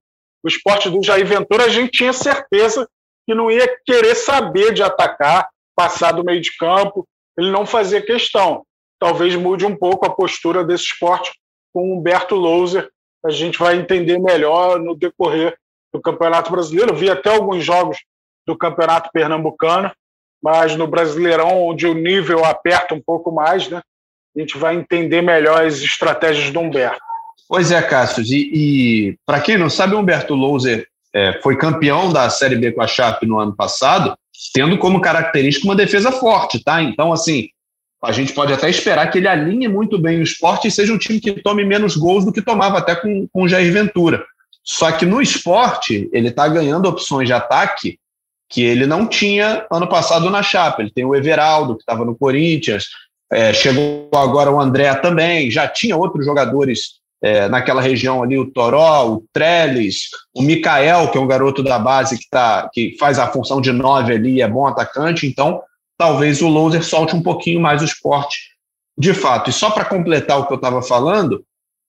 o 0.44 0.50
esporte 0.50 0.90
do 0.90 1.02
Jair 1.02 1.26
Ventura, 1.26 1.66
a 1.66 1.70
gente 1.70 1.92
tinha 1.92 2.12
certeza 2.12 2.86
que 3.26 3.36
não 3.36 3.50
ia 3.52 3.68
querer 3.86 4.16
saber 4.16 4.74
de 4.74 4.84
atacar, 4.84 5.48
passar 5.76 6.12
do 6.12 6.24
meio 6.24 6.42
de 6.42 6.56
campo, 6.58 7.08
ele 7.38 7.52
não 7.52 7.66
fazia 7.66 8.02
questão. 8.02 8.64
Talvez 9.00 9.36
mude 9.36 9.66
um 9.66 9.76
pouco 9.76 10.06
a 10.06 10.14
postura 10.14 10.64
desse 10.64 10.86
esporte 10.86 11.32
com 11.74 11.90
o 11.90 11.98
Humberto 11.98 12.36
Louser, 12.36 12.90
a 13.24 13.30
gente 13.30 13.58
vai 13.58 13.78
entender 13.78 14.20
melhor 14.20 14.80
no 14.80 14.96
decorrer 14.96 15.56
do 15.94 16.02
Campeonato 16.02 16.52
Brasileiro. 16.52 16.96
Vi 16.96 17.10
até 17.10 17.30
alguns 17.30 17.64
jogos 17.64 17.98
do 18.46 18.58
Campeonato 18.58 19.10
Pernambucano, 19.14 19.92
mas 20.42 20.76
no 20.76 20.88
Brasileirão, 20.88 21.68
onde 21.68 21.86
o 21.86 21.94
nível 21.94 22.44
aperta 22.44 22.96
um 22.96 23.02
pouco 23.02 23.32
mais, 23.32 23.70
né? 23.70 23.82
A 24.36 24.40
gente 24.40 24.58
vai 24.58 24.76
entender 24.76 25.22
melhor 25.22 25.66
as 25.66 25.80
estratégias 25.82 26.52
do 26.52 26.60
Humberto. 26.60 27.00
Pois 27.48 27.72
é, 27.72 27.82
Cássio. 27.82 28.24
E, 28.24 28.52
e 28.54 29.18
para 29.26 29.42
quem 29.42 29.58
não 29.58 29.70
sabe, 29.70 29.94
o 29.94 30.00
Humberto 30.00 30.34
Louser 30.34 30.88
é, 31.14 31.40
foi 31.42 31.58
campeão 31.58 32.12
da 32.12 32.30
Série 32.30 32.56
B 32.56 32.72
com 32.72 32.82
a 32.82 32.88
Chape 32.88 33.26
no 33.26 33.40
ano 33.40 33.56
passado, 33.56 34.16
tendo 34.54 34.78
como 34.78 35.02
característica 35.02 35.68
uma 35.68 35.76
defesa 35.76 36.12
forte, 36.12 36.64
tá? 36.64 36.82
Então, 36.82 37.12
assim, 37.12 37.50
a 38.04 38.12
gente 38.12 38.34
pode 38.34 38.52
até 38.52 38.70
esperar 38.70 39.12
que 39.12 39.20
ele 39.20 39.28
alinhe 39.28 39.68
muito 39.68 40.00
bem 40.00 40.20
o 40.20 40.24
esporte 40.24 40.68
e 40.68 40.72
seja 40.72 40.94
um 40.94 40.98
time 40.98 41.20
que 41.20 41.42
tome 41.42 41.64
menos 41.64 41.96
gols 41.96 42.26
do 42.26 42.34
que 42.34 42.42
tomava 42.42 42.80
até 42.80 42.96
com, 42.96 43.28
com 43.32 43.44
o 43.44 43.48
Jair 43.48 43.72
Ventura. 43.72 44.24
Só 44.64 44.92
que 44.92 45.06
no 45.06 45.22
esporte, 45.22 46.10
ele 46.12 46.30
está 46.30 46.48
ganhando 46.48 46.88
opções 46.88 47.28
de 47.28 47.34
ataque 47.34 48.00
que 48.50 48.64
ele 48.64 48.86
não 48.86 49.08
tinha 49.08 49.66
ano 49.72 49.88
passado 49.88 50.30
na 50.30 50.44
Chapa. 50.44 50.82
Ele 50.82 50.92
tem 50.92 51.06
o 51.06 51.16
Everaldo, 51.16 51.76
que 51.76 51.82
estava 51.82 52.04
no 52.04 52.16
Corinthians, 52.16 52.88
é, 53.32 53.54
chegou 53.54 54.10
agora 54.14 54.52
o 54.52 54.60
André 54.60 54.94
também, 54.96 55.50
já 55.50 55.68
tinha 55.68 55.96
outros 55.96 56.26
jogadores 56.26 57.01
é, 57.22 57.48
naquela 57.48 57.82
região 57.82 58.24
ali, 58.24 58.38
o 58.38 58.50
Toró, 58.50 59.08
o 59.08 59.24
Trellis, 59.32 60.10
o 60.34 60.42
Mikael, 60.42 61.10
que 61.12 61.18
é 61.18 61.22
um 61.22 61.28
garoto 61.28 61.62
da 61.62 61.78
base 61.78 62.18
que, 62.18 62.28
tá, 62.30 62.70
que 62.74 62.96
faz 63.00 63.20
a 63.20 63.28
função 63.28 63.62
de 63.62 63.72
nove 63.72 64.14
ali, 64.14 64.42
é 64.42 64.48
bom 64.48 64.66
atacante, 64.66 65.28
então 65.28 65.62
talvez 65.98 66.42
o 66.42 66.48
Loser 66.48 66.84
solte 66.84 67.16
um 67.16 67.22
pouquinho 67.22 67.62
mais 67.62 67.82
o 67.82 67.86
esporte 67.86 68.52
de 68.98 69.14
fato. 69.14 69.50
E 69.50 69.54
só 69.54 69.70
para 69.70 69.86
completar 69.86 70.40
o 70.40 70.48
que 70.48 70.54
eu 70.54 70.58
estava 70.58 70.82
falando, 70.82 71.44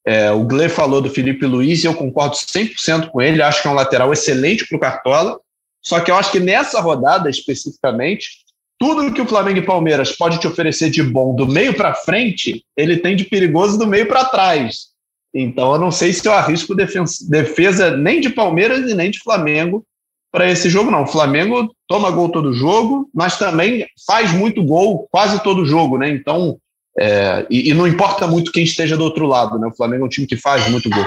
é, 0.07 0.31
o 0.31 0.45
Gle 0.45 0.69
falou 0.69 1.01
do 1.01 1.11
Felipe 1.11 1.47
Luiz 1.47 1.83
e 1.83 1.87
eu 1.87 1.95
concordo 1.95 2.37
100% 2.37 3.09
com 3.09 3.23
ele, 3.23 3.43
acho 3.43 3.63
que 3.63 3.69
é 3.69 3.71
um 3.71 3.75
lateral 3.75 4.13
excelente 4.13 4.67
para 4.67 4.77
o 4.77 4.81
Cartola, 4.81 5.41
só 5.81 5.99
que 6.01 6.11
eu 6.11 6.17
acho 6.17 6.31
que 6.31 6.41
nessa 6.41 6.81
rodada 6.81 7.31
especificamente, 7.31 8.43
tudo 8.79 9.13
que 9.13 9.21
o 9.21 9.27
Flamengo 9.27 9.59
e 9.59 9.65
Palmeiras 9.65 10.13
pode 10.13 10.39
te 10.39 10.47
oferecer 10.47 10.91
de 10.91 11.03
bom 11.03 11.35
do 11.35 11.47
meio 11.47 11.75
para 11.75 11.95
frente, 11.95 12.65
ele 12.77 12.99
tem 12.99 13.17
de 13.17 13.25
perigoso 13.25 13.79
do 13.79 13.87
meio 13.87 14.07
para 14.07 14.25
trás. 14.25 14.92
Então 15.35 15.73
eu 15.73 15.79
não 15.79 15.91
sei 15.91 16.13
se 16.13 16.27
eu 16.27 16.33
arrisco 16.33 16.75
defesa, 16.75 17.15
defesa 17.29 17.97
nem 17.97 18.21
de 18.21 18.31
Palmeiras 18.31 18.91
e 18.91 18.95
nem 18.95 19.11
de 19.11 19.19
Flamengo 19.21 19.85
para 20.31 20.51
esse 20.51 20.71
jogo, 20.71 20.91
não. 20.91 21.03
O 21.03 21.07
Flamengo 21.07 21.75
toma 21.87 22.11
gol 22.11 22.31
todo 22.31 22.55
jogo, 22.55 23.09
mas 23.15 23.39
também 23.39 23.87
faz 24.07 24.33
muito 24.33 24.65
gol 24.65 25.07
quase 25.11 25.43
todo 25.43 25.67
jogo, 25.67 25.99
né? 25.99 26.09
Então, 26.09 26.59
é, 26.99 27.47
e, 27.51 27.71
e, 27.71 27.75
não 27.75 27.87
importa 27.87 28.27
muito 28.27 28.51
quem 28.51 28.65
esteja 28.65 28.97
do 28.97 29.05
outro 29.05 29.27
lado, 29.27 29.59
né? 29.59 29.67
O 29.67 29.77
Flamengo 29.77 30.05
é 30.05 30.07
um 30.07 30.11
time 30.11 30.27
que 30.27 30.37
faz 30.37 30.69
muito 30.71 30.89
gol. 30.89 31.07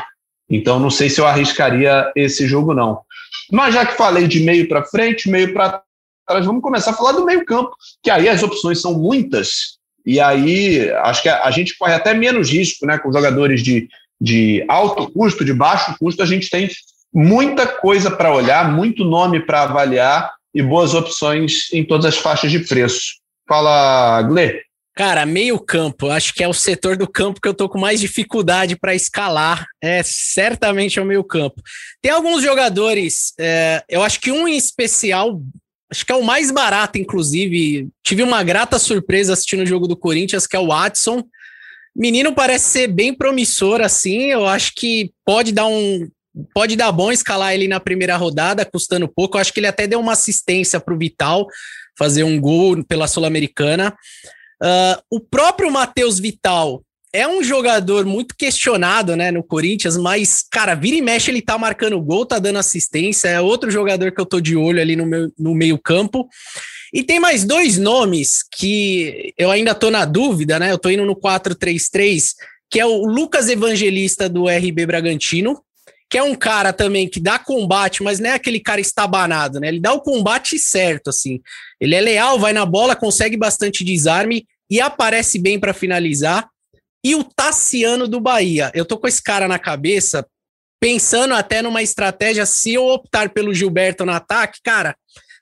Então, 0.49 0.79
não 0.79 0.91
sei 0.91 1.09
se 1.09 1.19
eu 1.19 1.25
arriscaria 1.25 2.11
esse 2.15 2.47
jogo, 2.47 2.73
não. 2.73 3.01
Mas 3.51 3.73
já 3.73 3.85
que 3.85 3.97
falei 3.97 4.27
de 4.27 4.39
meio 4.41 4.67
para 4.67 4.85
frente, 4.85 5.29
meio 5.29 5.53
para 5.53 5.81
trás, 6.27 6.45
vamos 6.45 6.61
começar 6.61 6.91
a 6.91 6.95
falar 6.95 7.13
do 7.13 7.25
meio-campo, 7.25 7.71
que 8.03 8.11
aí 8.11 8.29
as 8.29 8.43
opções 8.43 8.79
são 8.81 8.93
muitas, 8.93 9.77
e 10.05 10.19
aí 10.19 10.91
acho 11.03 11.23
que 11.23 11.29
a, 11.29 11.43
a 11.43 11.51
gente 11.51 11.75
corre 11.77 11.93
até 11.93 12.13
menos 12.13 12.51
risco, 12.51 12.85
né? 12.85 12.97
Com 12.97 13.11
jogadores 13.11 13.63
de, 13.63 13.87
de 14.19 14.63
alto 14.67 15.11
custo, 15.11 15.43
de 15.43 15.53
baixo 15.53 15.95
custo, 15.99 16.23
a 16.23 16.25
gente 16.25 16.49
tem 16.49 16.69
muita 17.13 17.65
coisa 17.65 18.11
para 18.11 18.33
olhar, 18.33 18.71
muito 18.71 19.03
nome 19.03 19.39
para 19.39 19.63
avaliar 19.63 20.31
e 20.53 20.61
boas 20.61 20.93
opções 20.93 21.71
em 21.73 21.83
todas 21.83 22.05
as 22.05 22.17
faixas 22.17 22.51
de 22.51 22.59
preço. 22.59 23.15
Fala, 23.47 24.21
Gle. 24.23 24.61
Cara, 24.95 25.25
meio 25.25 25.59
campo, 25.59 26.09
acho 26.09 26.33
que 26.33 26.41
é 26.41 26.47
o 26.47 26.53
setor 26.53 26.95
do 26.95 27.05
campo 27.05 27.41
que 27.41 27.47
eu 27.47 27.53
tô 27.53 27.67
com 27.67 27.77
mais 27.77 27.99
dificuldade 27.99 28.77
para 28.77 28.95
escalar. 28.95 29.65
É 29.81 30.01
certamente 30.03 30.97
é 30.97 31.01
o 31.01 31.05
meio 31.05 31.21
campo. 31.21 31.61
Tem 32.01 32.13
alguns 32.13 32.41
jogadores, 32.41 33.33
é, 33.37 33.83
eu 33.89 34.01
acho 34.01 34.21
que 34.21 34.31
um 34.31 34.47
em 34.47 34.55
especial, 34.55 35.41
acho 35.91 36.05
que 36.05 36.13
é 36.13 36.15
o 36.15 36.23
mais 36.23 36.49
barato, 36.49 36.97
inclusive. 36.97 37.89
Tive 38.01 38.23
uma 38.23 38.41
grata 38.41 38.79
surpresa 38.79 39.33
assistindo 39.33 39.63
o 39.63 39.67
jogo 39.67 39.85
do 39.85 39.97
Corinthians, 39.97 40.47
que 40.47 40.55
é 40.55 40.59
o 40.59 40.67
Watson. 40.67 41.25
Menino 41.95 42.33
parece 42.33 42.65
ser 42.65 42.87
bem 42.87 43.13
promissor, 43.13 43.81
assim. 43.81 44.25
Eu 44.25 44.45
acho 44.45 44.73
que 44.75 45.11
pode 45.25 45.51
dar 45.51 45.67
um 45.67 46.07
pode 46.53 46.75
dar 46.75 46.91
bom 46.91 47.13
escalar 47.13 47.53
ele 47.53 47.65
na 47.65 47.79
primeira 47.79 48.17
rodada, 48.17 48.65
custando 48.65 49.07
pouco. 49.07 49.37
Eu 49.37 49.41
acho 49.41 49.53
que 49.53 49.59
ele 49.61 49.67
até 49.67 49.87
deu 49.87 50.01
uma 50.01 50.11
assistência 50.11 50.79
para 50.81 50.93
o 50.93 50.97
Vital 50.97 51.47
fazer 51.97 52.23
um 52.23 52.39
gol 52.39 52.83
pela 52.83 53.07
Sul-Americana. 53.07 53.95
Uh, 54.61 55.01
o 55.09 55.19
próprio 55.21 55.71
Matheus 55.71 56.19
Vital 56.19 56.83
é 57.13 57.25
um 57.25 57.41
jogador 57.41 58.05
muito 58.05 58.35
questionado, 58.35 59.15
né, 59.15 59.31
no 59.31 59.41
Corinthians, 59.41 59.95
mas, 59.95 60.43
cara, 60.51 60.75
vira 60.75 60.97
e 60.97 61.01
mexe, 61.01 61.31
ele 61.31 61.41
tá 61.41 61.57
marcando 61.57 62.01
gol, 62.01 62.25
tá 62.25 62.39
dando 62.39 62.59
assistência, 62.59 63.29
é 63.29 63.39
outro 63.39 63.71
jogador 63.71 64.11
que 64.11 64.19
eu 64.19 64.25
tô 64.25 64.41
de 64.41 64.57
olho 64.57 64.81
ali 64.81 64.97
no, 64.97 65.31
no 65.39 65.55
meio 65.55 65.77
campo. 65.77 66.27
E 66.95 67.03
tem 67.03 67.19
mais 67.19 67.43
dois 67.43 67.77
nomes 67.77 68.41
que 68.41 69.33
eu 69.37 69.51
ainda 69.51 69.75
tô 69.75 69.91
na 69.91 70.05
dúvida, 70.05 70.57
né, 70.57 70.71
eu 70.71 70.77
tô 70.77 70.89
indo 70.89 71.03
no 71.03 71.13
4-3-3, 71.13 72.31
que 72.71 72.79
é 72.79 72.85
o 72.85 73.05
Lucas 73.05 73.49
Evangelista 73.49 74.29
do 74.29 74.47
RB 74.47 74.85
Bragantino, 74.85 75.61
que 76.09 76.17
é 76.17 76.23
um 76.23 76.33
cara 76.33 76.71
também 76.71 77.09
que 77.09 77.19
dá 77.19 77.37
combate, 77.37 78.01
mas 78.01 78.17
não 78.17 78.29
é 78.29 78.33
aquele 78.33 78.61
cara 78.61 78.79
estabanado, 78.79 79.59
né? 79.59 79.67
Ele 79.67 79.81
dá 79.81 79.91
o 79.91 79.99
combate 79.99 80.57
certo, 80.57 81.09
assim. 81.09 81.41
Ele 81.81 81.95
é 81.95 81.99
leal, 81.99 82.39
vai 82.39 82.53
na 82.53 82.65
bola, 82.65 82.95
consegue 82.95 83.35
bastante 83.35 83.83
desarme 83.83 84.47
e 84.69 84.79
aparece 84.79 85.37
bem 85.37 85.59
para 85.59 85.73
finalizar. 85.73 86.47
E 87.03 87.13
o 87.13 87.25
Tassiano 87.25 88.07
do 88.07 88.21
Bahia. 88.21 88.71
Eu 88.73 88.85
tô 88.85 88.97
com 88.97 89.07
esse 89.07 89.21
cara 89.21 89.49
na 89.49 89.59
cabeça, 89.59 90.25
pensando 90.79 91.33
até 91.33 91.61
numa 91.61 91.83
estratégia, 91.83 92.45
se 92.45 92.73
eu 92.73 92.85
optar 92.87 93.29
pelo 93.31 93.53
Gilberto 93.53 94.05
no 94.05 94.13
ataque, 94.13 94.59
cara, 94.63 94.95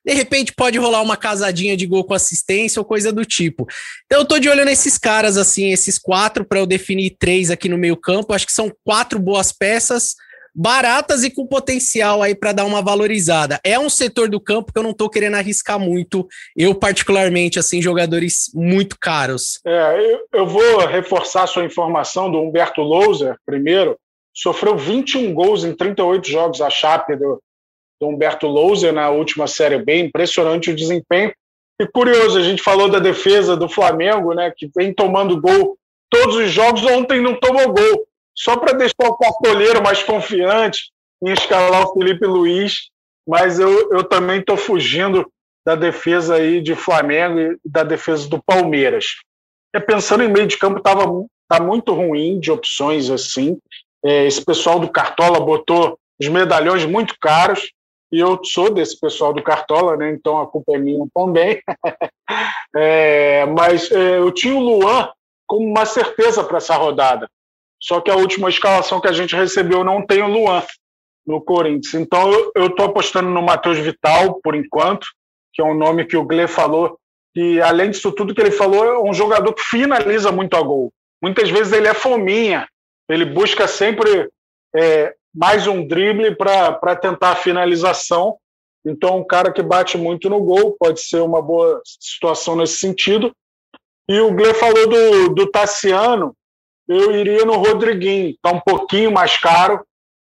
de 0.06 0.14
repente 0.14 0.54
pode 0.54 0.78
rolar 0.78 1.02
uma 1.02 1.18
casadinha 1.18 1.78
de 1.78 1.86
gol 1.86 2.04
com 2.04 2.14
assistência 2.14 2.80
ou 2.80 2.86
coisa 2.86 3.12
do 3.12 3.26
tipo. 3.26 3.68
Então 4.06 4.20
eu 4.20 4.26
tô 4.26 4.40
de 4.40 4.50
olho 4.50 4.66
nesses 4.66 4.98
caras, 4.98 5.38
assim, 5.38 5.72
esses 5.72 5.98
quatro, 5.98 6.46
para 6.46 6.60
eu 6.60 6.66
definir 6.66 7.16
três 7.18 7.50
aqui 7.50 7.70
no 7.70 7.78
meio 7.78 7.98
campo. 7.98 8.34
Acho 8.34 8.46
que 8.46 8.54
são 8.54 8.72
quatro 8.84 9.20
boas 9.20 9.52
peças 9.52 10.16
baratas 10.56 11.24
e 11.24 11.32
com 11.32 11.48
potencial 11.48 12.22
aí 12.22 12.36
para 12.36 12.52
dar 12.52 12.66
uma 12.66 12.82
valorizada. 12.82 13.60
É 13.64 13.80
um 13.80 13.90
setor 13.90 14.30
do 14.30 14.40
campo 14.40 14.72
que 14.72 14.78
eu 14.78 14.84
não 14.84 14.92
estou 14.92 15.10
querendo 15.10 15.36
arriscar 15.36 15.80
muito, 15.80 16.28
eu 16.56 16.76
particularmente, 16.76 17.58
assim, 17.58 17.82
jogadores 17.82 18.52
muito 18.54 18.98
caros. 19.00 19.60
É, 19.66 20.14
eu, 20.14 20.28
eu 20.34 20.46
vou 20.46 20.86
reforçar 20.86 21.48
sua 21.48 21.66
informação 21.66 22.30
do 22.30 22.40
Humberto 22.40 22.82
Louser, 22.82 23.36
primeiro, 23.46 23.98
sofreu 24.34 24.78
21 24.78 25.34
gols 25.34 25.64
em 25.64 25.74
38 25.74 26.28
jogos 26.28 26.62
a 26.62 26.70
Chape 26.70 27.16
do, 27.16 27.42
do 28.04 28.10
Humberto 28.10 28.48
Louser 28.48 28.92
na 28.92 29.10
última 29.10 29.48
Série 29.48 29.78
B, 29.80 30.00
impressionante 30.00 30.70
o 30.70 30.76
desempenho. 30.76 31.34
E 31.80 31.88
curioso, 31.88 32.38
a 32.38 32.44
gente 32.44 32.62
falou 32.62 32.90
da 32.90 33.00
defesa 33.00 33.56
do 33.56 33.70
Flamengo, 33.70 34.34
né, 34.34 34.52
que 34.56 34.70
vem 34.76 34.94
tomando 34.94 35.40
gol 35.40 35.78
todos 36.10 36.36
os 36.36 36.52
jogos, 36.52 36.84
ontem 36.84 37.22
não 37.22 37.40
tomou 37.40 37.72
gol 37.72 38.06
só 38.36 38.58
para 38.58 38.74
deixar 38.74 39.08
o 39.08 39.18
cartoleiro 39.18 39.82
mais 39.82 40.04
confiante 40.04 40.92
em 41.24 41.32
escalar 41.32 41.84
o 41.84 41.94
Felipe 41.94 42.26
Luiz, 42.26 42.90
mas 43.28 43.58
eu, 43.58 43.92
eu 43.92 44.04
também 44.04 44.40
estou 44.40 44.58
fugindo 44.58 45.26
da 45.66 45.76
defesa 45.76 46.36
aí 46.36 46.62
de 46.62 46.76
Flamengo 46.76 47.40
e 47.40 47.58
da 47.66 47.84
defesa 47.84 48.28
do 48.28 48.42
Palmeiras. 48.44 49.06
É, 49.74 49.80
pensando 49.80 50.24
em 50.24 50.32
meio 50.32 50.46
de 50.46 50.58
campo, 50.58 50.80
estava 50.80 51.06
tá 51.48 51.60
muito 51.60 51.94
ruim 51.94 52.40
de 52.40 52.52
opções 52.52 53.10
assim. 53.10 53.58
É, 54.06 54.26
esse 54.28 54.44
pessoal 54.44 54.80
do 54.80 54.92
Cartola 54.92 55.40
botou 55.40 55.98
os 56.20 56.28
medalhões 56.28 56.86
muito 56.86 57.16
caros, 57.20 57.72
e 58.14 58.20
eu 58.20 58.40
sou 58.44 58.72
desse 58.72 59.00
pessoal 59.00 59.34
do 59.34 59.42
Cartola, 59.42 59.98
né? 59.98 60.12
então 60.12 60.40
a 60.40 60.46
culpa 60.46 60.76
é 60.76 60.78
minha 60.78 61.04
também. 61.16 61.60
é, 62.78 63.44
mas 63.48 63.92
é, 63.92 64.20
eu 64.20 64.32
tinha 64.32 64.54
o 64.54 64.60
Luan 64.60 65.10
como 65.48 65.68
uma 65.68 65.84
certeza 65.84 66.44
para 66.44 66.58
essa 66.58 66.76
rodada. 66.76 67.28
Só 67.82 68.00
que 68.00 68.12
a 68.12 68.16
última 68.16 68.50
escalação 68.50 69.02
que 69.02 69.08
a 69.08 69.12
gente 69.12 69.36
recebeu 69.36 69.84
não 69.84 70.06
tem 70.06 70.22
o 70.22 70.28
Luan 70.28 70.62
no 71.26 71.42
Corinthians. 71.42 71.96
Então 71.96 72.32
eu 72.56 72.68
estou 72.68 72.86
apostando 72.86 73.32
no 73.32 73.42
Matheus 73.42 73.80
Vital, 73.80 74.40
por 74.44 74.54
enquanto, 74.54 75.08
que 75.52 75.60
é 75.60 75.66
um 75.66 75.74
nome 75.74 76.06
que 76.06 76.16
o 76.16 76.24
Gle 76.24 76.48
falou, 76.48 77.00
e 77.36 77.60
além 77.62 77.90
disso 77.90 78.12
tudo 78.12 78.36
que 78.36 78.42
ele 78.42 78.52
falou, 78.52 78.86
é 78.86 79.02
um 79.02 79.14
jogador 79.14 79.52
que 79.54 79.64
finaliza 79.64 80.32
muito 80.32 80.56
a 80.56 80.62
gol. 80.62 80.94
Muitas 81.20 81.50
vezes 81.50 81.74
ele 81.74 81.88
é 81.88 81.96
fominha, 81.96 82.68
ele 83.10 83.26
busca 83.26 83.68
sempre 83.68 84.30
é, 84.76 85.16
mais 85.34 85.66
um 85.66 85.86
drible 85.88 86.36
para 86.36 86.96
tentar 86.96 87.32
a 87.32 87.36
finalização. 87.36 88.38
Então, 88.86 89.18
um 89.18 89.24
cara 89.24 89.52
que 89.52 89.64
bate 89.64 89.98
muito 89.98 90.30
no 90.30 90.42
gol 90.42 90.76
pode 90.78 91.02
ser 91.02 91.22
uma 91.22 91.42
boa 91.42 91.82
situação 91.86 92.56
nesse 92.56 92.78
sentido. 92.78 93.32
E 94.08 94.20
o 94.20 94.34
Gle 94.34 94.54
falou 94.54 94.88
do, 94.88 95.30
do 95.30 95.50
Tassiano, 95.50 96.36
eu 96.88 97.16
iria 97.16 97.46
no 97.46 97.56
Rodriguinho, 97.56 98.32
está 98.32 98.52
um 98.52 98.60
pouquinho 98.60 99.12
mais 99.12 99.38
caro, 99.38 99.86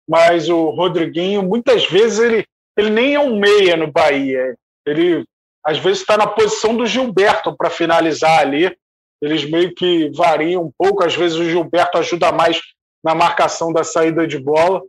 mas 0.09 0.49
o 0.49 0.69
Rodriguinho, 0.71 1.43
muitas 1.43 1.85
vezes, 1.85 2.19
ele, 2.19 2.45
ele 2.75 2.89
nem 2.89 3.13
é 3.13 3.19
um 3.19 3.37
meia 3.37 3.77
no 3.77 3.91
Bahia. 3.91 4.55
Ele, 4.85 5.23
às 5.63 5.77
vezes, 5.77 5.99
está 5.99 6.17
na 6.17 6.25
posição 6.25 6.75
do 6.75 6.85
Gilberto 6.85 7.55
para 7.55 7.69
finalizar 7.69 8.39
ali. 8.39 8.75
Eles 9.21 9.45
meio 9.45 9.73
que 9.75 10.09
variam 10.11 10.63
um 10.63 10.71
pouco. 10.75 11.03
Às 11.03 11.15
vezes, 11.15 11.37
o 11.37 11.45
Gilberto 11.45 11.97
ajuda 11.97 12.31
mais 12.31 12.59
na 13.03 13.13
marcação 13.13 13.71
da 13.71 13.83
saída 13.83 14.25
de 14.25 14.39
bola. 14.39 14.81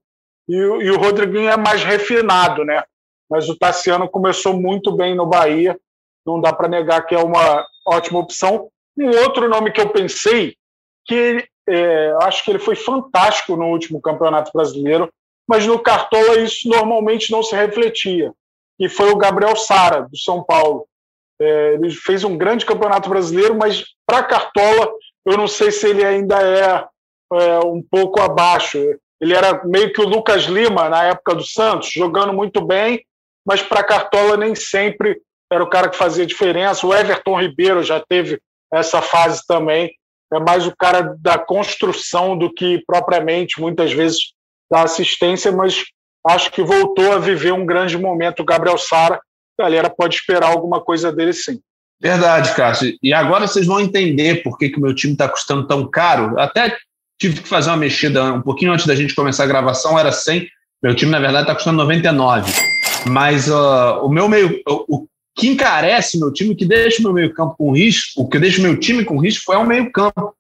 E, 0.49 0.55
e 0.55 0.90
o 0.90 0.99
Rodriguinho 0.99 1.51
é 1.51 1.57
mais 1.57 1.82
refinado, 1.82 2.64
né? 2.64 2.82
Mas 3.30 3.49
o 3.49 3.57
Tassiano 3.57 4.09
começou 4.09 4.55
muito 4.55 4.96
bem 4.96 5.14
no 5.14 5.26
Bahia. 5.26 5.78
Não 6.26 6.40
dá 6.40 6.53
para 6.53 6.68
negar 6.68 7.07
que 7.07 7.14
é 7.14 7.18
uma 7.18 7.66
ótima 7.86 8.18
opção. 8.18 8.68
Um 8.96 9.11
outro 9.22 9.49
nome 9.49 9.70
que 9.70 9.80
eu 9.80 9.90
pensei, 9.90 10.57
que 11.07 11.46
é, 11.68 12.14
acho 12.22 12.42
que 12.42 12.51
ele 12.51 12.59
foi 12.59 12.74
fantástico 12.74 13.55
no 13.55 13.66
último 13.66 14.01
Campeonato 14.01 14.51
Brasileiro, 14.53 15.09
mas 15.46 15.66
no 15.66 15.78
Cartola 15.78 16.38
isso 16.40 16.68
normalmente 16.68 17.30
não 17.30 17.42
se 17.42 17.55
refletia, 17.55 18.32
e 18.78 18.88
foi 18.88 19.11
o 19.11 19.16
Gabriel 19.16 19.57
Sara, 19.57 20.03
do 20.03 20.16
São 20.16 20.42
Paulo. 20.42 20.86
É, 21.40 21.74
ele 21.74 21.90
fez 21.90 22.24
um 22.24 22.36
grande 22.36 22.66
Campeonato 22.66 23.09
Brasileiro, 23.09 23.55
mas 23.55 23.84
para 24.07 24.24
Cartola 24.24 24.90
eu 25.24 25.36
não 25.36 25.46
sei 25.46 25.70
se 25.70 25.88
ele 25.88 26.05
ainda 26.05 26.36
é, 26.42 26.86
é 27.32 27.59
um 27.61 27.82
pouco 27.82 28.20
abaixo. 28.20 28.78
Ele 29.21 29.35
era 29.35 29.64
meio 29.64 29.93
que 29.93 30.01
o 30.01 30.09
Lucas 30.09 30.45
Lima 30.45 30.89
na 30.89 31.05
época 31.05 31.35
do 31.35 31.45
Santos, 31.45 31.91
jogando 31.93 32.33
muito 32.33 32.64
bem, 32.64 33.03
mas 33.47 33.62
para 33.62 33.83
Cartola 33.83 34.37
nem 34.37 34.55
sempre 34.55 35.21
era 35.51 35.62
o 35.62 35.69
cara 35.69 35.89
que 35.89 35.97
fazia 35.97 36.27
diferença. 36.27 36.87
O 36.87 36.95
Everton 36.95 37.41
Ribeiro 37.41 37.83
já 37.83 38.01
teve 38.07 38.39
essa 38.73 39.01
fase 39.01 39.43
também. 39.47 39.91
É 40.33 40.39
mais 40.39 40.66
o 40.66 40.77
cara 40.77 41.16
da 41.19 41.39
construção 41.39 42.37
do 42.37 42.53
que 42.53 42.83
propriamente, 42.87 43.61
muitas 43.61 43.93
vezes, 43.93 44.33
da 44.71 44.83
assistência, 44.83 45.51
mas 45.51 45.85
acho 46.27 46.51
que 46.53 46.62
voltou 46.62 47.12
a 47.12 47.19
viver 47.19 47.53
um 47.53 47.64
grande 47.64 47.97
momento 47.97 48.41
o 48.41 48.45
Gabriel 48.45 48.77
Sara. 48.77 49.19
A 49.59 49.62
galera 49.62 49.89
pode 49.89 50.16
esperar 50.16 50.51
alguma 50.51 50.81
coisa 50.83 51.11
dele 51.11 51.33
sim. 51.33 51.59
Verdade, 52.01 52.55
Cássio. 52.55 52.97
E 53.03 53.12
agora 53.12 53.47
vocês 53.47 53.66
vão 53.66 53.81
entender 53.81 54.43
por 54.43 54.57
que, 54.57 54.69
que 54.69 54.79
o 54.79 54.83
meu 54.83 54.95
time 54.95 55.14
está 55.14 55.29
custando 55.29 55.66
tão 55.66 55.89
caro. 55.91 56.39
Até 56.39 56.77
tive 57.19 57.41
que 57.43 57.49
fazer 57.49 57.71
uma 57.71 57.77
mexida 57.77 58.33
um 58.33 58.41
pouquinho 58.41 58.73
antes 58.73 58.87
da 58.87 58.95
gente 58.95 59.14
começar 59.14 59.45
a 59.45 59.49
gravação, 59.49 59.99
era 59.99 60.12
100. 60.12 60.49
Meu 60.83 60.95
time, 60.95 61.11
na 61.11 61.19
verdade, 61.19 61.45
está 61.45 61.55
custando 61.55 61.79
99. 61.79 62.53
Mas 63.09 63.49
uh, 63.49 64.01
o 64.03 64.09
meu 64.09 64.29
meio. 64.29 64.61
O, 64.66 65.07
que 65.39 65.47
encarece 65.47 66.19
meu 66.19 66.33
time, 66.33 66.55
que 66.55 66.66
deixa 66.66 66.99
o 66.99 67.05
meu 67.05 67.12
meio-campo 67.12 67.55
com 67.57 67.71
risco, 67.71 68.23
o 68.23 68.29
que 68.29 68.41
deixa 68.41 68.59
o 68.59 68.62
meu 68.62 68.77
time 68.77 69.05
com 69.05 69.19
risco 69.19 69.53
é 69.53 69.57
o 69.57 69.64
meio-campo. 69.64 70.35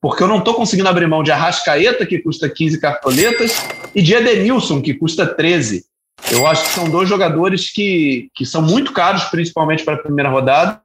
Porque 0.00 0.22
eu 0.22 0.26
não 0.26 0.38
estou 0.38 0.54
conseguindo 0.54 0.88
abrir 0.88 1.06
mão 1.06 1.22
de 1.22 1.30
Arrascaeta, 1.30 2.06
que 2.06 2.18
custa 2.18 2.48
15 2.48 2.80
cartoletas, 2.80 3.52
e 3.94 4.00
de 4.00 4.14
Edenilson, 4.14 4.80
que 4.80 4.94
custa 4.94 5.26
13. 5.26 5.84
Eu 6.30 6.46
acho 6.46 6.64
que 6.64 6.70
são 6.70 6.88
dois 6.88 7.06
jogadores 7.06 7.70
que, 7.70 8.30
que 8.34 8.46
são 8.46 8.62
muito 8.62 8.92
caros, 8.92 9.24
principalmente 9.24 9.84
para 9.84 9.94
a 9.94 10.02
primeira 10.02 10.30
rodada, 10.30 10.80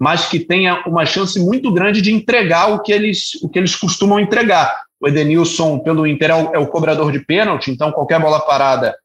mas 0.00 0.26
que 0.26 0.40
têm 0.40 0.66
uma 0.86 1.04
chance 1.04 1.38
muito 1.38 1.70
grande 1.70 2.00
de 2.00 2.10
entregar 2.10 2.72
o 2.72 2.80
que 2.80 2.90
eles, 2.90 3.34
o 3.42 3.50
que 3.50 3.58
eles 3.58 3.76
costumam 3.76 4.18
entregar. 4.18 4.74
O 4.98 5.06
Edenilson, 5.06 5.78
pelo 5.80 6.06
Inter, 6.06 6.30
é 6.30 6.34
o, 6.34 6.62
é 6.62 6.66
cobrador 6.66 7.12
de 7.12 7.20
pênalti, 7.20 7.70
então 7.70 7.92
qualquer 7.92 8.18
bola 8.18 8.40
parada 8.40 8.96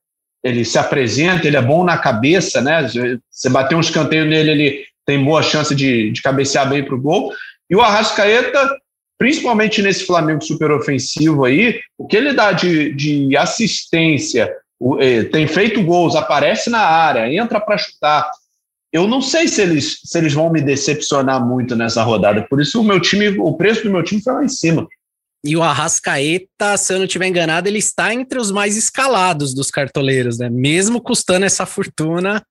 ele 0.41 0.63
se 0.63 0.77
apresenta, 0.77 1.47
ele 1.47 1.57
é 1.57 1.61
bom 1.61 1.83
na 1.83 1.97
cabeça, 1.97 2.61
né? 2.61 2.87
Você 3.29 3.49
bater 3.49 3.75
um 3.75 3.81
escanteio 3.81 4.25
nele, 4.25 4.51
ele 4.51 4.85
tem 5.05 5.21
boa 5.21 5.41
chance 5.41 5.75
de, 5.75 6.11
de 6.11 6.21
cabecear 6.21 6.69
bem 6.69 6.83
para 6.83 6.95
o 6.95 7.01
gol. 7.01 7.33
E 7.69 7.75
o 7.75 7.81
Arrascaeta, 7.81 8.77
principalmente 9.17 9.81
nesse 9.81 10.05
Flamengo 10.05 10.43
super 10.43 10.71
ofensivo 10.71 11.43
aí, 11.45 11.81
o 11.97 12.05
que 12.05 12.15
ele 12.15 12.31
dá 12.31 12.51
de, 12.51 12.93
de 12.93 13.35
assistência, 13.35 14.53
eh, 14.99 15.23
tem 15.23 15.47
feito 15.47 15.83
gols, 15.83 16.15
aparece 16.15 16.69
na 16.69 16.81
área, 16.81 17.33
entra 17.33 17.59
para 17.59 17.77
chutar. 17.77 18.29
Eu 18.95 19.09
não 19.09 19.21
sei 19.21 19.45
se 19.49 19.61
eles, 19.61 19.99
se 20.05 20.17
eles 20.17 20.33
vão 20.33 20.49
me 20.49 20.61
decepcionar 20.61 21.45
muito 21.45 21.75
nessa 21.75 22.01
rodada. 22.01 22.47
Por 22.47 22.61
isso 22.61 22.79
o 22.79 22.83
meu 22.83 22.97
time, 22.97 23.27
o 23.37 23.51
preço 23.57 23.83
do 23.83 23.91
meu 23.91 24.01
time 24.01 24.23
foi 24.23 24.31
lá 24.31 24.41
em 24.41 24.47
cima. 24.47 24.87
E 25.43 25.53
o 25.57 25.61
Arrascaeta, 25.61 26.77
se 26.77 26.93
eu 26.93 26.99
não 26.99 27.05
estiver 27.05 27.27
enganado, 27.27 27.67
ele 27.67 27.79
está 27.79 28.13
entre 28.13 28.39
os 28.39 28.51
mais 28.51 28.77
escalados 28.77 29.53
dos 29.53 29.69
cartoleiros, 29.69 30.39
né? 30.39 30.49
Mesmo 30.49 31.01
custando 31.01 31.45
essa 31.45 31.65
fortuna, 31.65 32.41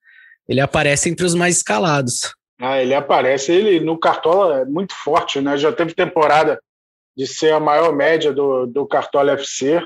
ele 0.46 0.60
aparece 0.60 1.08
entre 1.08 1.24
os 1.24 1.34
mais 1.34 1.56
escalados. 1.56 2.34
Ah, 2.60 2.78
ele 2.78 2.92
aparece, 2.92 3.50
ele 3.50 3.80
no 3.80 3.98
Cartola 3.98 4.60
é 4.60 4.64
muito 4.66 4.94
forte, 4.94 5.40
né? 5.40 5.56
Já 5.56 5.72
teve 5.72 5.94
temporada 5.94 6.60
de 7.16 7.26
ser 7.26 7.54
a 7.54 7.58
maior 7.58 7.90
média 7.90 8.34
do, 8.34 8.66
do 8.66 8.86
Cartola 8.86 9.32
FC. 9.32 9.82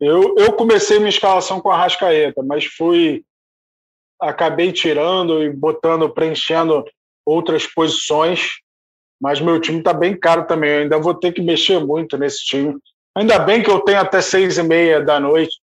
Eu, 0.00 0.36
eu 0.38 0.54
comecei 0.54 0.96
minha 0.96 1.10
escalação 1.10 1.60
com 1.60 1.70
a 1.70 1.74
Arrascaeta, 1.74 2.42
mas 2.42 2.64
fui. 2.64 3.22
Acabei 4.22 4.72
tirando 4.72 5.42
e 5.42 5.50
botando, 5.50 6.08
preenchendo 6.08 6.84
outras 7.26 7.66
posições 7.66 8.62
mas 9.22 9.40
meu 9.40 9.60
time 9.60 9.78
está 9.78 9.92
bem 9.92 10.18
caro 10.18 10.44
também. 10.48 10.68
Eu 10.68 10.82
ainda 10.82 10.98
vou 10.98 11.14
ter 11.14 11.30
que 11.30 11.40
mexer 11.40 11.78
muito 11.78 12.18
nesse 12.18 12.44
time. 12.44 12.74
Ainda 13.16 13.38
bem 13.38 13.62
que 13.62 13.70
eu 13.70 13.78
tenho 13.78 14.00
até 14.00 14.20
seis 14.20 14.58
e 14.58 14.62
meia 14.64 15.00
da 15.00 15.20
noite 15.20 15.54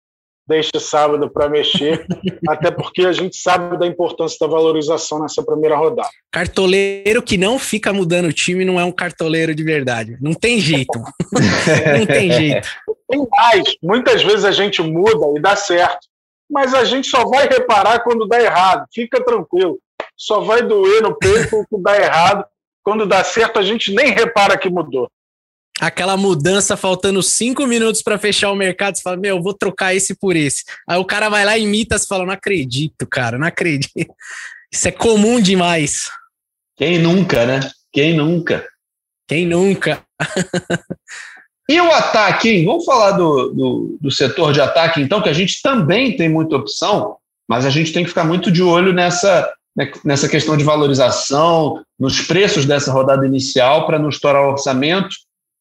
deste 0.48 0.80
sábado 0.80 1.30
para 1.30 1.48
mexer, 1.48 2.04
até 2.48 2.70
porque 2.70 3.02
a 3.02 3.12
gente 3.12 3.36
sabe 3.36 3.78
da 3.78 3.86
importância 3.86 4.36
da 4.40 4.46
valorização 4.46 5.20
nessa 5.20 5.44
primeira 5.44 5.76
rodada. 5.76 6.08
Cartoleiro 6.32 7.22
que 7.22 7.36
não 7.36 7.58
fica 7.58 7.92
mudando 7.92 8.26
o 8.26 8.32
time 8.32 8.64
não 8.64 8.80
é 8.80 8.84
um 8.84 8.90
cartoleiro 8.90 9.54
de 9.54 9.62
verdade. 9.62 10.16
Não 10.20 10.32
tem 10.32 10.58
jeito. 10.58 10.98
não 11.98 12.06
tem 12.06 12.32
jeito. 12.32 12.66
Tem 13.08 13.28
mais. 13.30 13.76
Muitas 13.82 14.22
vezes 14.22 14.44
a 14.44 14.50
gente 14.50 14.80
muda 14.82 15.38
e 15.38 15.40
dá 15.40 15.54
certo, 15.54 16.08
mas 16.50 16.74
a 16.74 16.84
gente 16.84 17.08
só 17.08 17.24
vai 17.26 17.48
reparar 17.48 18.00
quando 18.00 18.26
dá 18.26 18.40
errado. 18.40 18.86
Fica 18.92 19.22
tranquilo. 19.24 19.78
Só 20.16 20.40
vai 20.40 20.62
doer 20.62 21.02
no 21.02 21.16
peito 21.16 21.56
o 21.56 21.66
que 21.66 21.82
dá 21.82 21.96
errado 21.96 22.44
quando 22.82 23.06
dá 23.06 23.22
certo, 23.22 23.58
a 23.58 23.62
gente 23.62 23.92
nem 23.92 24.12
repara 24.12 24.58
que 24.58 24.68
mudou. 24.68 25.08
Aquela 25.80 26.16
mudança 26.16 26.76
faltando 26.76 27.22
cinco 27.22 27.66
minutos 27.66 28.02
para 28.02 28.18
fechar 28.18 28.50
o 28.50 28.56
mercado, 28.56 28.96
você 28.96 29.02
fala, 29.02 29.16
meu, 29.16 29.42
vou 29.42 29.54
trocar 29.54 29.94
esse 29.94 30.14
por 30.14 30.36
esse. 30.36 30.64
Aí 30.88 30.98
o 30.98 31.04
cara 31.04 31.28
vai 31.28 31.44
lá 31.44 31.56
e 31.56 31.62
imita, 31.62 31.96
você 31.96 32.06
fala, 32.06 32.26
não 32.26 32.32
acredito, 32.32 33.06
cara, 33.06 33.38
não 33.38 33.46
acredito. 33.46 34.14
Isso 34.72 34.88
é 34.88 34.92
comum 34.92 35.40
demais. 35.40 36.10
Quem 36.76 36.98
nunca, 36.98 37.46
né? 37.46 37.60
Quem 37.92 38.14
nunca? 38.14 38.66
Quem 39.26 39.46
nunca? 39.46 40.02
e 41.70 41.80
o 41.80 41.88
ataque, 41.92 42.48
hein? 42.48 42.64
Vamos 42.64 42.84
falar 42.84 43.12
do, 43.12 43.50
do, 43.50 43.98
do, 44.00 44.10
setor 44.10 44.52
de 44.52 44.60
ataque, 44.60 45.00
então, 45.00 45.22
que 45.22 45.28
a 45.28 45.32
gente 45.32 45.62
também 45.62 46.16
tem 46.16 46.28
muita 46.28 46.56
opção, 46.56 47.14
mas 47.48 47.64
a 47.64 47.70
gente 47.70 47.92
tem 47.92 48.02
que 48.02 48.08
ficar 48.08 48.24
muito 48.24 48.50
de 48.50 48.60
olho 48.60 48.92
nessa, 48.92 49.48
né, 49.76 49.88
nessa 50.04 50.28
questão 50.28 50.56
de 50.56 50.64
valorização, 50.64 51.80
nos 51.96 52.22
preços 52.22 52.64
dessa 52.64 52.90
rodada 52.90 53.24
inicial, 53.24 53.86
para 53.86 54.00
não 54.00 54.08
estourar 54.08 54.42
o 54.48 54.50
orçamento 54.50 55.14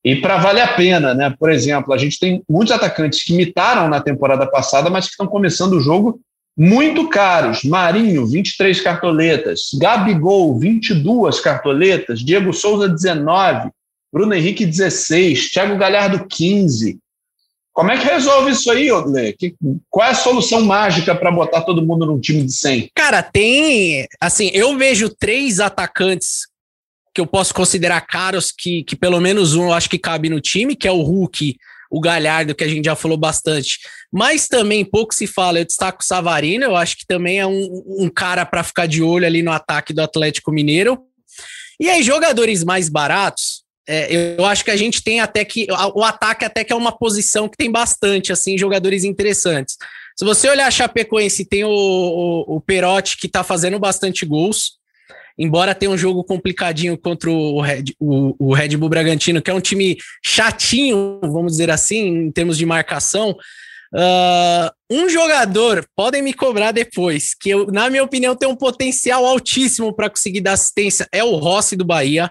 e 0.03 0.15
para 0.15 0.39
valer 0.39 0.61
a 0.61 0.73
pena. 0.73 1.13
Né? 1.13 1.31
Por 1.37 1.51
exemplo, 1.51 1.93
a 1.93 1.97
gente 1.99 2.17
tem 2.17 2.41
muitos 2.49 2.73
atacantes 2.73 3.23
que 3.23 3.35
imitaram 3.35 3.87
na 3.87 4.01
temporada 4.01 4.47
passada, 4.47 4.89
mas 4.89 5.05
que 5.05 5.11
estão 5.11 5.27
começando 5.27 5.73
o 5.73 5.79
jogo 5.79 6.19
muito 6.57 7.07
caros. 7.07 7.63
Marinho, 7.63 8.25
23 8.25 8.81
cartoletas. 8.81 9.69
Gabigol, 9.79 10.57
22 10.57 11.39
cartoletas. 11.39 12.19
Diego 12.19 12.51
Souza, 12.51 12.89
19. 12.89 13.69
Bruno 14.11 14.33
Henrique, 14.33 14.65
16. 14.65 15.51
Thiago 15.51 15.77
Galhardo, 15.77 16.25
15. 16.27 16.99
Como 17.71 17.91
é 17.91 17.97
que 17.97 18.05
resolve 18.05 18.51
isso 18.51 18.69
aí, 18.71 18.91
Odley? 18.91 19.35
Qual 19.89 20.05
é 20.05 20.11
a 20.11 20.15
solução 20.15 20.61
mágica 20.61 21.15
para 21.15 21.31
botar 21.31 21.61
todo 21.61 21.85
mundo 21.85 22.05
num 22.05 22.19
time 22.19 22.43
de 22.43 22.51
100? 22.51 22.91
Cara, 22.93 23.23
tem. 23.23 24.05
Assim, 24.19 24.51
eu 24.53 24.77
vejo 24.77 25.09
três 25.09 25.59
atacantes 25.59 26.47
que 27.13 27.21
eu 27.21 27.27
posso 27.27 27.53
considerar 27.53 28.01
caros, 28.01 28.51
que, 28.51 28.83
que 28.83 28.95
pelo 28.95 29.19
menos 29.21 29.55
um 29.55 29.67
eu 29.67 29.73
acho 29.73 29.89
que 29.89 29.97
cabe 29.97 30.29
no 30.29 30.41
time, 30.41 30.75
que 30.75 30.87
é 30.87 30.91
o 30.91 31.01
Hulk, 31.01 31.55
o 31.89 31.99
Galhardo, 31.99 32.53
que 32.53 32.63
a 32.63 32.67
gente 32.67 32.85
já 32.85 32.95
falou 32.95 33.17
bastante. 33.17 33.79
Mas 34.11 34.47
também 34.47 34.83
pouco 34.83 35.13
se 35.13 35.25
fala, 35.25 35.59
eu 35.59 35.65
destaco 35.65 36.01
o 36.01 36.05
Savarino, 36.05 36.65
eu 36.65 36.75
acho 36.75 36.97
que 36.97 37.05
também 37.05 37.39
é 37.39 37.47
um, 37.47 37.83
um 37.97 38.09
cara 38.09 38.45
para 38.45 38.63
ficar 38.63 38.87
de 38.87 39.01
olho 39.01 39.25
ali 39.25 39.41
no 39.41 39.51
ataque 39.51 39.93
do 39.93 40.01
Atlético 40.01 40.51
Mineiro. 40.51 40.99
E 41.79 41.89
aí, 41.89 42.03
jogadores 42.03 42.63
mais 42.63 42.89
baratos, 42.89 43.63
é, 43.91 44.35
eu 44.37 44.45
acho 44.45 44.63
que 44.63 44.69
a 44.69 44.77
gente 44.77 45.01
tem 45.01 45.19
até 45.19 45.43
que. 45.43 45.65
O 45.95 46.03
ataque 46.03 46.45
até 46.45 46.63
que 46.63 46.71
é 46.71 46.75
uma 46.75 46.91
posição 46.91 47.49
que 47.49 47.57
tem 47.57 47.71
bastante, 47.71 48.31
assim, 48.31 48.55
jogadores 48.55 49.03
interessantes. 49.03 49.77
Se 50.15 50.23
você 50.23 50.47
olhar 50.47 50.67
a 50.67 50.71
Chapecoense, 50.71 51.43
tem 51.43 51.63
o, 51.63 51.69
o, 51.71 52.57
o 52.57 52.61
Perotti 52.61 53.17
que 53.17 53.27
tá 53.27 53.43
fazendo 53.43 53.79
bastante 53.79 54.27
gols. 54.27 54.77
Embora 55.39 55.73
tenha 55.73 55.89
um 55.89 55.97
jogo 55.97 56.23
complicadinho 56.23 56.97
contra 56.97 57.31
o 57.31 57.61
Red, 57.61 57.95
o, 57.99 58.35
o 58.37 58.53
Red 58.53 58.75
Bull 58.77 58.89
Bragantino, 58.89 59.41
que 59.41 59.49
é 59.49 59.53
um 59.53 59.61
time 59.61 59.97
chatinho, 60.23 61.19
vamos 61.23 61.53
dizer 61.53 61.71
assim, 61.71 62.05
em 62.05 62.31
termos 62.31 62.57
de 62.57 62.65
marcação. 62.65 63.35
Uh, 63.91 64.69
um 64.91 65.09
jogador, 65.09 65.83
podem 65.95 66.21
me 66.21 66.33
cobrar 66.33 66.71
depois, 66.71 67.33
que 67.33 67.49
eu, 67.49 67.67
na 67.67 67.89
minha 67.89 68.03
opinião 68.03 68.35
tem 68.35 68.47
um 68.47 68.55
potencial 68.55 69.25
altíssimo 69.25 69.95
para 69.95 70.09
conseguir 70.09 70.41
dar 70.41 70.53
assistência, 70.53 71.07
é 71.11 71.23
o 71.23 71.37
Rossi 71.37 71.75
do 71.75 71.85
Bahia. 71.85 72.29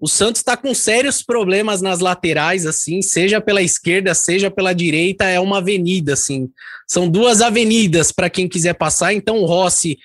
O 0.00 0.08
Santos 0.08 0.40
está 0.40 0.56
com 0.56 0.74
sérios 0.74 1.22
problemas 1.22 1.80
nas 1.80 2.00
laterais, 2.00 2.66
assim, 2.66 3.00
seja 3.00 3.40
pela 3.40 3.62
esquerda, 3.62 4.14
seja 4.14 4.50
pela 4.50 4.74
direita, 4.74 5.24
é 5.24 5.38
uma 5.38 5.58
avenida, 5.58 6.14
assim. 6.14 6.50
São 6.86 7.08
duas 7.08 7.40
avenidas 7.40 8.12
para 8.12 8.28
quem 8.28 8.48
quiser 8.48 8.74
passar. 8.74 9.14
Então, 9.14 9.38
o 9.38 9.46
Rossi, 9.46 9.98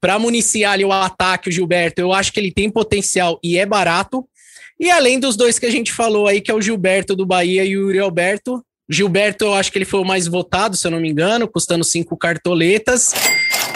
para 0.00 0.18
municiar 0.18 0.74
ali 0.74 0.84
o 0.84 0.92
ataque, 0.92 1.48
o 1.48 1.52
Gilberto, 1.52 2.00
eu 2.00 2.12
acho 2.12 2.32
que 2.32 2.38
ele 2.38 2.52
tem 2.52 2.70
potencial 2.70 3.40
e 3.42 3.58
é 3.58 3.66
barato. 3.66 4.24
E 4.78 4.90
além 4.90 5.18
dos 5.18 5.36
dois 5.36 5.58
que 5.58 5.66
a 5.66 5.70
gente 5.70 5.92
falou 5.92 6.26
aí, 6.26 6.40
que 6.40 6.50
é 6.50 6.54
o 6.54 6.60
Gilberto 6.60 7.16
do 7.16 7.26
Bahia 7.26 7.64
e 7.64 7.76
o 7.76 7.82
Yuri 7.86 7.98
Alberto. 7.98 8.62
Gilberto, 8.88 9.46
eu 9.46 9.54
acho 9.54 9.72
que 9.72 9.78
ele 9.78 9.84
foi 9.84 10.00
o 10.00 10.04
mais 10.04 10.28
votado, 10.28 10.76
se 10.76 10.86
eu 10.86 10.90
não 10.90 11.00
me 11.00 11.08
engano, 11.08 11.48
custando 11.48 11.82
cinco 11.82 12.16
cartoletas. 12.16 13.12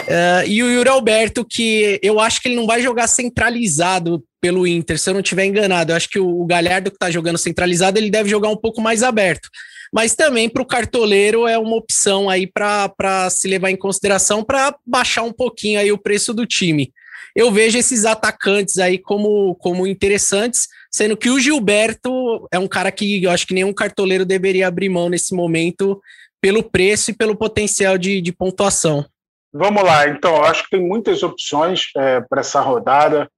Uh, 0.01 0.47
e 0.47 0.63
o 0.63 0.71
Yuri 0.71 0.89
Alberto, 0.89 1.45
que 1.45 1.99
eu 2.01 2.19
acho 2.19 2.41
que 2.41 2.47
ele 2.47 2.55
não 2.55 2.65
vai 2.65 2.81
jogar 2.81 3.07
centralizado 3.07 4.23
pelo 4.41 4.65
Inter, 4.65 4.97
se 4.97 5.09
eu 5.09 5.13
não 5.13 5.21
estiver 5.21 5.45
enganado. 5.45 5.91
Eu 5.91 5.95
acho 5.95 6.09
que 6.09 6.19
o, 6.19 6.45
Galhardo 6.45 6.89
que 6.89 6.95
está 6.95 7.11
jogando 7.11 7.37
centralizado, 7.37 7.97
ele 7.97 8.09
deve 8.09 8.29
jogar 8.29 8.49
um 8.49 8.57
pouco 8.57 8.81
mais 8.81 9.03
aberto. 9.03 9.49
Mas 9.93 10.15
também 10.15 10.49
para 10.49 10.61
o 10.61 10.65
cartoleiro 10.65 11.47
é 11.47 11.57
uma 11.57 11.75
opção 11.75 12.29
aí 12.29 12.47
para 12.47 13.29
se 13.29 13.47
levar 13.47 13.69
em 13.69 13.75
consideração 13.75 14.43
para 14.43 14.75
baixar 14.85 15.23
um 15.23 15.33
pouquinho 15.33 15.79
aí 15.79 15.91
o 15.91 15.97
preço 15.97 16.33
do 16.33 16.45
time. 16.45 16.91
Eu 17.35 17.51
vejo 17.51 17.77
esses 17.77 18.03
atacantes 18.05 18.77
aí 18.77 18.97
como, 18.97 19.55
como 19.55 19.87
interessantes, 19.87 20.67
sendo 20.89 21.15
que 21.15 21.29
o 21.29 21.39
Gilberto 21.39 22.47
é 22.51 22.59
um 22.59 22.67
cara 22.67 22.91
que 22.91 23.23
eu 23.23 23.31
acho 23.31 23.45
que 23.45 23.53
nenhum 23.53 23.73
cartoleiro 23.73 24.25
deveria 24.25 24.67
abrir 24.67 24.89
mão 24.89 25.09
nesse 25.09 25.33
momento 25.33 26.01
pelo 26.41 26.63
preço 26.63 27.11
e 27.11 27.13
pelo 27.13 27.35
potencial 27.35 27.97
de, 27.97 28.19
de 28.19 28.31
pontuação. 28.31 29.05
Vamos 29.53 29.83
lá, 29.83 30.07
então, 30.07 30.43
acho 30.43 30.63
que 30.63 30.71
tem 30.71 30.81
muitas 30.81 31.23
opções 31.23 31.89
é, 31.95 32.21
para 32.21 32.39
essa 32.39 32.61
rodada. 32.61 33.29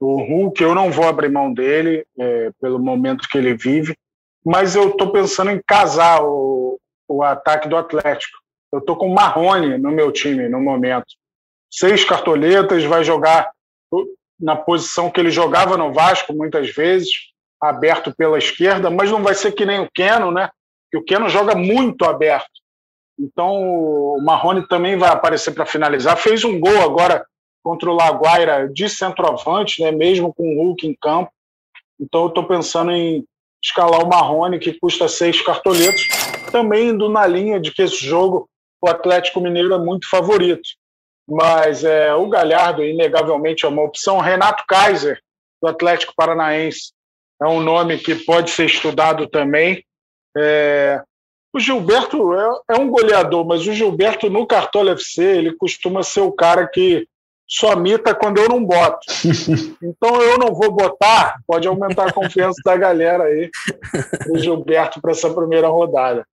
O 0.00 0.20
Hulk, 0.22 0.60
eu 0.62 0.74
não 0.74 0.90
vou 0.90 1.06
abrir 1.06 1.28
mão 1.28 1.52
dele 1.52 2.04
é, 2.18 2.50
pelo 2.60 2.78
momento 2.78 3.28
que 3.28 3.38
ele 3.38 3.54
vive, 3.54 3.96
mas 4.44 4.74
eu 4.74 4.88
estou 4.90 5.12
pensando 5.12 5.50
em 5.50 5.62
casar 5.64 6.22
o, 6.24 6.78
o 7.06 7.22
ataque 7.22 7.68
do 7.68 7.76
Atlético. 7.76 8.38
Eu 8.72 8.78
estou 8.78 8.96
com 8.96 9.08
o 9.08 9.14
Marrone 9.14 9.78
no 9.78 9.90
meu 9.90 10.10
time 10.10 10.48
no 10.48 10.60
momento. 10.60 11.06
Seis 11.70 12.04
cartoletas, 12.04 12.84
vai 12.84 13.04
jogar 13.04 13.50
na 14.40 14.56
posição 14.56 15.10
que 15.10 15.20
ele 15.20 15.30
jogava 15.30 15.76
no 15.76 15.92
Vasco 15.92 16.32
muitas 16.32 16.70
vezes, 16.70 17.10
aberto 17.62 18.14
pela 18.16 18.38
esquerda, 18.38 18.90
mas 18.90 19.10
não 19.10 19.22
vai 19.22 19.34
ser 19.34 19.52
que 19.52 19.66
nem 19.66 19.80
o 19.80 19.90
Keno, 19.94 20.32
né? 20.32 20.48
Que 20.90 20.96
o 20.96 21.04
Keno 21.04 21.28
joga 21.28 21.54
muito 21.54 22.04
aberto. 22.04 22.48
Então 23.20 23.62
o 23.62 24.22
Marrone 24.22 24.66
também 24.66 24.96
vai 24.96 25.10
aparecer 25.10 25.52
para 25.52 25.66
finalizar. 25.66 26.16
Fez 26.16 26.42
um 26.42 26.58
gol 26.58 26.80
agora 26.80 27.24
contra 27.62 27.90
o 27.90 27.94
Laguaira 27.94 28.66
de 28.72 28.88
centroavante, 28.88 29.82
né, 29.82 29.92
mesmo 29.92 30.32
com 30.32 30.42
o 30.42 30.62
Hulk 30.62 30.86
em 30.86 30.96
campo. 30.98 31.30
Então 32.00 32.22
eu 32.22 32.28
estou 32.28 32.48
pensando 32.48 32.90
em 32.92 33.22
escalar 33.62 34.02
o 34.02 34.08
Marrone, 34.08 34.58
que 34.58 34.72
custa 34.72 35.06
seis 35.06 35.42
cartoletos, 35.42 36.08
também 36.50 36.88
indo 36.88 37.10
na 37.10 37.26
linha 37.26 37.60
de 37.60 37.70
que 37.70 37.82
esse 37.82 37.98
jogo 37.98 38.48
o 38.82 38.88
Atlético 38.88 39.40
Mineiro 39.40 39.74
é 39.74 39.78
muito 39.78 40.08
favorito. 40.08 40.66
Mas 41.28 41.84
é, 41.84 42.14
o 42.14 42.26
Galhardo, 42.28 42.82
inegavelmente, 42.82 43.66
é 43.66 43.68
uma 43.68 43.82
opção. 43.82 44.18
Renato 44.18 44.64
Kaiser, 44.66 45.20
do 45.62 45.68
Atlético 45.68 46.14
Paranaense, 46.16 46.92
é 47.42 47.46
um 47.46 47.60
nome 47.60 47.98
que 47.98 48.14
pode 48.14 48.50
ser 48.50 48.64
estudado 48.64 49.28
também. 49.28 49.84
É, 50.36 51.02
o 51.52 51.58
Gilberto 51.58 52.34
é, 52.34 52.60
é, 52.70 52.74
um 52.76 52.88
goleador, 52.88 53.44
mas 53.44 53.66
o 53.66 53.72
Gilberto 53.72 54.30
no 54.30 54.46
Cartola 54.46 54.92
FC 54.92 55.22
ele 55.22 55.56
costuma 55.56 56.02
ser 56.02 56.20
o 56.20 56.32
cara 56.32 56.66
que 56.66 57.06
só 57.48 57.74
mita 57.74 58.14
quando 58.14 58.38
eu 58.38 58.48
não 58.48 58.64
boto. 58.64 59.00
Então 59.82 60.22
eu 60.22 60.38
não 60.38 60.54
vou 60.54 60.70
botar, 60.70 61.40
pode 61.46 61.66
aumentar 61.66 62.08
a 62.08 62.12
confiança 62.12 62.60
da 62.64 62.76
galera 62.76 63.24
aí, 63.24 63.50
o 64.30 64.38
Gilberto 64.38 65.00
para 65.00 65.10
essa 65.10 65.32
primeira 65.32 65.68
rodada. 65.68 66.24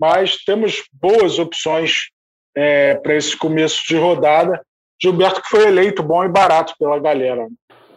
Mas 0.00 0.42
temos 0.44 0.84
boas 0.92 1.38
opções 1.38 2.08
é, 2.56 2.94
para 2.94 3.14
esse 3.14 3.36
começo 3.36 3.86
de 3.86 3.96
rodada. 3.96 4.60
Gilberto 5.00 5.42
que 5.42 5.48
foi 5.48 5.66
eleito 5.66 6.02
bom 6.02 6.24
e 6.24 6.28
barato 6.28 6.74
pela 6.78 6.98
galera. 6.98 7.46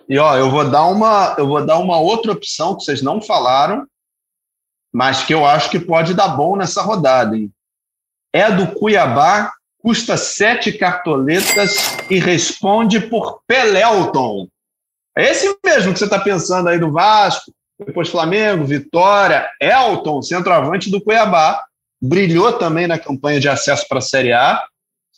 E 0.08 0.18
ó, 0.18 0.36
eu 0.36 0.50
vou 0.50 0.70
dar 0.70 0.86
uma, 0.86 1.36
eu 1.38 1.48
vou 1.48 1.66
dar 1.66 1.78
uma 1.78 2.00
outra 2.00 2.32
opção 2.32 2.76
que 2.76 2.84
vocês 2.84 3.02
não 3.02 3.22
falaram, 3.22 3.86
mas 4.94 5.24
que 5.24 5.34
eu 5.34 5.46
acho 5.46 5.70
que 5.70 5.80
pode 5.80 6.14
dar 6.14 6.30
bom 6.30 6.56
nessa 6.56 6.82
rodada. 6.82 7.36
Hein? 7.36 7.52
É 8.34 8.52
do 8.52 8.68
Cuiabá, 8.68 9.52
custa 9.80 10.18
sete 10.18 10.72
cartoletas 10.72 11.98
e 12.10 12.20
responde 12.20 13.00
por 13.00 13.42
Pelelton. 13.48 14.48
É 15.18 15.32
esse 15.32 15.58
mesmo 15.64 15.94
que 15.94 16.00
você 16.00 16.06
está 16.06 16.20
pensando 16.20 16.70
aí 16.70 16.80
do 16.80 16.92
Vasco, 16.92 17.52
depois 17.86 18.10
Flamengo, 18.10 18.66
Vitória, 18.66 19.50
Elton, 19.62 20.22
centroavante 20.22 20.92
do 20.92 21.02
Cuiabá, 21.02 21.64
brilhou 22.02 22.54
também 22.54 22.88
na 22.88 22.98
campanha 22.98 23.40
de 23.40 23.48
acesso 23.48 23.86
para 23.88 24.00
a 24.00 24.02
Série 24.02 24.34
A. 24.34 24.62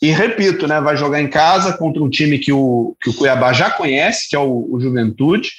E 0.02 0.10
repito, 0.10 0.68
né, 0.68 0.82
vai 0.82 0.98
jogar 0.98 1.22
em 1.22 1.30
casa 1.30 1.78
contra 1.78 2.02
um 2.02 2.10
time 2.10 2.40
que 2.40 2.52
o, 2.52 2.96
que 3.02 3.10
o 3.10 3.14
Cuiabá 3.14 3.54
já 3.54 3.70
conhece, 3.70 4.28
que 4.30 4.36
é 4.36 4.40
o, 4.40 4.68
o 4.72 4.80
Juventude. 4.80 5.52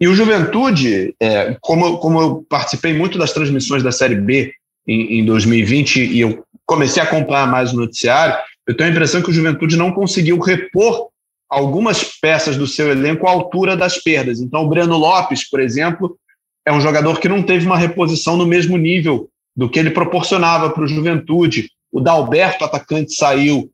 E 0.00 0.06
o 0.06 0.14
Juventude, 0.14 1.14
é, 1.20 1.56
como, 1.60 1.98
como 1.98 2.20
eu 2.20 2.46
participei 2.48 2.94
muito 2.94 3.18
das 3.18 3.32
transmissões 3.32 3.82
da 3.82 3.90
Série 3.90 4.14
B 4.14 4.52
em, 4.86 5.18
em 5.20 5.24
2020 5.24 6.04
e 6.04 6.20
eu 6.20 6.44
comecei 6.64 7.02
a 7.02 7.06
acompanhar 7.06 7.50
mais 7.50 7.72
o 7.72 7.76
noticiário, 7.76 8.36
eu 8.66 8.76
tenho 8.76 8.90
a 8.90 8.92
impressão 8.92 9.22
que 9.22 9.30
o 9.30 9.32
Juventude 9.32 9.76
não 9.76 9.92
conseguiu 9.92 10.38
repor 10.38 11.08
algumas 11.48 12.04
peças 12.20 12.56
do 12.56 12.66
seu 12.66 12.90
elenco 12.90 13.26
à 13.26 13.30
altura 13.30 13.76
das 13.76 13.96
perdas. 13.96 14.38
Então, 14.40 14.62
o 14.62 14.68
Breno 14.68 14.96
Lopes, 14.96 15.48
por 15.48 15.60
exemplo, 15.60 16.18
é 16.66 16.72
um 16.72 16.80
jogador 16.80 17.18
que 17.18 17.28
não 17.28 17.42
teve 17.42 17.64
uma 17.64 17.78
reposição 17.78 18.36
no 18.36 18.46
mesmo 18.46 18.76
nível 18.76 19.30
do 19.56 19.68
que 19.68 19.78
ele 19.78 19.90
proporcionava 19.90 20.70
para 20.70 20.84
o 20.84 20.86
Juventude. 20.86 21.70
O 21.90 22.00
Dalberto, 22.00 22.64
atacante, 22.64 23.14
saiu 23.14 23.70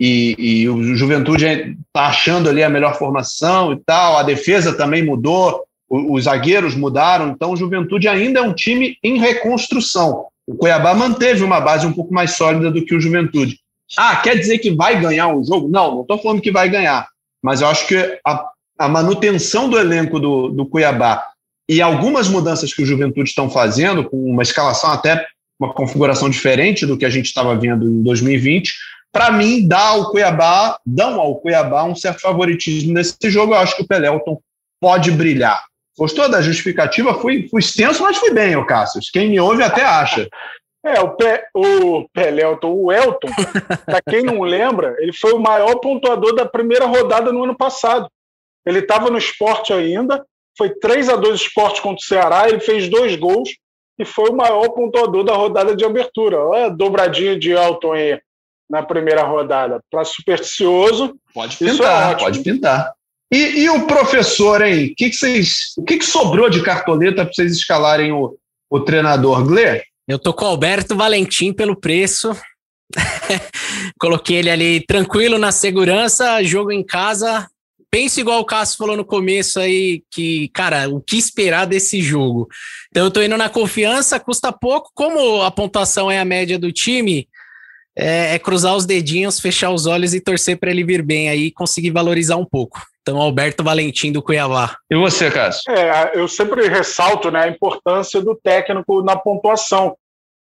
e, 0.00 0.34
e 0.38 0.68
o 0.68 0.96
Juventude 0.96 1.44
está 1.44 2.06
achando 2.06 2.48
ali 2.48 2.64
a 2.64 2.70
melhor 2.70 2.96
formação 2.96 3.74
e 3.74 3.76
tal, 3.84 4.16
a 4.16 4.22
defesa 4.22 4.72
também 4.72 5.04
mudou, 5.04 5.62
os 5.90 6.24
zagueiros 6.24 6.74
mudaram, 6.74 7.28
então 7.28 7.52
o 7.52 7.56
Juventude 7.56 8.08
ainda 8.08 8.40
é 8.40 8.42
um 8.42 8.54
time 8.54 8.96
em 9.04 9.18
reconstrução. 9.18 10.26
O 10.46 10.54
Cuiabá 10.54 10.94
manteve 10.94 11.44
uma 11.44 11.60
base 11.60 11.86
um 11.86 11.92
pouco 11.92 12.14
mais 12.14 12.32
sólida 12.32 12.70
do 12.70 12.82
que 12.82 12.94
o 12.94 13.00
Juventude. 13.00 13.58
Ah, 13.98 14.16
quer 14.16 14.38
dizer 14.38 14.58
que 14.58 14.70
vai 14.70 14.98
ganhar 14.98 15.28
o 15.28 15.44
jogo? 15.44 15.68
Não, 15.68 15.96
não 15.96 16.02
estou 16.02 16.18
falando 16.18 16.40
que 16.40 16.50
vai 16.50 16.70
ganhar, 16.70 17.06
mas 17.42 17.60
eu 17.60 17.68
acho 17.68 17.86
que 17.86 17.96
a, 18.24 18.46
a 18.78 18.88
manutenção 18.88 19.68
do 19.68 19.78
elenco 19.78 20.18
do, 20.18 20.48
do 20.48 20.64
Cuiabá 20.64 21.26
e 21.68 21.82
algumas 21.82 22.26
mudanças 22.26 22.72
que 22.72 22.82
o 22.82 22.86
Juventude 22.86 23.28
estão 23.28 23.50
fazendo, 23.50 24.08
com 24.08 24.16
uma 24.16 24.42
escalação 24.42 24.90
até 24.92 25.26
uma 25.58 25.74
configuração 25.74 26.30
diferente 26.30 26.86
do 26.86 26.96
que 26.96 27.04
a 27.04 27.10
gente 27.10 27.26
estava 27.26 27.54
vendo 27.54 27.86
em 27.86 28.02
2020, 28.02 28.72
para 29.12 29.30
mim, 29.32 29.66
dá 29.66 29.88
ao 29.88 30.10
Cuiabá, 30.10 30.78
dão 30.86 31.20
ao 31.20 31.36
Cuiabá 31.36 31.84
um 31.84 31.96
certo 31.96 32.20
favoritismo 32.20 32.92
nesse 32.92 33.16
jogo. 33.24 33.54
Eu 33.54 33.58
acho 33.58 33.76
que 33.76 33.82
o 33.82 33.86
Pelelton 33.86 34.40
pode 34.80 35.10
brilhar. 35.10 35.62
Gostou 35.98 36.28
da 36.28 36.40
justificativa? 36.40 37.14
Fui, 37.14 37.48
fui 37.48 37.60
extenso, 37.60 38.02
mas 38.02 38.16
fui 38.16 38.32
bem, 38.32 38.56
o 38.56 38.66
Cássio. 38.66 39.00
Quem 39.12 39.28
me 39.28 39.40
ouve 39.40 39.62
até 39.62 39.84
acha. 39.84 40.28
É, 40.82 40.98
o, 41.00 41.10
Pe, 41.10 41.44
o 41.54 42.08
Pelelton, 42.14 42.72
o 42.72 42.90
Elton, 42.90 43.28
para 43.84 44.00
quem 44.08 44.22
não 44.22 44.40
lembra, 44.40 44.96
ele 44.98 45.12
foi 45.12 45.32
o 45.32 45.40
maior 45.40 45.74
pontuador 45.76 46.34
da 46.34 46.46
primeira 46.46 46.86
rodada 46.86 47.30
no 47.30 47.44
ano 47.44 47.56
passado. 47.56 48.08
Ele 48.64 48.78
estava 48.78 49.10
no 49.10 49.18
esporte 49.18 49.72
ainda, 49.72 50.24
foi 50.56 50.70
3 50.70 51.10
a 51.10 51.16
2 51.16 51.40
esporte 51.40 51.82
contra 51.82 52.02
o 52.02 52.06
Ceará, 52.06 52.48
ele 52.48 52.60
fez 52.60 52.88
dois 52.88 53.14
gols 53.16 53.50
e 53.98 54.04
foi 54.04 54.30
o 54.30 54.36
maior 54.36 54.70
pontuador 54.70 55.22
da 55.22 55.34
rodada 55.34 55.76
de 55.76 55.84
abertura. 55.84 56.38
Olha 56.38 56.66
a 56.66 56.70
dobradinha 56.70 57.38
de 57.38 57.50
Elton 57.50 57.92
aí 57.92 58.18
na 58.70 58.82
primeira 58.82 59.24
rodada. 59.24 59.80
Para 59.90 60.04
supersticioso, 60.04 61.16
pode 61.34 61.56
pintar, 61.56 62.12
é 62.12 62.14
pode 62.14 62.40
pintar. 62.40 62.92
E, 63.32 63.62
e, 63.62 63.70
o 63.70 63.86
professor, 63.86 64.62
hein? 64.62 64.94
Que 64.96 65.10
que 65.10 65.16
vocês, 65.16 65.72
o 65.76 65.84
que, 65.84 65.98
que 65.98 66.04
sobrou 66.04 66.48
de 66.48 66.62
cartoleta 66.62 67.24
para 67.24 67.32
vocês 67.32 67.52
escalarem 67.52 68.12
o, 68.12 68.36
o 68.68 68.80
treinador? 68.80 69.44
Glê? 69.44 69.82
Eu 70.08 70.18
tô 70.18 70.32
com 70.32 70.44
o 70.44 70.48
Alberto 70.48 70.96
Valentim 70.96 71.52
pelo 71.52 71.76
preço. 71.76 72.36
Coloquei 74.00 74.38
ele 74.38 74.50
ali 74.50 74.84
tranquilo 74.84 75.38
na 75.38 75.52
segurança, 75.52 76.42
jogo 76.42 76.72
em 76.72 76.82
casa. 76.82 77.48
Penso 77.88 78.20
igual 78.20 78.40
o 78.40 78.44
Cássio 78.44 78.78
falou 78.78 78.96
no 78.96 79.04
começo 79.04 79.60
aí, 79.60 80.02
que, 80.10 80.48
cara, 80.48 80.88
o 80.88 81.00
que 81.00 81.16
esperar 81.16 81.66
desse 81.66 82.00
jogo? 82.00 82.48
Então 82.90 83.04
eu 83.04 83.10
tô 83.10 83.22
indo 83.22 83.36
na 83.36 83.48
confiança, 83.48 84.18
custa 84.18 84.52
pouco. 84.52 84.90
Como 84.94 85.42
a 85.42 85.50
pontuação 85.50 86.10
é 86.10 86.18
a 86.18 86.24
média 86.24 86.58
do 86.58 86.72
time, 86.72 87.28
é, 87.96 88.34
é 88.34 88.38
cruzar 88.38 88.76
os 88.76 88.86
dedinhos, 88.86 89.40
fechar 89.40 89.70
os 89.70 89.86
olhos 89.86 90.14
e 90.14 90.20
torcer 90.20 90.58
para 90.58 90.70
ele 90.70 90.84
vir 90.84 91.02
bem 91.02 91.28
aí 91.28 91.46
e 91.46 91.52
conseguir 91.52 91.90
valorizar 91.90 92.36
um 92.36 92.44
pouco. 92.44 92.80
Então, 93.02 93.20
Alberto 93.20 93.64
Valentim 93.64 94.12
do 94.12 94.22
Cuiabá. 94.22 94.76
E 94.90 94.96
você, 94.96 95.30
Cássio? 95.30 95.72
É, 95.72 96.12
eu 96.14 96.28
sempre 96.28 96.68
ressalto 96.68 97.30
né, 97.30 97.44
a 97.44 97.48
importância 97.48 98.20
do 98.20 98.36
técnico 98.36 99.02
na 99.02 99.16
pontuação. 99.16 99.96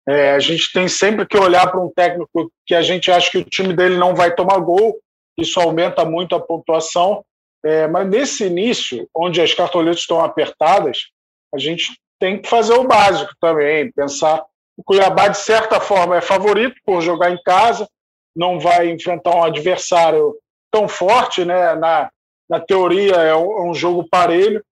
É, 0.09 0.33
a 0.33 0.39
gente 0.39 0.73
tem 0.73 0.89
sempre 0.89 1.27
que 1.27 1.39
olhar 1.39 1.71
para 1.71 1.81
um 1.81 1.91
técnico 1.95 2.51
que 2.67 2.75
a 2.75 2.83
gente 2.83 3.11
acha 3.11 3.31
que 3.31 3.39
o 3.39 3.45
time 3.45 3.75
dele 3.75 3.97
não 3.97 4.15
vai 4.15 4.35
tomar 4.35 4.59
gol, 4.59 4.99
isso 5.39 5.61
aumenta 5.61 6.05
muito 6.05 6.35
a 6.35 6.41
pontuação. 6.41 7.25
É, 7.65 7.87
mas 7.87 8.09
nesse 8.09 8.45
início, 8.45 9.07
onde 9.15 9.41
as 9.41 9.55
cartoletas 9.55 10.01
estão 10.01 10.21
apertadas, 10.21 11.09
a 11.55 11.59
gente 11.59 11.93
tem 12.19 12.41
que 12.41 12.49
fazer 12.49 12.75
o 12.75 12.87
básico 12.87 13.33
também, 13.41 13.93
pensar. 13.93 14.45
O 14.81 14.83
Cuiabá, 14.83 15.29
de 15.29 15.37
certa 15.37 15.79
forma, 15.79 16.17
é 16.17 16.23
favorito 16.23 16.75
por 16.87 17.03
jogar 17.03 17.31
em 17.31 17.43
casa, 17.43 17.87
não 18.35 18.59
vai 18.59 18.89
enfrentar 18.89 19.37
um 19.37 19.45
adversário 19.45 20.35
tão 20.73 20.89
forte, 20.89 21.45
né? 21.45 21.75
Na, 21.75 22.11
na 22.49 22.59
teoria 22.59 23.17
é 23.17 23.37
um, 23.37 23.59
é 23.59 23.63
um 23.69 23.75
jogo 23.75 24.09
parelho, 24.11 24.65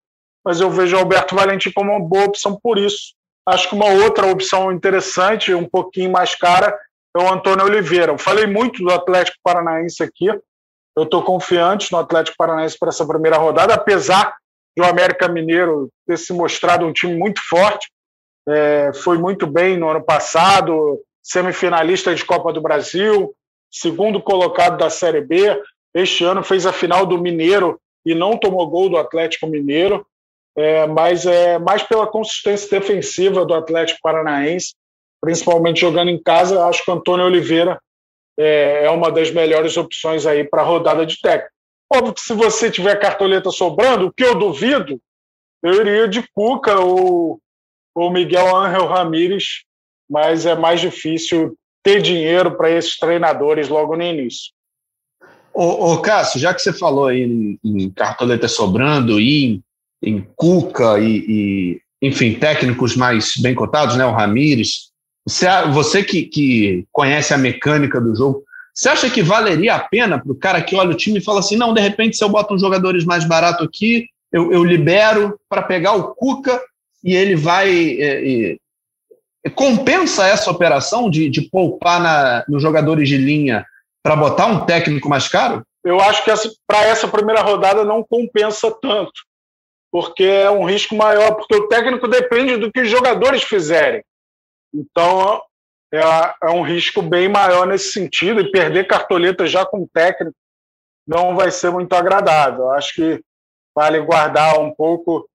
mas 0.43 0.63
eu 0.63 0.71
vejo 0.71 0.97
o 0.97 0.99
Alberto 0.99 1.35
Valentim 1.35 1.71
como 1.73 1.93
uma 1.93 2.01
boa 2.01 2.25
opção 2.25 2.59
por 2.59 2.79
isso. 2.79 3.13
Acho 3.47 3.69
que 3.69 3.75
uma 3.75 3.91
outra 4.03 4.27
opção 4.27 4.73
interessante, 4.73 5.53
um 5.53 5.69
pouquinho 5.69 6.11
mais 6.11 6.35
cara, 6.35 6.75
é 7.15 7.21
o 7.21 7.31
Antônio 7.31 7.67
Oliveira. 7.67 8.13
Eu 8.13 8.19
falei 8.19 8.47
muito 8.47 8.83
do 8.83 8.91
Atlético 8.91 9.37
Paranaense 9.45 10.03
aqui. 10.03 10.29
Eu 10.97 11.03
estou 11.03 11.23
confiante 11.23 11.93
no 11.93 11.99
Atlético 11.99 12.39
Paranaense 12.39 12.79
para 12.79 12.89
essa 12.89 13.07
primeira 13.07 13.37
rodada, 13.37 13.75
apesar 13.75 14.35
do 14.75 14.85
América 14.85 15.29
Mineiro 15.29 15.91
ter 16.07 16.17
se 16.17 16.33
mostrado 16.33 16.87
um 16.87 16.95
time 16.95 17.15
muito 17.15 17.43
forte. 17.47 17.91
É, 18.49 18.93
foi 18.95 19.19
muito 19.19 19.47
bem 19.47 19.77
no 19.77 19.89
ano 19.89 20.03
passado, 20.03 21.01
semifinalista 21.23 22.15
de 22.15 22.25
Copa 22.25 22.53
do 22.53 22.61
Brasil, 22.61 23.35
segundo 23.71 24.23
colocado 24.23 24.79
da 24.79 24.89
Série 24.89 25.21
B. 25.21 25.63
Este 25.95 26.25
ano 26.25 26.43
fez 26.43 26.65
a 26.65 26.73
final 26.73 27.05
do 27.05 27.19
Mineiro 27.19 27.79
e 28.07 28.15
não 28.15 28.39
tomou 28.39 28.69
gol 28.69 28.89
do 28.89 28.97
Atlético 28.97 29.47
Mineiro, 29.47 30.07
é, 30.57 30.87
mas 30.87 31.27
é 31.27 31.59
mais 31.59 31.83
pela 31.83 32.07
consistência 32.07 32.81
defensiva 32.81 33.45
do 33.45 33.55
Atlético 33.55 34.01
Paranaense, 34.03 34.75
principalmente 35.21 35.81
jogando 35.81 36.11
em 36.11 36.23
casa. 36.23 36.65
Acho 36.67 36.83
que 36.85 36.91
o 36.91 36.95
Antônio 36.95 37.27
Oliveira 37.27 37.79
é, 38.39 38.85
é 38.85 38.91
uma 38.91 39.11
das 39.13 39.31
melhores 39.31 39.77
opções 39.77 40.25
aí 40.25 40.43
para 40.45 40.63
a 40.63 40.65
rodada 40.65 41.05
de 41.05 41.21
técnico. 41.21 41.53
Óbvio 41.93 42.15
que 42.15 42.21
se 42.21 42.33
você 42.33 42.71
tiver 42.71 42.97
cartoleta 42.97 43.51
sobrando, 43.51 44.07
o 44.07 44.13
que 44.13 44.25
eu 44.25 44.35
duvido, 44.35 45.01
eu 45.63 45.75
iria 45.75 46.09
de 46.09 46.23
Cuca 46.35 46.79
ou, 46.79 47.41
ou 47.99 48.13
Miguel 48.13 48.55
Ángel 48.57 48.87
Ramírez, 48.87 49.65
mas 50.09 50.47
é 50.47 50.55
mais 50.55 50.81
difícil 50.81 51.57
ter 51.83 52.03
dinheiro 52.03 52.57
para 52.57 52.71
esses 52.71 52.97
treinadores 52.99 53.69
logo 53.69 53.97
no 53.97 54.03
início. 54.03 54.53
Ô, 55.53 55.93
ô, 55.93 55.99
Cássio, 56.01 56.41
já 56.41 56.55
que 56.55 56.63
você 56.63 56.73
falou 56.73 57.07
aí 57.07 57.23
em, 57.23 57.59
em 57.65 57.91
cartoleta 57.91 58.47
sobrando 58.47 59.21
e 59.21 59.45
em, 59.45 59.63
em 60.03 60.27
Cuca 60.37 60.99
e, 61.01 61.25
e, 61.29 61.81
enfim, 62.01 62.35
técnicos 62.35 62.97
mais 62.97 63.37
bem 63.39 63.55
cotados, 63.55 63.97
né, 63.97 64.05
o 64.05 64.13
Ramires, 64.13 64.91
você, 65.27 65.47
você 65.73 66.03
que, 66.03 66.23
que 66.23 66.87
conhece 66.93 67.35
a 67.35 67.39
mecânica 67.39 68.01
do 68.01 68.15
jogo, 68.15 68.45
você 68.73 68.89
acha 68.89 69.11
que 69.11 69.23
valeria 69.23 69.75
a 69.75 69.81
pena 69.81 70.23
para 70.23 70.31
o 70.31 70.37
cara 70.37 70.63
que 70.63 70.77
olha 70.77 70.91
o 70.91 70.97
time 70.97 71.19
e 71.19 71.25
fala 71.25 71.41
assim, 71.41 71.57
não, 71.57 71.75
de 71.75 71.81
repente 71.81 72.17
se 72.17 72.23
eu 72.23 72.29
boto 72.29 72.55
uns 72.55 72.61
jogadores 72.61 73.05
mais 73.05 73.27
baratos 73.27 73.67
aqui, 73.67 74.07
eu, 74.33 74.53
eu 74.53 74.63
libero 74.63 75.39
para 75.49 75.63
pegar 75.63 75.95
o 75.95 76.15
Cuca 76.15 76.61
e 77.03 77.15
ele 77.15 77.37
vai... 77.37 77.71
É, 78.01 78.53
é, 79.45 79.51
compensa 79.55 80.27
essa 80.27 80.51
operação 80.51 81.09
de, 81.09 81.31
de 81.31 81.43
poupar 81.43 82.01
na, 82.01 82.45
nos 82.49 82.63
jogadores 82.63 83.09
de 83.09 83.17
linha 83.17 83.65
para 84.03 84.17
botar 84.17 84.47
um 84.47 84.67
técnico 84.67 85.09
mais 85.09 85.29
caro? 85.29 85.63
Eu 85.85 86.01
acho 86.01 86.25
que 86.25 86.31
para 86.67 86.85
essa 86.85 87.09
primeira 87.09 87.41
rodada 87.41 87.85
não 87.85 88.05
compensa 88.05 88.71
tanto, 88.71 89.23
porque 89.91 90.25
é 90.25 90.51
um 90.51 90.65
risco 90.65 90.95
maior, 90.95 91.35
porque 91.35 91.55
o 91.55 91.69
técnico 91.69 92.07
depende 92.09 92.57
do 92.57 92.71
que 92.71 92.81
os 92.81 92.91
jogadores 92.91 93.43
fizerem. 93.43 94.03
Então 94.75 95.41
é, 95.93 96.01
é 96.43 96.51
um 96.51 96.63
risco 96.63 97.01
bem 97.01 97.29
maior 97.29 97.67
nesse 97.67 97.93
sentido, 97.93 98.41
e 98.41 98.51
perder 98.51 98.87
cartoleta 98.87 99.47
já 99.47 99.65
com 99.65 99.87
técnico 99.87 100.37
não 101.07 101.35
vai 101.35 101.51
ser 101.51 101.71
muito 101.71 101.95
agradável. 101.95 102.71
Acho 102.73 102.95
que 102.95 103.23
vale 103.75 104.01
guardar 104.01 104.61
um 104.61 104.75
pouco 104.75 105.27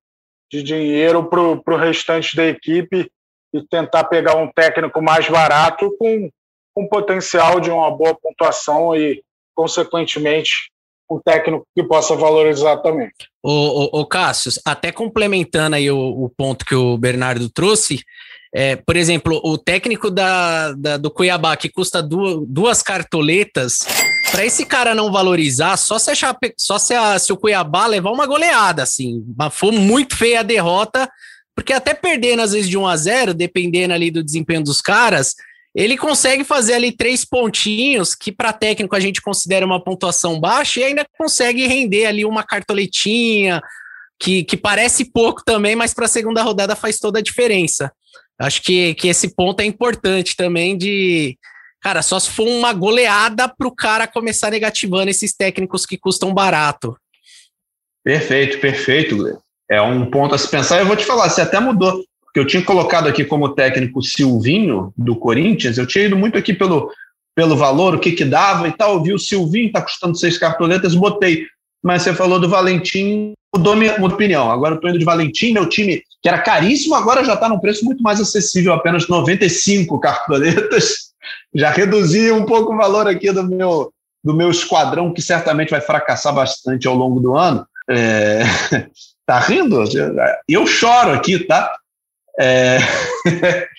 de 0.54 0.64
dinheiro 0.64 1.26
para 1.26 1.42
o 1.42 1.78
restante 1.78 2.36
da 2.36 2.46
equipe 2.46 3.10
e 3.54 3.62
tentar 3.68 4.04
pegar 4.06 4.36
um 4.36 4.52
técnico 4.52 5.02
mais 5.02 5.28
barato 5.28 5.96
com 5.98 6.30
com 6.74 6.88
potencial 6.88 7.60
de 7.60 7.70
uma 7.70 7.90
boa 7.92 8.16
pontuação 8.16 8.96
e, 8.96 9.22
consequentemente, 9.56 10.72
um 11.10 11.20
técnico 11.20 11.66
que 11.76 11.84
possa 11.84 12.16
valorizar 12.16 12.78
também. 12.78 13.10
O, 13.44 13.52
o, 13.52 14.02
o 14.02 14.06
Cássio, 14.06 14.52
até 14.66 14.92
complementando 14.92 15.76
aí 15.76 15.92
o, 15.92 15.98
o, 15.98 16.30
ponto 16.30 16.66
que 16.66 16.74
o 16.74 16.98
Bernardo 16.98 17.50
trouxe, 17.50 18.04
é, 18.54 18.76
por 18.76 18.96
exemplo, 18.96 19.40
o 19.44 19.58
técnico 19.58 20.10
da, 20.10 20.72
da 20.74 20.98
do 20.98 21.12
Cuiabá 21.12 21.56
que 21.56 21.70
custa 21.70 22.02
duas, 22.02 22.40
duas 22.48 22.82
cartoletas, 22.82 23.80
para 24.34 24.44
esse 24.44 24.66
cara 24.66 24.96
não 24.96 25.12
valorizar, 25.12 25.78
só 25.78 26.00
se 26.00 26.10
achar, 26.10 26.36
só 26.58 26.80
se, 26.80 26.96
a, 26.96 27.20
se 27.20 27.32
o 27.32 27.38
Cuiabá 27.38 27.86
levar 27.86 28.10
uma 28.10 28.26
goleada, 28.26 28.82
assim, 28.82 29.24
foi 29.52 29.70
muito 29.74 30.18
feia 30.18 30.40
a 30.40 30.44
derrota, 30.44 31.08
porque 31.56 31.72
até 31.72 31.94
perdendo 31.94 32.42
às 32.42 32.52
vezes 32.52 32.68
de 32.68 32.76
1 32.76 32.88
a 32.88 32.98
0, 32.98 33.34
dependendo 33.36 33.94
ali 33.94 34.10
do 34.10 34.24
desempenho 34.24 34.64
dos 34.64 34.82
caras, 34.82 35.36
ele 35.76 35.96
consegue 35.96 36.44
fazer 36.44 36.74
ali 36.74 36.92
três 36.92 37.24
pontinhos, 37.24 38.16
que 38.16 38.32
para 38.32 38.52
técnico 38.52 38.96
a 38.96 39.00
gente 39.00 39.22
considera 39.22 39.68
uma 39.68 39.84
pontuação 39.84 40.40
baixa, 40.40 40.80
e 40.80 40.84
ainda 40.84 41.06
consegue 41.16 41.68
render 41.68 42.08
ali 42.08 42.26
uma 42.26 42.42
cartoletinha, 42.42 43.62
que, 44.20 44.44
que 44.44 44.58
parece 44.58 45.06
pouco 45.06 45.44
também, 45.46 45.76
mas 45.76 45.94
para 45.94 46.06
a 46.06 46.10
segunda 46.10 46.42
rodada 46.42 46.76
faz 46.76 46.98
toda 46.98 47.20
a 47.20 47.24
diferença. 47.24 47.92
Acho 48.40 48.64
que, 48.64 48.96
que 48.96 49.10
esse 49.10 49.36
ponto 49.36 49.60
é 49.60 49.66
importante 49.66 50.36
também 50.36 50.76
de. 50.76 51.38
Cara, 51.84 52.02
só 52.02 52.18
se 52.18 52.30
for 52.30 52.48
uma 52.48 52.72
goleada 52.72 53.50
para 53.50 53.68
o 53.68 53.76
cara 53.76 54.08
começar 54.08 54.50
negativando 54.50 55.10
esses 55.10 55.34
técnicos 55.36 55.86
que 55.86 55.98
custam 55.98 56.34
barato. 56.34 56.96
Perfeito, 58.02 58.60
perfeito. 58.60 59.38
É 59.70 59.82
um 59.82 60.10
ponto 60.10 60.34
a 60.34 60.38
se 60.38 60.50
pensar. 60.50 60.80
Eu 60.80 60.86
vou 60.86 60.96
te 60.96 61.06
falar, 61.06 61.30
você 61.30 61.42
até 61.42 61.60
mudou 61.60 62.02
que 62.34 62.40
eu 62.40 62.48
tinha 62.48 62.64
colocado 62.64 63.08
aqui 63.08 63.26
como 63.26 63.54
técnico 63.54 64.02
Silvinho, 64.02 64.94
do 64.98 65.16
Corinthians, 65.16 65.78
eu 65.78 65.86
tinha 65.86 66.06
ido 66.06 66.18
muito 66.18 66.38
aqui 66.38 66.52
pelo, 66.54 66.90
pelo 67.36 67.56
valor, 67.56 67.94
o 67.94 68.00
que 68.00 68.14
que 68.14 68.26
dava 68.26 68.68
e 68.68 68.72
tal, 68.72 68.96
eu 68.96 69.04
vi 69.04 69.14
o 69.14 69.20
Silvinho, 69.20 69.68
está 69.68 69.82
custando 69.82 70.18
seis 70.18 70.38
cartoletas, 70.38 70.96
botei. 70.96 71.46
Mas 71.84 72.02
você 72.02 72.14
falou 72.14 72.40
do 72.40 72.50
Valentim, 72.50 73.34
mudou 73.54 73.76
minha, 73.76 73.98
minha 73.98 74.08
opinião. 74.08 74.50
Agora 74.50 74.74
eu 74.74 74.78
estou 74.78 74.90
indo 74.90 75.00
de 75.00 75.06
Valentim, 75.06 75.52
meu 75.52 75.68
time, 75.68 76.02
que 76.22 76.30
era 76.30 76.40
caríssimo, 76.40 76.96
agora 76.96 77.24
já 77.24 77.34
está 77.34 77.48
num 77.50 77.60
preço 77.60 77.86
muito 77.86 78.02
mais 78.02 78.20
acessível, 78.20 78.74
apenas 78.74 79.08
95 79.08 80.00
cartoletas. 80.00 81.03
Já 81.54 81.70
reduzi 81.70 82.32
um 82.32 82.46
pouco 82.46 82.74
o 82.74 82.78
valor 82.78 83.08
aqui 83.08 83.32
do 83.32 83.44
meu, 83.44 83.92
do 84.24 84.34
meu 84.34 84.52
esquadrão, 84.52 85.14
que 85.14 85.22
certamente 85.22 85.70
vai 85.70 85.82
fracassar 85.82 86.34
bastante 86.34 86.88
ao 86.88 86.96
longo 86.96 87.20
do 87.20 87.36
ano. 87.36 87.66
É... 87.90 88.44
Tá 89.26 89.40
rindo? 89.40 89.82
Eu 90.50 90.68
choro 90.68 91.12
aqui, 91.12 91.40
tá? 91.40 91.74
É... 92.38 92.78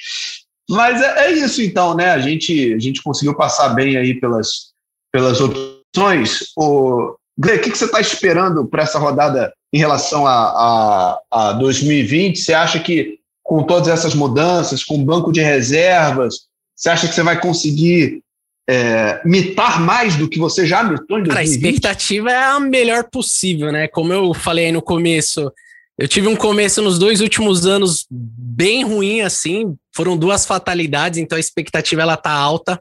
Mas 0.71 1.03
é, 1.03 1.27
é, 1.27 1.33
isso 1.33 1.61
então, 1.61 1.95
né? 1.95 2.13
A 2.13 2.19
gente, 2.19 2.73
a 2.73 2.79
gente 2.79 3.03
conseguiu 3.03 3.37
passar 3.37 3.69
bem 3.71 3.99
aí 3.99 4.19
pelas, 4.19 4.73
pelas 5.13 5.41
opções. 5.43 6.45
O 6.57 7.15
Gle, 7.37 7.57
o 7.57 7.61
que, 7.61 7.71
que 7.71 7.79
você 7.79 7.85
está 7.85 8.01
esperando 8.01 8.67
para 8.67 8.85
essa 8.85 8.99
rodada 8.99 9.53
em 9.73 9.79
relação 9.79 10.27
a, 10.27 10.33
a, 10.33 11.21
a 11.31 11.53
2020? 11.53 12.39
Você 12.39 12.55
acha 12.55 12.79
que 12.79 13.19
com 13.43 13.63
todas 13.65 13.89
essas 13.89 14.15
mudanças, 14.15 14.83
com 14.83 14.95
o 14.95 15.05
banco 15.05 15.31
de 15.31 15.43
reservas, 15.43 16.47
você 16.85 16.91
acha 16.91 17.09
que 17.09 17.15
você 17.15 17.23
vai 17.23 17.41
conseguir 17.41 18.21
é, 18.69 19.23
mitar 19.25 19.81
mais 19.81 20.17
do 20.17 20.29
que 20.29 20.39
você 20.39 20.67
já 20.67 20.83
mitou 20.83 21.19
em 21.19 21.23
2020? 21.23 21.29
Cara, 21.29 21.41
a 21.41 21.45
expectativa 21.45 22.31
é 22.31 22.45
a 22.45 22.61
melhor 22.61 23.05
possível, 23.05 23.73
né? 23.73 23.89
Como 23.89 24.13
eu 24.13 24.35
falei 24.35 24.67
aí 24.67 24.73
no 24.73 24.83
começo, 24.83 25.51
eu 25.99 26.07
tive 26.07 26.29
um 26.29 26.37
começo 26.37 26.83
nos 26.83 26.99
dois 26.99 27.23
últimos 27.23 27.65
anos 27.65 28.05
bem 28.11 28.85
ruim, 28.85 29.23
assim. 29.23 29.75
Foram 29.97 30.15
duas 30.15 30.45
fatalidades, 30.45 31.19
então 31.19 31.37
a 31.37 31.41
expectativa 31.41 32.03
ela 32.03 32.19
tá 32.19 32.33
alta. 32.33 32.79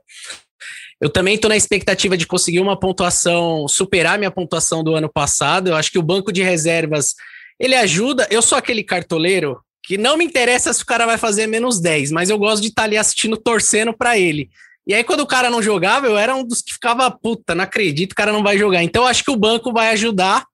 Eu 0.99 1.09
também 1.09 1.35
estou 1.35 1.47
na 1.47 1.55
expectativa 1.55 2.17
de 2.17 2.27
conseguir 2.27 2.59
uma 2.59 2.77
pontuação, 2.77 3.69
superar 3.69 4.17
minha 4.17 4.31
pontuação 4.31 4.83
do 4.83 4.95
ano 4.95 5.09
passado. 5.09 5.69
Eu 5.69 5.77
acho 5.77 5.89
que 5.89 5.99
o 5.99 6.03
banco 6.03 6.29
de 6.29 6.43
reservas 6.43 7.13
ele 7.57 7.75
ajuda. 7.75 8.27
Eu 8.29 8.41
sou 8.41 8.57
aquele 8.57 8.83
cartoleiro 8.83 9.61
que 9.83 9.97
não 9.97 10.17
me 10.17 10.25
interessa 10.25 10.73
se 10.73 10.81
o 10.81 10.85
cara 10.85 11.05
vai 11.05 11.17
fazer 11.17 11.45
menos 11.47 11.79
10, 11.79 12.11
mas 12.11 12.29
eu 12.29 12.37
gosto 12.37 12.61
de 12.61 12.69
estar 12.69 12.83
tá 12.83 12.85
ali 12.85 12.97
assistindo, 12.97 13.37
torcendo 13.37 13.93
para 13.93 14.17
ele. 14.17 14.49
E 14.87 14.93
aí, 14.93 15.03
quando 15.03 15.21
o 15.21 15.27
cara 15.27 15.49
não 15.49 15.61
jogava, 15.61 16.07
eu 16.07 16.17
era 16.17 16.35
um 16.35 16.43
dos 16.43 16.61
que 16.61 16.73
ficava, 16.73 17.09
puta, 17.09 17.55
não 17.55 17.63
acredito, 17.63 18.13
o 18.13 18.15
cara 18.15 18.33
não 18.33 18.43
vai 18.43 18.57
jogar. 18.57 18.83
Então, 18.83 19.05
acho 19.05 19.23
que 19.23 19.31
o 19.31 19.37
banco 19.37 19.71
vai 19.71 19.89
ajudar 19.89 20.45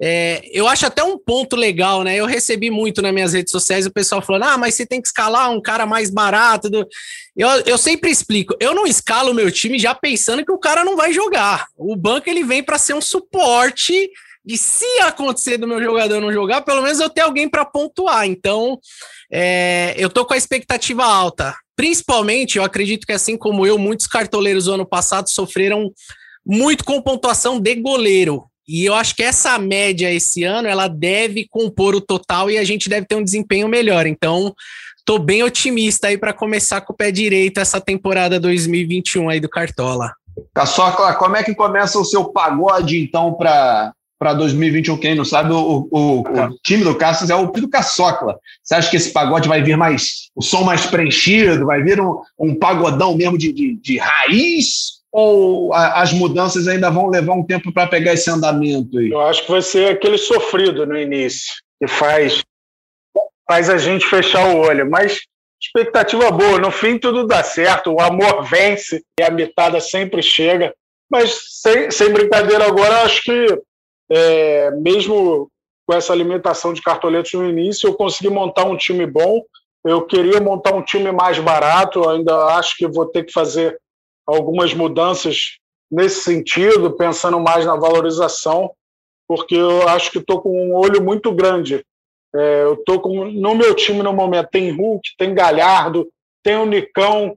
é, 0.00 0.42
eu 0.52 0.68
acho 0.68 0.86
até 0.86 1.02
um 1.02 1.18
ponto 1.18 1.56
legal, 1.56 2.04
né? 2.04 2.14
Eu 2.14 2.24
recebi 2.24 2.70
muito 2.70 3.02
nas 3.02 3.12
minhas 3.12 3.32
redes 3.32 3.50
sociais 3.50 3.84
o 3.84 3.90
pessoal 3.90 4.22
falando: 4.22 4.44
ah, 4.44 4.56
mas 4.56 4.74
você 4.74 4.86
tem 4.86 5.02
que 5.02 5.08
escalar 5.08 5.50
um 5.50 5.60
cara 5.60 5.84
mais 5.86 6.08
barato. 6.08 6.70
Eu, 7.36 7.48
eu 7.66 7.76
sempre 7.76 8.08
explico: 8.08 8.54
eu 8.60 8.72
não 8.74 8.86
escalo 8.86 9.32
o 9.32 9.34
meu 9.34 9.50
time 9.50 9.76
já 9.76 9.94
pensando 9.94 10.44
que 10.44 10.52
o 10.52 10.58
cara 10.58 10.84
não 10.84 10.96
vai 10.96 11.12
jogar. 11.12 11.66
O 11.76 11.96
banco 11.96 12.30
ele 12.30 12.44
vem 12.44 12.62
para 12.62 12.78
ser 12.78 12.94
um 12.94 13.00
suporte 13.00 14.08
de 14.48 14.56
se 14.56 15.02
acontecer 15.02 15.58
do 15.58 15.68
meu 15.68 15.78
jogador 15.82 16.22
não 16.22 16.32
jogar, 16.32 16.62
pelo 16.62 16.80
menos 16.80 16.98
eu 16.98 17.10
ter 17.10 17.20
alguém 17.20 17.46
para 17.46 17.66
pontuar. 17.66 18.24
Então, 18.24 18.78
é, 19.30 19.94
eu 19.98 20.08
tô 20.08 20.24
com 20.24 20.32
a 20.32 20.38
expectativa 20.38 21.04
alta. 21.04 21.54
Principalmente, 21.76 22.56
eu 22.56 22.64
acredito 22.64 23.06
que 23.06 23.12
assim 23.12 23.36
como 23.36 23.66
eu, 23.66 23.76
muitos 23.76 24.06
cartoleiros 24.06 24.64
do 24.64 24.72
ano 24.72 24.86
passado 24.86 25.28
sofreram 25.28 25.92
muito 26.46 26.82
com 26.82 27.02
pontuação 27.02 27.60
de 27.60 27.74
goleiro. 27.74 28.46
E 28.66 28.86
eu 28.86 28.94
acho 28.94 29.14
que 29.14 29.22
essa 29.22 29.58
média 29.58 30.10
esse 30.10 30.44
ano 30.44 30.66
ela 30.66 30.88
deve 30.88 31.46
compor 31.46 31.94
o 31.94 32.00
total 32.00 32.50
e 32.50 32.56
a 32.56 32.64
gente 32.64 32.88
deve 32.88 33.06
ter 33.06 33.16
um 33.16 33.24
desempenho 33.24 33.68
melhor. 33.68 34.06
Então, 34.06 34.54
tô 35.04 35.18
bem 35.18 35.42
otimista 35.42 36.06
aí 36.08 36.16
para 36.16 36.32
começar 36.32 36.80
com 36.80 36.94
o 36.94 36.96
pé 36.96 37.10
direito 37.10 37.60
essa 37.60 37.82
temporada 37.82 38.40
2021 38.40 39.28
aí 39.28 39.40
do 39.40 39.48
Cartola. 39.48 40.10
Caçocla, 40.54 41.14
como 41.14 41.36
é 41.36 41.42
que 41.42 41.54
começa 41.54 41.98
o 41.98 42.04
seu 42.04 42.32
pagode 42.32 42.98
então 42.98 43.34
para 43.34 43.92
para 44.18 44.34
2021, 44.34 44.98
quem 44.98 45.14
não 45.14 45.24
sabe, 45.24 45.52
o, 45.52 45.88
o, 45.90 46.20
o 46.20 46.58
time 46.64 46.82
do 46.82 46.96
Cassius 46.96 47.30
é 47.30 47.36
o 47.36 47.46
do 47.46 47.68
Caçocla. 47.68 48.38
Você 48.62 48.74
acha 48.74 48.90
que 48.90 48.96
esse 48.96 49.12
pagode 49.12 49.48
vai 49.48 49.62
vir 49.62 49.76
mais, 49.76 50.28
o 50.34 50.42
som 50.42 50.64
mais 50.64 50.86
preenchido, 50.86 51.66
vai 51.66 51.82
vir 51.82 52.00
um, 52.00 52.20
um 52.38 52.54
pagodão 52.54 53.16
mesmo 53.16 53.38
de, 53.38 53.52
de, 53.52 53.74
de 53.76 53.96
raiz? 53.98 54.98
Ou 55.12 55.72
a, 55.72 56.02
as 56.02 56.12
mudanças 56.12 56.66
ainda 56.66 56.90
vão 56.90 57.08
levar 57.08 57.34
um 57.34 57.44
tempo 57.44 57.72
para 57.72 57.86
pegar 57.86 58.12
esse 58.12 58.28
andamento 58.28 58.98
aí? 58.98 59.10
Eu 59.10 59.20
acho 59.20 59.44
que 59.44 59.52
vai 59.52 59.62
ser 59.62 59.92
aquele 59.92 60.18
sofrido 60.18 60.84
no 60.84 60.98
início, 60.98 61.54
que 61.80 61.86
faz, 61.86 62.42
faz 63.48 63.70
a 63.70 63.78
gente 63.78 64.04
fechar 64.04 64.48
o 64.48 64.58
olho. 64.58 64.90
Mas 64.90 65.20
expectativa 65.60 66.30
boa, 66.30 66.58
no 66.58 66.70
fim 66.70 66.98
tudo 66.98 67.26
dá 67.26 67.42
certo, 67.42 67.92
o 67.92 68.00
amor 68.00 68.42
vence 68.44 69.02
e 69.18 69.22
a 69.22 69.30
mitada 69.30 69.80
sempre 69.80 70.22
chega. 70.22 70.74
Mas 71.10 71.62
sem, 71.62 71.90
sem 71.90 72.12
brincadeira 72.12 72.66
agora, 72.66 73.02
acho 73.02 73.22
que 73.22 73.58
é, 74.10 74.70
mesmo 74.72 75.50
com 75.86 75.94
essa 75.94 76.12
alimentação 76.12 76.72
de 76.72 76.82
cartoletos 76.82 77.32
no 77.32 77.48
início, 77.48 77.88
eu 77.88 77.94
consegui 77.94 78.28
montar 78.28 78.64
um 78.64 78.76
time 78.76 79.06
bom. 79.06 79.42
Eu 79.84 80.04
queria 80.04 80.40
montar 80.40 80.74
um 80.74 80.82
time 80.82 81.10
mais 81.12 81.38
barato, 81.38 82.08
ainda 82.08 82.56
acho 82.56 82.76
que 82.76 82.86
vou 82.86 83.06
ter 83.06 83.24
que 83.24 83.32
fazer 83.32 83.78
algumas 84.26 84.74
mudanças 84.74 85.58
nesse 85.90 86.22
sentido, 86.22 86.96
pensando 86.96 87.40
mais 87.40 87.64
na 87.64 87.76
valorização, 87.76 88.70
porque 89.26 89.54
eu 89.54 89.88
acho 89.88 90.10
que 90.10 90.18
estou 90.18 90.40
com 90.42 90.50
um 90.50 90.74
olho 90.74 91.02
muito 91.02 91.32
grande. 91.32 91.82
É, 92.34 92.62
eu 92.64 92.74
estou 92.74 93.00
com 93.00 93.24
no 93.24 93.54
meu 93.54 93.74
time 93.74 94.02
no 94.02 94.12
momento 94.12 94.50
tem 94.50 94.70
Hulk, 94.70 95.16
tem 95.16 95.34
Galhardo, 95.34 96.06
tem 96.42 96.56
o 96.56 96.66
Nicão, 96.66 97.36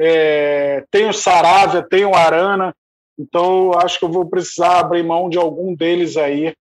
é, 0.00 0.84
tem 0.90 1.08
o 1.08 1.12
Saravia, 1.12 1.82
tem 1.82 2.06
o 2.06 2.14
Arana. 2.14 2.74
Então, 3.20 3.72
acho 3.78 3.98
que 3.98 4.04
eu 4.06 4.10
vou 4.10 4.24
precisar 4.24 4.80
abrir 4.80 5.02
mão 5.02 5.28
de 5.28 5.36
algum 5.36 5.74
deles 5.74 6.16
aí 6.16 6.54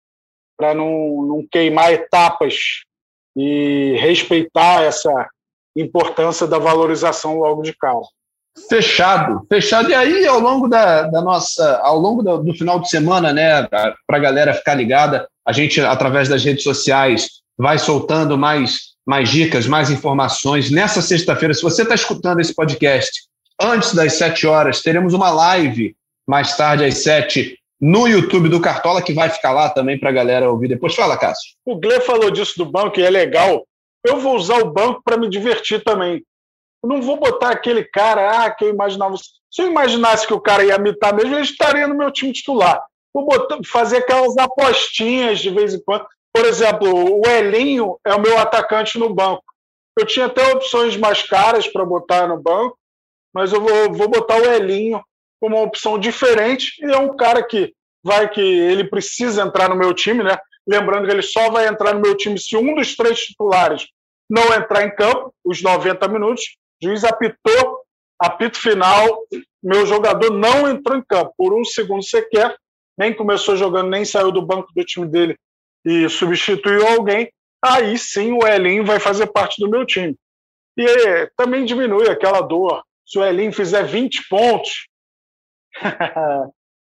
para 0.58 0.74
não, 0.74 1.22
não 1.22 1.48
queimar 1.52 1.94
etapas 1.94 2.82
e 3.36 3.96
respeitar 4.00 4.82
essa 4.82 5.30
importância 5.76 6.48
da 6.48 6.58
valorização 6.58 7.38
logo 7.38 7.62
de 7.62 7.78
cara. 7.78 8.02
Fechado, 8.68 9.46
fechado. 9.48 9.92
E 9.92 9.94
aí, 9.94 10.26
ao 10.26 10.40
longo 10.40 10.68
da, 10.68 11.04
da 11.04 11.22
nossa, 11.22 11.78
ao 11.84 12.00
longo 12.00 12.24
do, 12.24 12.52
final 12.56 12.80
de 12.80 12.90
semana, 12.90 13.32
né, 13.32 13.68
para 13.68 13.96
a 14.10 14.20
galera 14.20 14.56
ficar 14.56 14.74
ligada, 14.74 15.28
a 15.46 15.52
gente, 15.52 15.80
através 15.80 16.28
das 16.28 16.44
redes 16.44 16.64
sociais, 16.64 17.30
vai 17.56 17.78
soltando 17.78 18.36
mais, 18.36 18.96
mais 19.06 19.30
dicas, 19.30 19.68
mais 19.68 19.92
informações. 19.92 20.72
Nessa 20.72 21.04
sexta-feira, 21.04 21.54
se 21.54 21.62
você 21.62 21.84
está 21.84 21.94
escutando 21.94 22.40
esse 22.40 22.56
podcast 22.56 23.12
antes 23.62 23.94
das 23.94 24.14
sete 24.14 24.48
horas, 24.48 24.82
teremos 24.82 25.14
uma 25.14 25.30
live 25.30 25.96
mais 26.28 26.56
tarde 26.58 26.84
às 26.84 26.98
sete 27.00 27.58
no 27.80 28.08
YouTube 28.08 28.50
do 28.50 28.60
Cartola, 28.60 29.02
que 29.02 29.14
vai 29.14 29.30
ficar 29.30 29.52
lá 29.52 29.70
também 29.70 30.00
para 30.00 30.10
a 30.10 30.14
galera 30.14 30.50
ouvir 30.50 30.68
depois. 30.68 30.96
Fala, 30.96 31.18
Cássio. 31.18 31.54
O 31.66 31.76
Gle 31.76 32.02
falou 32.02 32.32
disso 32.32 32.58
do 32.58 32.66
banco 32.66 33.00
e 33.00 33.04
é 33.04 33.10
legal. 33.10 33.66
Eu 34.04 34.20
vou 34.20 34.36
usar 34.36 34.58
o 34.58 34.72
banco 34.72 35.02
para 35.04 35.18
me 35.18 35.30
divertir 35.30 35.84
também. 35.84 36.24
Eu 36.84 36.90
não 36.90 37.02
vou 37.02 37.18
botar 37.18 37.52
aquele 37.52 37.84
cara 37.84 38.46
ah, 38.46 38.52
que 38.52 38.66
eu 38.66 38.70
imaginava. 38.70 39.16
Se 39.18 39.62
eu 39.62 39.68
imaginasse 39.68 40.26
que 40.26 40.34
o 40.34 40.42
cara 40.42 40.64
ia 40.64 40.78
mitar 40.78 41.14
mesmo, 41.14 41.36
ele 41.36 41.42
estaria 41.42 41.88
no 41.88 41.96
meu 41.96 42.12
time 42.12 42.34
titular. 42.34 42.84
Vou 43.14 43.26
botar, 43.26 43.58
fazer 43.66 43.98
aquelas 43.98 44.38
apostinhas 44.38 45.40
de 45.40 45.50
vez 45.50 45.74
em 45.74 45.82
quando. 45.84 46.06
Por 46.34 46.46
exemplo, 46.46 47.22
o 47.22 47.28
Elinho 47.28 47.98
é 48.06 48.14
o 48.14 48.22
meu 48.22 48.38
atacante 48.38 49.00
no 49.00 49.14
banco. 49.14 49.44
Eu 49.98 50.06
tinha 50.06 50.28
até 50.28 50.54
opções 50.54 50.96
mais 50.96 51.24
caras 51.24 51.68
para 51.68 51.84
botar 51.84 52.28
no 52.28 52.40
banco, 52.40 52.78
mas 53.34 53.52
eu 53.52 53.60
vou, 53.60 53.94
vou 53.94 54.08
botar 54.08 54.40
o 54.40 54.46
Elinho 54.46 55.02
como 55.40 55.56
uma 55.56 55.66
opção 55.66 55.98
diferente 56.00 56.74
e 56.80 56.86
é 56.92 56.98
um 56.98 57.16
cara 57.16 57.44
que 57.44 57.74
vai 58.04 58.30
que 58.30 58.42
ele 58.42 58.84
precisa 58.86 59.42
entrar 59.42 59.70
no 59.70 59.76
meu 59.76 59.94
time, 59.94 60.24
né? 60.24 60.38
Lembrando 60.68 61.06
que 61.06 61.12
ele 61.12 61.22
só 61.22 61.50
vai 61.50 61.68
entrar 61.68 61.94
no 61.94 62.02
meu 62.02 62.16
time 62.16 62.40
se 62.40 62.56
um 62.56 62.76
dos 62.76 62.96
três 62.96 63.20
titulares 63.20 63.88
não 64.30 64.54
entrar 64.54 64.86
em 64.86 64.96
campo, 64.96 65.34
os 65.44 65.62
90 65.62 66.08
minutos. 66.08 66.44
O 66.82 66.88
juiz 66.88 67.04
apitou, 67.04 67.82
apito 68.20 68.60
final, 68.60 69.24
meu 69.64 69.86
jogador 69.86 70.32
não 70.32 70.70
entrou 70.70 70.98
em 70.98 71.04
campo 71.04 71.34
por 71.38 71.54
um 71.54 71.64
segundo 71.64 72.04
sequer, 72.04 72.56
nem 72.98 73.14
começou 73.14 73.56
jogando, 73.56 73.90
nem 73.90 74.04
saiu 74.04 74.32
do 74.32 74.42
banco 74.42 74.70
do 74.76 74.84
time 74.84 75.08
dele 75.08 75.36
e 75.86 76.10
substituiu 76.10 76.86
alguém. 76.88 77.32
Aí 77.64 77.98
sim 77.98 78.32
o 78.34 78.46
Elinho 78.46 78.86
vai 78.86 79.00
fazer 79.00 79.28
parte 79.28 79.60
do 79.60 79.70
meu 79.70 79.86
time. 79.86 80.16
E 80.78 81.30
também 81.36 81.66
diminui 81.66 82.08
aquela 82.10 82.42
dor. 82.42 82.84
Se 83.06 83.18
o 83.18 83.24
Elinho 83.24 83.54
fizer 83.54 83.84
20 83.84 84.28
pontos, 84.28 84.88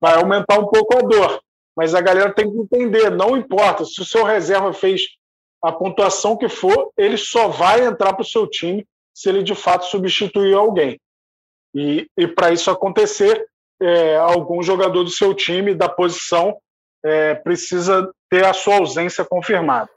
vai 0.02 0.16
aumentar 0.16 0.60
um 0.60 0.68
pouco 0.68 0.98
a 0.98 1.02
dor. 1.02 1.42
Mas 1.76 1.96
a 1.96 2.02
galera 2.02 2.34
tem 2.34 2.50
que 2.50 2.58
entender, 2.58 3.10
não 3.10 3.38
importa, 3.38 3.86
se 3.86 4.02
o 4.02 4.06
seu 4.06 4.24
reserva 4.24 4.74
fez 4.74 5.04
a 5.64 5.72
pontuação 5.72 6.38
que 6.38 6.50
for, 6.50 6.92
ele 6.98 7.18
só 7.18 7.48
vai 7.48 7.86
entrar 7.86 8.14
para 8.14 8.22
o 8.22 8.26
seu 8.26 8.48
time 8.48 8.86
se 9.14 9.30
ele 9.30 9.44
de 9.44 9.56
fato 9.56 9.86
substituir 9.86 10.54
alguém. 10.56 11.00
E, 11.76 12.08
e 12.18 12.28
para 12.28 12.52
isso 12.52 12.72
acontecer, 12.72 13.46
é, 13.82 14.18
algum 14.18 14.62
jogador 14.64 15.04
do 15.04 15.10
seu 15.10 15.34
time, 15.34 15.76
da 15.76 15.88
posição, 15.88 16.58
é, 17.04 17.36
precisa 17.36 18.10
ter 18.30 18.46
a 18.46 18.54
sua 18.54 18.78
ausência 18.78 19.24
confirmada. 19.26 19.90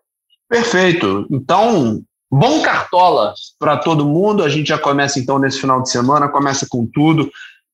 Perfeito. 0.49 1.27
Então, 1.31 2.03
bom 2.31 2.63
cartola 2.63 3.35
para 3.59 3.77
todo 3.77 4.05
mundo. 4.05 4.43
A 4.43 4.49
gente 4.49 4.69
já 4.69 4.79
começa 4.79 5.19
então 5.19 5.39
nesse 5.39 5.61
final 5.61 5.83
de 5.83 5.91
semana, 5.91 6.29
começa 6.29 6.67
com 6.69 6.87
tudo. 6.87 7.31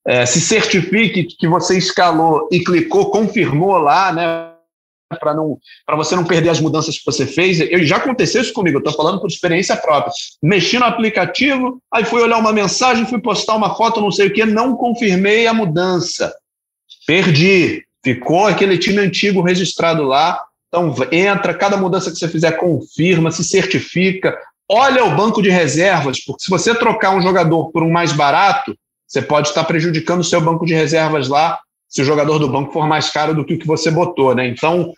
É, 0.07 0.25
se 0.25 0.39
certifique 0.39 1.23
que 1.23 1.47
você 1.47 1.77
escalou 1.77 2.47
e 2.51 2.63
clicou, 2.63 3.11
confirmou 3.11 3.77
lá, 3.77 4.11
né? 4.11 4.53
Para 5.19 5.33
não, 5.33 5.57
para 5.85 5.95
você 5.95 6.15
não 6.15 6.23
perder 6.23 6.49
as 6.49 6.59
mudanças 6.59 6.97
que 6.97 7.05
você 7.05 7.25
fez. 7.25 7.59
Eu 7.59 7.83
já 7.83 7.97
aconteceu 7.97 8.41
isso 8.41 8.53
comigo. 8.53 8.77
Estou 8.77 8.93
falando 8.93 9.19
por 9.19 9.27
experiência 9.27 9.75
própria. 9.75 10.13
Mexi 10.41 10.77
no 10.77 10.85
aplicativo, 10.85 11.81
aí 11.91 12.05
fui 12.05 12.21
olhar 12.21 12.37
uma 12.37 12.53
mensagem, 12.53 13.07
fui 13.07 13.19
postar 13.19 13.55
uma 13.55 13.75
foto, 13.75 14.01
não 14.01 14.11
sei 14.11 14.27
o 14.27 14.33
que, 14.33 14.45
não 14.45 14.75
confirmei 14.75 15.47
a 15.47 15.53
mudança. 15.53 16.33
Perdi. 17.07 17.83
Ficou 18.03 18.45
aquele 18.47 18.77
time 18.77 18.99
antigo 18.99 19.41
registrado 19.41 20.03
lá. 20.03 20.39
Então 20.67 20.95
entra, 21.11 21.53
cada 21.53 21.75
mudança 21.75 22.11
que 22.11 22.17
você 22.17 22.27
fizer 22.27 22.51
confirma, 22.53 23.31
se 23.31 23.43
certifica. 23.43 24.37
Olha 24.71 25.03
o 25.03 25.15
banco 25.15 25.41
de 25.41 25.49
reservas, 25.49 26.23
porque 26.23 26.43
se 26.43 26.49
você 26.49 26.75
trocar 26.75 27.15
um 27.15 27.21
jogador 27.21 27.71
por 27.71 27.81
um 27.81 27.91
mais 27.91 28.11
barato, 28.11 28.75
você 29.09 29.23
pode 29.23 29.47
estar 29.47 29.63
prejudicando 29.63 30.19
o 30.19 30.23
seu 30.23 30.39
banco 30.39 30.65
de 30.65 30.73
reservas 30.75 31.27
lá, 31.27 31.59
se 31.89 32.01
o 32.03 32.05
jogador 32.05 32.37
do 32.37 32.47
banco 32.47 32.71
for 32.71 32.87
mais 32.87 33.09
caro 33.09 33.33
do 33.33 33.43
que 33.43 33.55
o 33.55 33.59
que 33.59 33.65
você 33.65 33.89
botou, 33.89 34.35
né? 34.35 34.47
Então, 34.47 34.93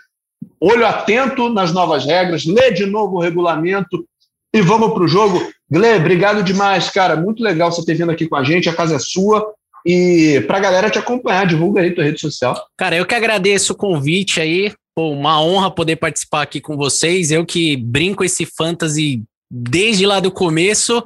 olho 0.59 0.85
atento 0.85 1.49
nas 1.49 1.71
novas 1.71 2.05
regras, 2.05 2.45
lê 2.45 2.71
de 2.71 2.85
novo 2.85 3.15
o 3.15 3.21
regulamento 3.21 4.05
e 4.53 4.61
vamos 4.61 4.93
para 4.93 5.03
o 5.03 5.07
jogo. 5.07 5.41
Gle, 5.69 5.95
obrigado 5.95 6.43
demais, 6.43 6.89
cara. 6.89 7.15
Muito 7.15 7.41
legal 7.41 7.71
você 7.71 7.85
ter 7.85 7.95
vindo 7.95 8.11
aqui 8.11 8.27
com 8.27 8.35
a 8.35 8.43
gente, 8.43 8.67
a 8.67 8.75
casa 8.75 8.97
é 8.97 8.99
sua. 8.99 9.53
E 9.85 10.43
para 10.45 10.57
a 10.57 10.61
galera 10.61 10.89
te 10.89 10.99
acompanhar, 10.99 11.47
divulga 11.47 11.81
aí 11.81 11.91
tua 11.91 12.03
rede 12.03 12.19
social. 12.19 12.61
Cara, 12.77 12.97
eu 12.97 13.05
que 13.05 13.15
agradeço 13.15 13.71
o 13.71 13.75
convite 13.75 14.41
aí. 14.41 14.73
Pô, 14.93 15.11
uma 15.11 15.41
honra 15.41 15.71
poder 15.71 15.95
participar 15.95 16.41
aqui 16.41 16.59
com 16.59 16.75
vocês. 16.75 17.31
Eu 17.31 17.45
que 17.45 17.77
brinco 17.77 18.25
esse 18.25 18.45
fantasy 18.45 19.23
desde 19.49 20.05
lá 20.05 20.19
do 20.19 20.29
começo. 20.29 21.01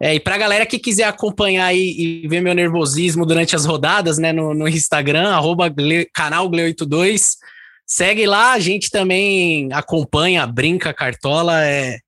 É, 0.00 0.14
e 0.14 0.20
para 0.20 0.34
a 0.34 0.38
galera 0.38 0.66
que 0.66 0.78
quiser 0.78 1.04
acompanhar 1.04 1.74
e, 1.74 2.22
e, 2.24 2.28
ver 2.28 2.40
meu 2.40 2.54
nervosismo 2.54 3.24
durante 3.24 3.56
as 3.56 3.64
rodadas, 3.64 4.18
né, 4.18 4.32
no, 4.32 4.54
no 4.54 4.68
Instagram, 4.68 5.30
arroba 5.30 5.72
canal 6.12 6.50
Gle82, 6.50 7.36
segue 7.86 8.26
lá, 8.26 8.52
a 8.52 8.58
gente 8.58 8.90
também 8.90 9.72
acompanha, 9.72 10.46
brinca, 10.46 10.92
cartola, 10.92 11.64
é, 11.64 11.98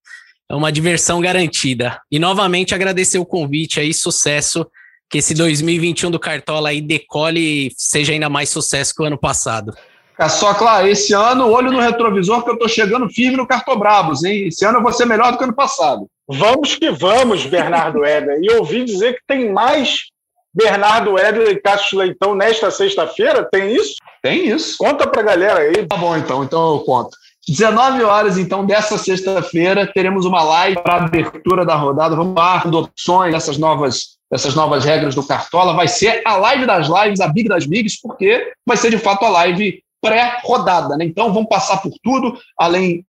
é 0.51 0.55
uma 0.55 0.73
diversão 0.73 1.21
garantida. 1.21 2.01
E 2.11 2.19
novamente 2.19 2.75
agradecer 2.75 3.19
o 3.19 3.27
convite 3.27 3.79
aí, 3.79 3.93
sucesso, 3.93 4.67
que 5.11 5.19
esse 5.19 5.35
2021 5.35 6.11
do 6.11 6.19
Cartola 6.19 6.69
aí 6.71 6.81
decole 6.81 7.69
e 7.69 7.73
seja 7.77 8.13
ainda 8.13 8.29
mais 8.29 8.51
sucesso 8.51 8.95
que 8.95 9.03
o 9.03 9.07
ano 9.07 9.19
passado. 9.19 9.75
É 10.19 10.29
só, 10.29 10.53
claro, 10.53 10.89
esse 10.89 11.15
ano, 11.15 11.49
olho 11.49 11.71
no 11.71 11.81
retrovisor, 11.81 12.43
que 12.43 12.51
eu 12.51 12.55
estou 12.55 12.69
chegando 12.69 13.09
firme 13.09 13.37
no 13.37 13.47
Cartobrabos, 13.47 14.25
hein? 14.25 14.49
Esse 14.49 14.65
ano 14.67 14.79
eu 14.79 14.83
vou 14.83 14.93
ser 14.93 15.07
melhor 15.07 15.31
do 15.31 15.39
que 15.39 15.45
ano 15.45 15.55
passado. 15.55 16.09
Vamos 16.29 16.75
que 16.75 16.91
vamos, 16.91 17.47
Bernardo 17.47 18.05
Éder. 18.05 18.39
E 18.43 18.53
ouvi 18.53 18.85
dizer 18.85 19.15
que 19.15 19.23
tem 19.27 19.51
mais 19.51 20.09
Bernardo 20.53 21.19
Éder 21.19 21.49
e 21.49 21.61
Cássio 21.61 21.99
Leitão 21.99 22.35
nesta 22.35 22.71
sexta-feira, 22.71 23.49
tem 23.51 23.75
isso? 23.75 23.95
Tem 24.23 24.49
isso. 24.49 24.77
Conta 24.77 25.07
pra 25.07 25.23
galera 25.23 25.61
aí. 25.61 25.87
Tá 25.87 25.97
bom, 25.97 26.17
então, 26.17 26.45
então 26.45 26.75
eu 26.75 26.81
conto. 26.81 27.17
19 27.49 28.03
horas, 28.03 28.37
então, 28.37 28.67
dessa 28.67 28.99
sexta-feira, 28.99 29.91
teremos 29.91 30.27
uma 30.27 30.43
live 30.43 30.83
para 30.83 30.97
abertura 30.97 31.65
da 31.65 31.75
rodada. 31.77 32.15
Vamos 32.15 32.35
lá, 32.35 32.63
opções 32.75 33.33
dessas 33.33 33.57
novas, 33.57 34.19
dessas 34.31 34.55
novas 34.55 34.85
regras 34.85 35.15
do 35.15 35.27
Cartola. 35.27 35.73
Vai 35.73 35.89
ser 35.89 36.21
a 36.27 36.37
live 36.37 36.67
das 36.67 36.89
lives, 36.89 37.21
a 37.21 37.29
Big 37.29 37.49
das 37.49 37.65
Bigs, 37.65 37.99
porque 38.03 38.53
vai 38.67 38.77
ser 38.77 38.91
de 38.91 38.99
fato 38.99 39.25
a 39.25 39.31
live 39.31 39.83
pré-rodada. 40.03 40.97
Né? 40.97 41.07
Então 41.07 41.33
vamos 41.33 41.49
passar 41.49 41.79
por 41.79 41.93
tudo, 42.03 42.39
além 42.59 43.05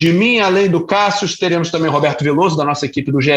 de 0.00 0.12
mim, 0.12 0.38
além 0.38 0.70
do 0.70 0.86
Cássio, 0.86 1.28
teremos 1.38 1.70
também 1.70 1.90
Roberto 1.90 2.22
Veloso, 2.22 2.56
da 2.56 2.64
nossa 2.64 2.86
equipe 2.86 3.10
do 3.10 3.20
GE, 3.20 3.32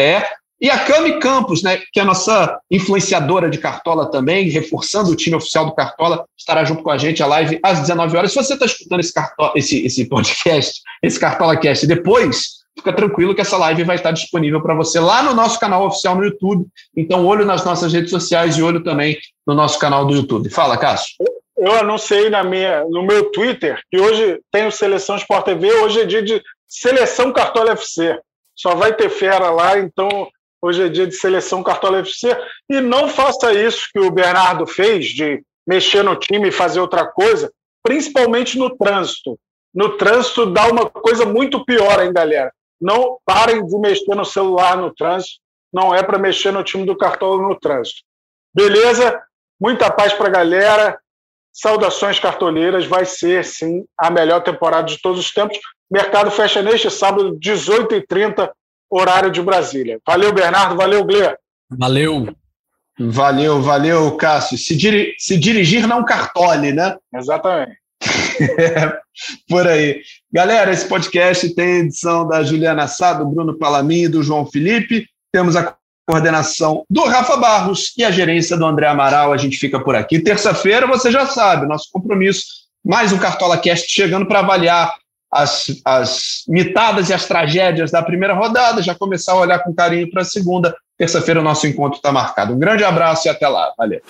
e 0.62 0.70
a 0.70 0.78
Cami 0.78 1.18
Campos, 1.18 1.60
né, 1.60 1.80
que 1.92 1.98
é 1.98 2.02
a 2.04 2.06
nossa 2.06 2.56
influenciadora 2.70 3.50
de 3.50 3.58
Cartola 3.58 4.08
também, 4.08 4.48
reforçando 4.48 5.10
o 5.10 5.16
time 5.16 5.34
oficial 5.34 5.66
do 5.66 5.74
Cartola, 5.74 6.24
estará 6.38 6.64
junto 6.64 6.84
com 6.84 6.90
a 6.90 6.96
gente 6.96 7.20
a 7.20 7.26
live 7.26 7.58
às 7.64 7.80
19 7.80 8.16
horas. 8.16 8.30
Se 8.30 8.36
você 8.36 8.54
está 8.54 8.64
escutando 8.64 9.00
esse, 9.00 9.12
cartola, 9.12 9.52
esse, 9.56 9.84
esse 9.84 10.04
podcast, 10.04 10.80
esse 11.02 11.18
Cartola 11.18 11.56
Cast 11.56 11.84
depois, 11.84 12.62
fica 12.78 12.92
tranquilo 12.92 13.34
que 13.34 13.40
essa 13.40 13.56
live 13.56 13.82
vai 13.82 13.96
estar 13.96 14.12
disponível 14.12 14.62
para 14.62 14.76
você 14.76 15.00
lá 15.00 15.20
no 15.20 15.34
nosso 15.34 15.58
canal 15.58 15.84
oficial 15.84 16.14
no 16.14 16.24
YouTube. 16.24 16.64
Então, 16.96 17.26
olho 17.26 17.44
nas 17.44 17.64
nossas 17.64 17.92
redes 17.92 18.10
sociais 18.10 18.56
e 18.56 18.62
olho 18.62 18.84
também 18.84 19.18
no 19.44 19.54
nosso 19.54 19.80
canal 19.80 20.06
do 20.06 20.14
YouTube. 20.14 20.48
Fala, 20.48 20.76
Cássio. 20.76 21.16
Eu 21.62 21.72
anunciei 21.76 22.28
na 22.28 22.42
minha, 22.42 22.84
no 22.84 23.02
meu 23.02 23.30
Twitter 23.30 23.80
que 23.90 23.98
hoje 23.98 24.40
tem 24.50 24.66
o 24.66 24.72
Seleção 24.72 25.16
Sport 25.16 25.44
TV, 25.44 25.72
hoje 25.74 26.00
é 26.00 26.04
dia 26.04 26.22
de 26.22 26.42
Seleção 26.66 27.32
Cartola 27.32 27.72
FC. 27.72 28.20
Só 28.54 28.74
vai 28.74 28.94
ter 28.94 29.08
fera 29.08 29.50
lá, 29.50 29.78
então 29.78 30.28
Hoje 30.64 30.84
é 30.84 30.88
dia 30.88 31.08
de 31.08 31.16
seleção 31.16 31.60
Cartola 31.60 31.98
FC. 31.98 32.28
E 32.70 32.80
não 32.80 33.08
faça 33.08 33.52
isso 33.52 33.88
que 33.92 33.98
o 33.98 34.12
Bernardo 34.12 34.64
fez, 34.64 35.06
de 35.06 35.44
mexer 35.66 36.04
no 36.04 36.14
time 36.14 36.48
e 36.48 36.52
fazer 36.52 36.78
outra 36.78 37.04
coisa, 37.04 37.52
principalmente 37.82 38.56
no 38.56 38.70
trânsito. 38.76 39.36
No 39.74 39.96
trânsito 39.96 40.46
dá 40.46 40.68
uma 40.68 40.88
coisa 40.88 41.26
muito 41.26 41.64
pior, 41.64 42.00
hein, 42.00 42.12
galera? 42.12 42.52
Não 42.80 43.18
parem 43.24 43.66
de 43.66 43.76
mexer 43.78 44.14
no 44.14 44.24
celular 44.24 44.76
no 44.76 44.94
trânsito. 44.94 45.40
Não 45.72 45.92
é 45.92 46.02
para 46.02 46.18
mexer 46.18 46.52
no 46.52 46.62
time 46.62 46.86
do 46.86 46.96
Cartola 46.96 47.42
no 47.42 47.58
trânsito. 47.58 48.02
Beleza? 48.54 49.20
Muita 49.60 49.90
paz 49.90 50.12
para 50.12 50.28
a 50.28 50.32
galera. 50.32 51.00
Saudações 51.52 52.18
cartoleiras. 52.18 52.86
Vai 52.86 53.04
ser, 53.04 53.44
sim, 53.44 53.84
a 53.98 54.10
melhor 54.10 54.40
temporada 54.42 54.86
de 54.86 55.00
todos 55.00 55.20
os 55.20 55.30
tempos. 55.30 55.58
Mercado 55.90 56.30
fecha 56.30 56.62
neste 56.62 56.90
sábado, 56.90 57.38
18h30 57.38 58.50
horário 58.90 59.30
de 59.30 59.40
Brasília. 59.40 59.98
Valeu, 60.06 60.32
Bernardo. 60.32 60.76
Valeu, 60.76 61.04
Glê. 61.04 61.34
Valeu. 61.70 62.34
Valeu, 62.98 63.62
valeu, 63.62 64.16
Cássio. 64.16 64.58
Se, 64.58 64.76
diri 64.76 65.14
se 65.18 65.38
dirigir 65.38 65.86
não 65.86 66.04
cartole, 66.04 66.72
né? 66.72 66.96
Exatamente. 67.14 67.78
é, 68.58 68.98
por 69.48 69.66
aí. 69.66 70.02
Galera, 70.30 70.70
esse 70.70 70.86
podcast 70.86 71.54
tem 71.54 71.80
edição 71.80 72.28
da 72.28 72.42
Juliana 72.42 72.86
Sá, 72.86 73.14
do 73.14 73.26
Bruno 73.26 73.56
Palamin 73.56 74.02
e 74.02 74.08
do 74.08 74.22
João 74.22 74.46
Felipe. 74.46 75.06
Temos 75.32 75.56
a 75.56 75.74
coordenação 76.06 76.84
do 76.88 77.04
Rafa 77.04 77.36
Barros 77.36 77.92
e 77.96 78.04
a 78.04 78.10
gerência 78.10 78.56
do 78.56 78.66
André 78.66 78.86
Amaral. 78.86 79.32
A 79.32 79.36
gente 79.36 79.56
fica 79.56 79.80
por 79.80 79.94
aqui. 79.94 80.20
Terça-feira, 80.20 80.86
você 80.86 81.10
já 81.10 81.26
sabe, 81.26 81.66
nosso 81.66 81.88
compromisso. 81.92 82.44
Mais 82.84 83.12
um 83.12 83.18
Cartola 83.18 83.56
Cast 83.58 83.88
chegando 83.88 84.26
para 84.26 84.40
avaliar 84.40 84.94
as, 85.32 85.66
as 85.84 86.42
mitadas 86.48 87.08
e 87.08 87.14
as 87.14 87.24
tragédias 87.24 87.90
da 87.90 88.02
primeira 88.02 88.34
rodada, 88.34 88.82
já 88.82 88.94
começar 88.94 89.32
a 89.32 89.40
olhar 89.40 89.60
com 89.60 89.74
carinho 89.74 90.10
para 90.10 90.22
a 90.22 90.26
segunda. 90.26 90.76
Terça-feira 90.98 91.40
o 91.40 91.44
nosso 91.44 91.66
encontro 91.66 91.96
está 91.96 92.12
marcado. 92.12 92.52
Um 92.54 92.58
grande 92.58 92.84
abraço 92.84 93.26
e 93.26 93.30
até 93.30 93.48
lá. 93.48 93.72
Valeu. 93.78 94.00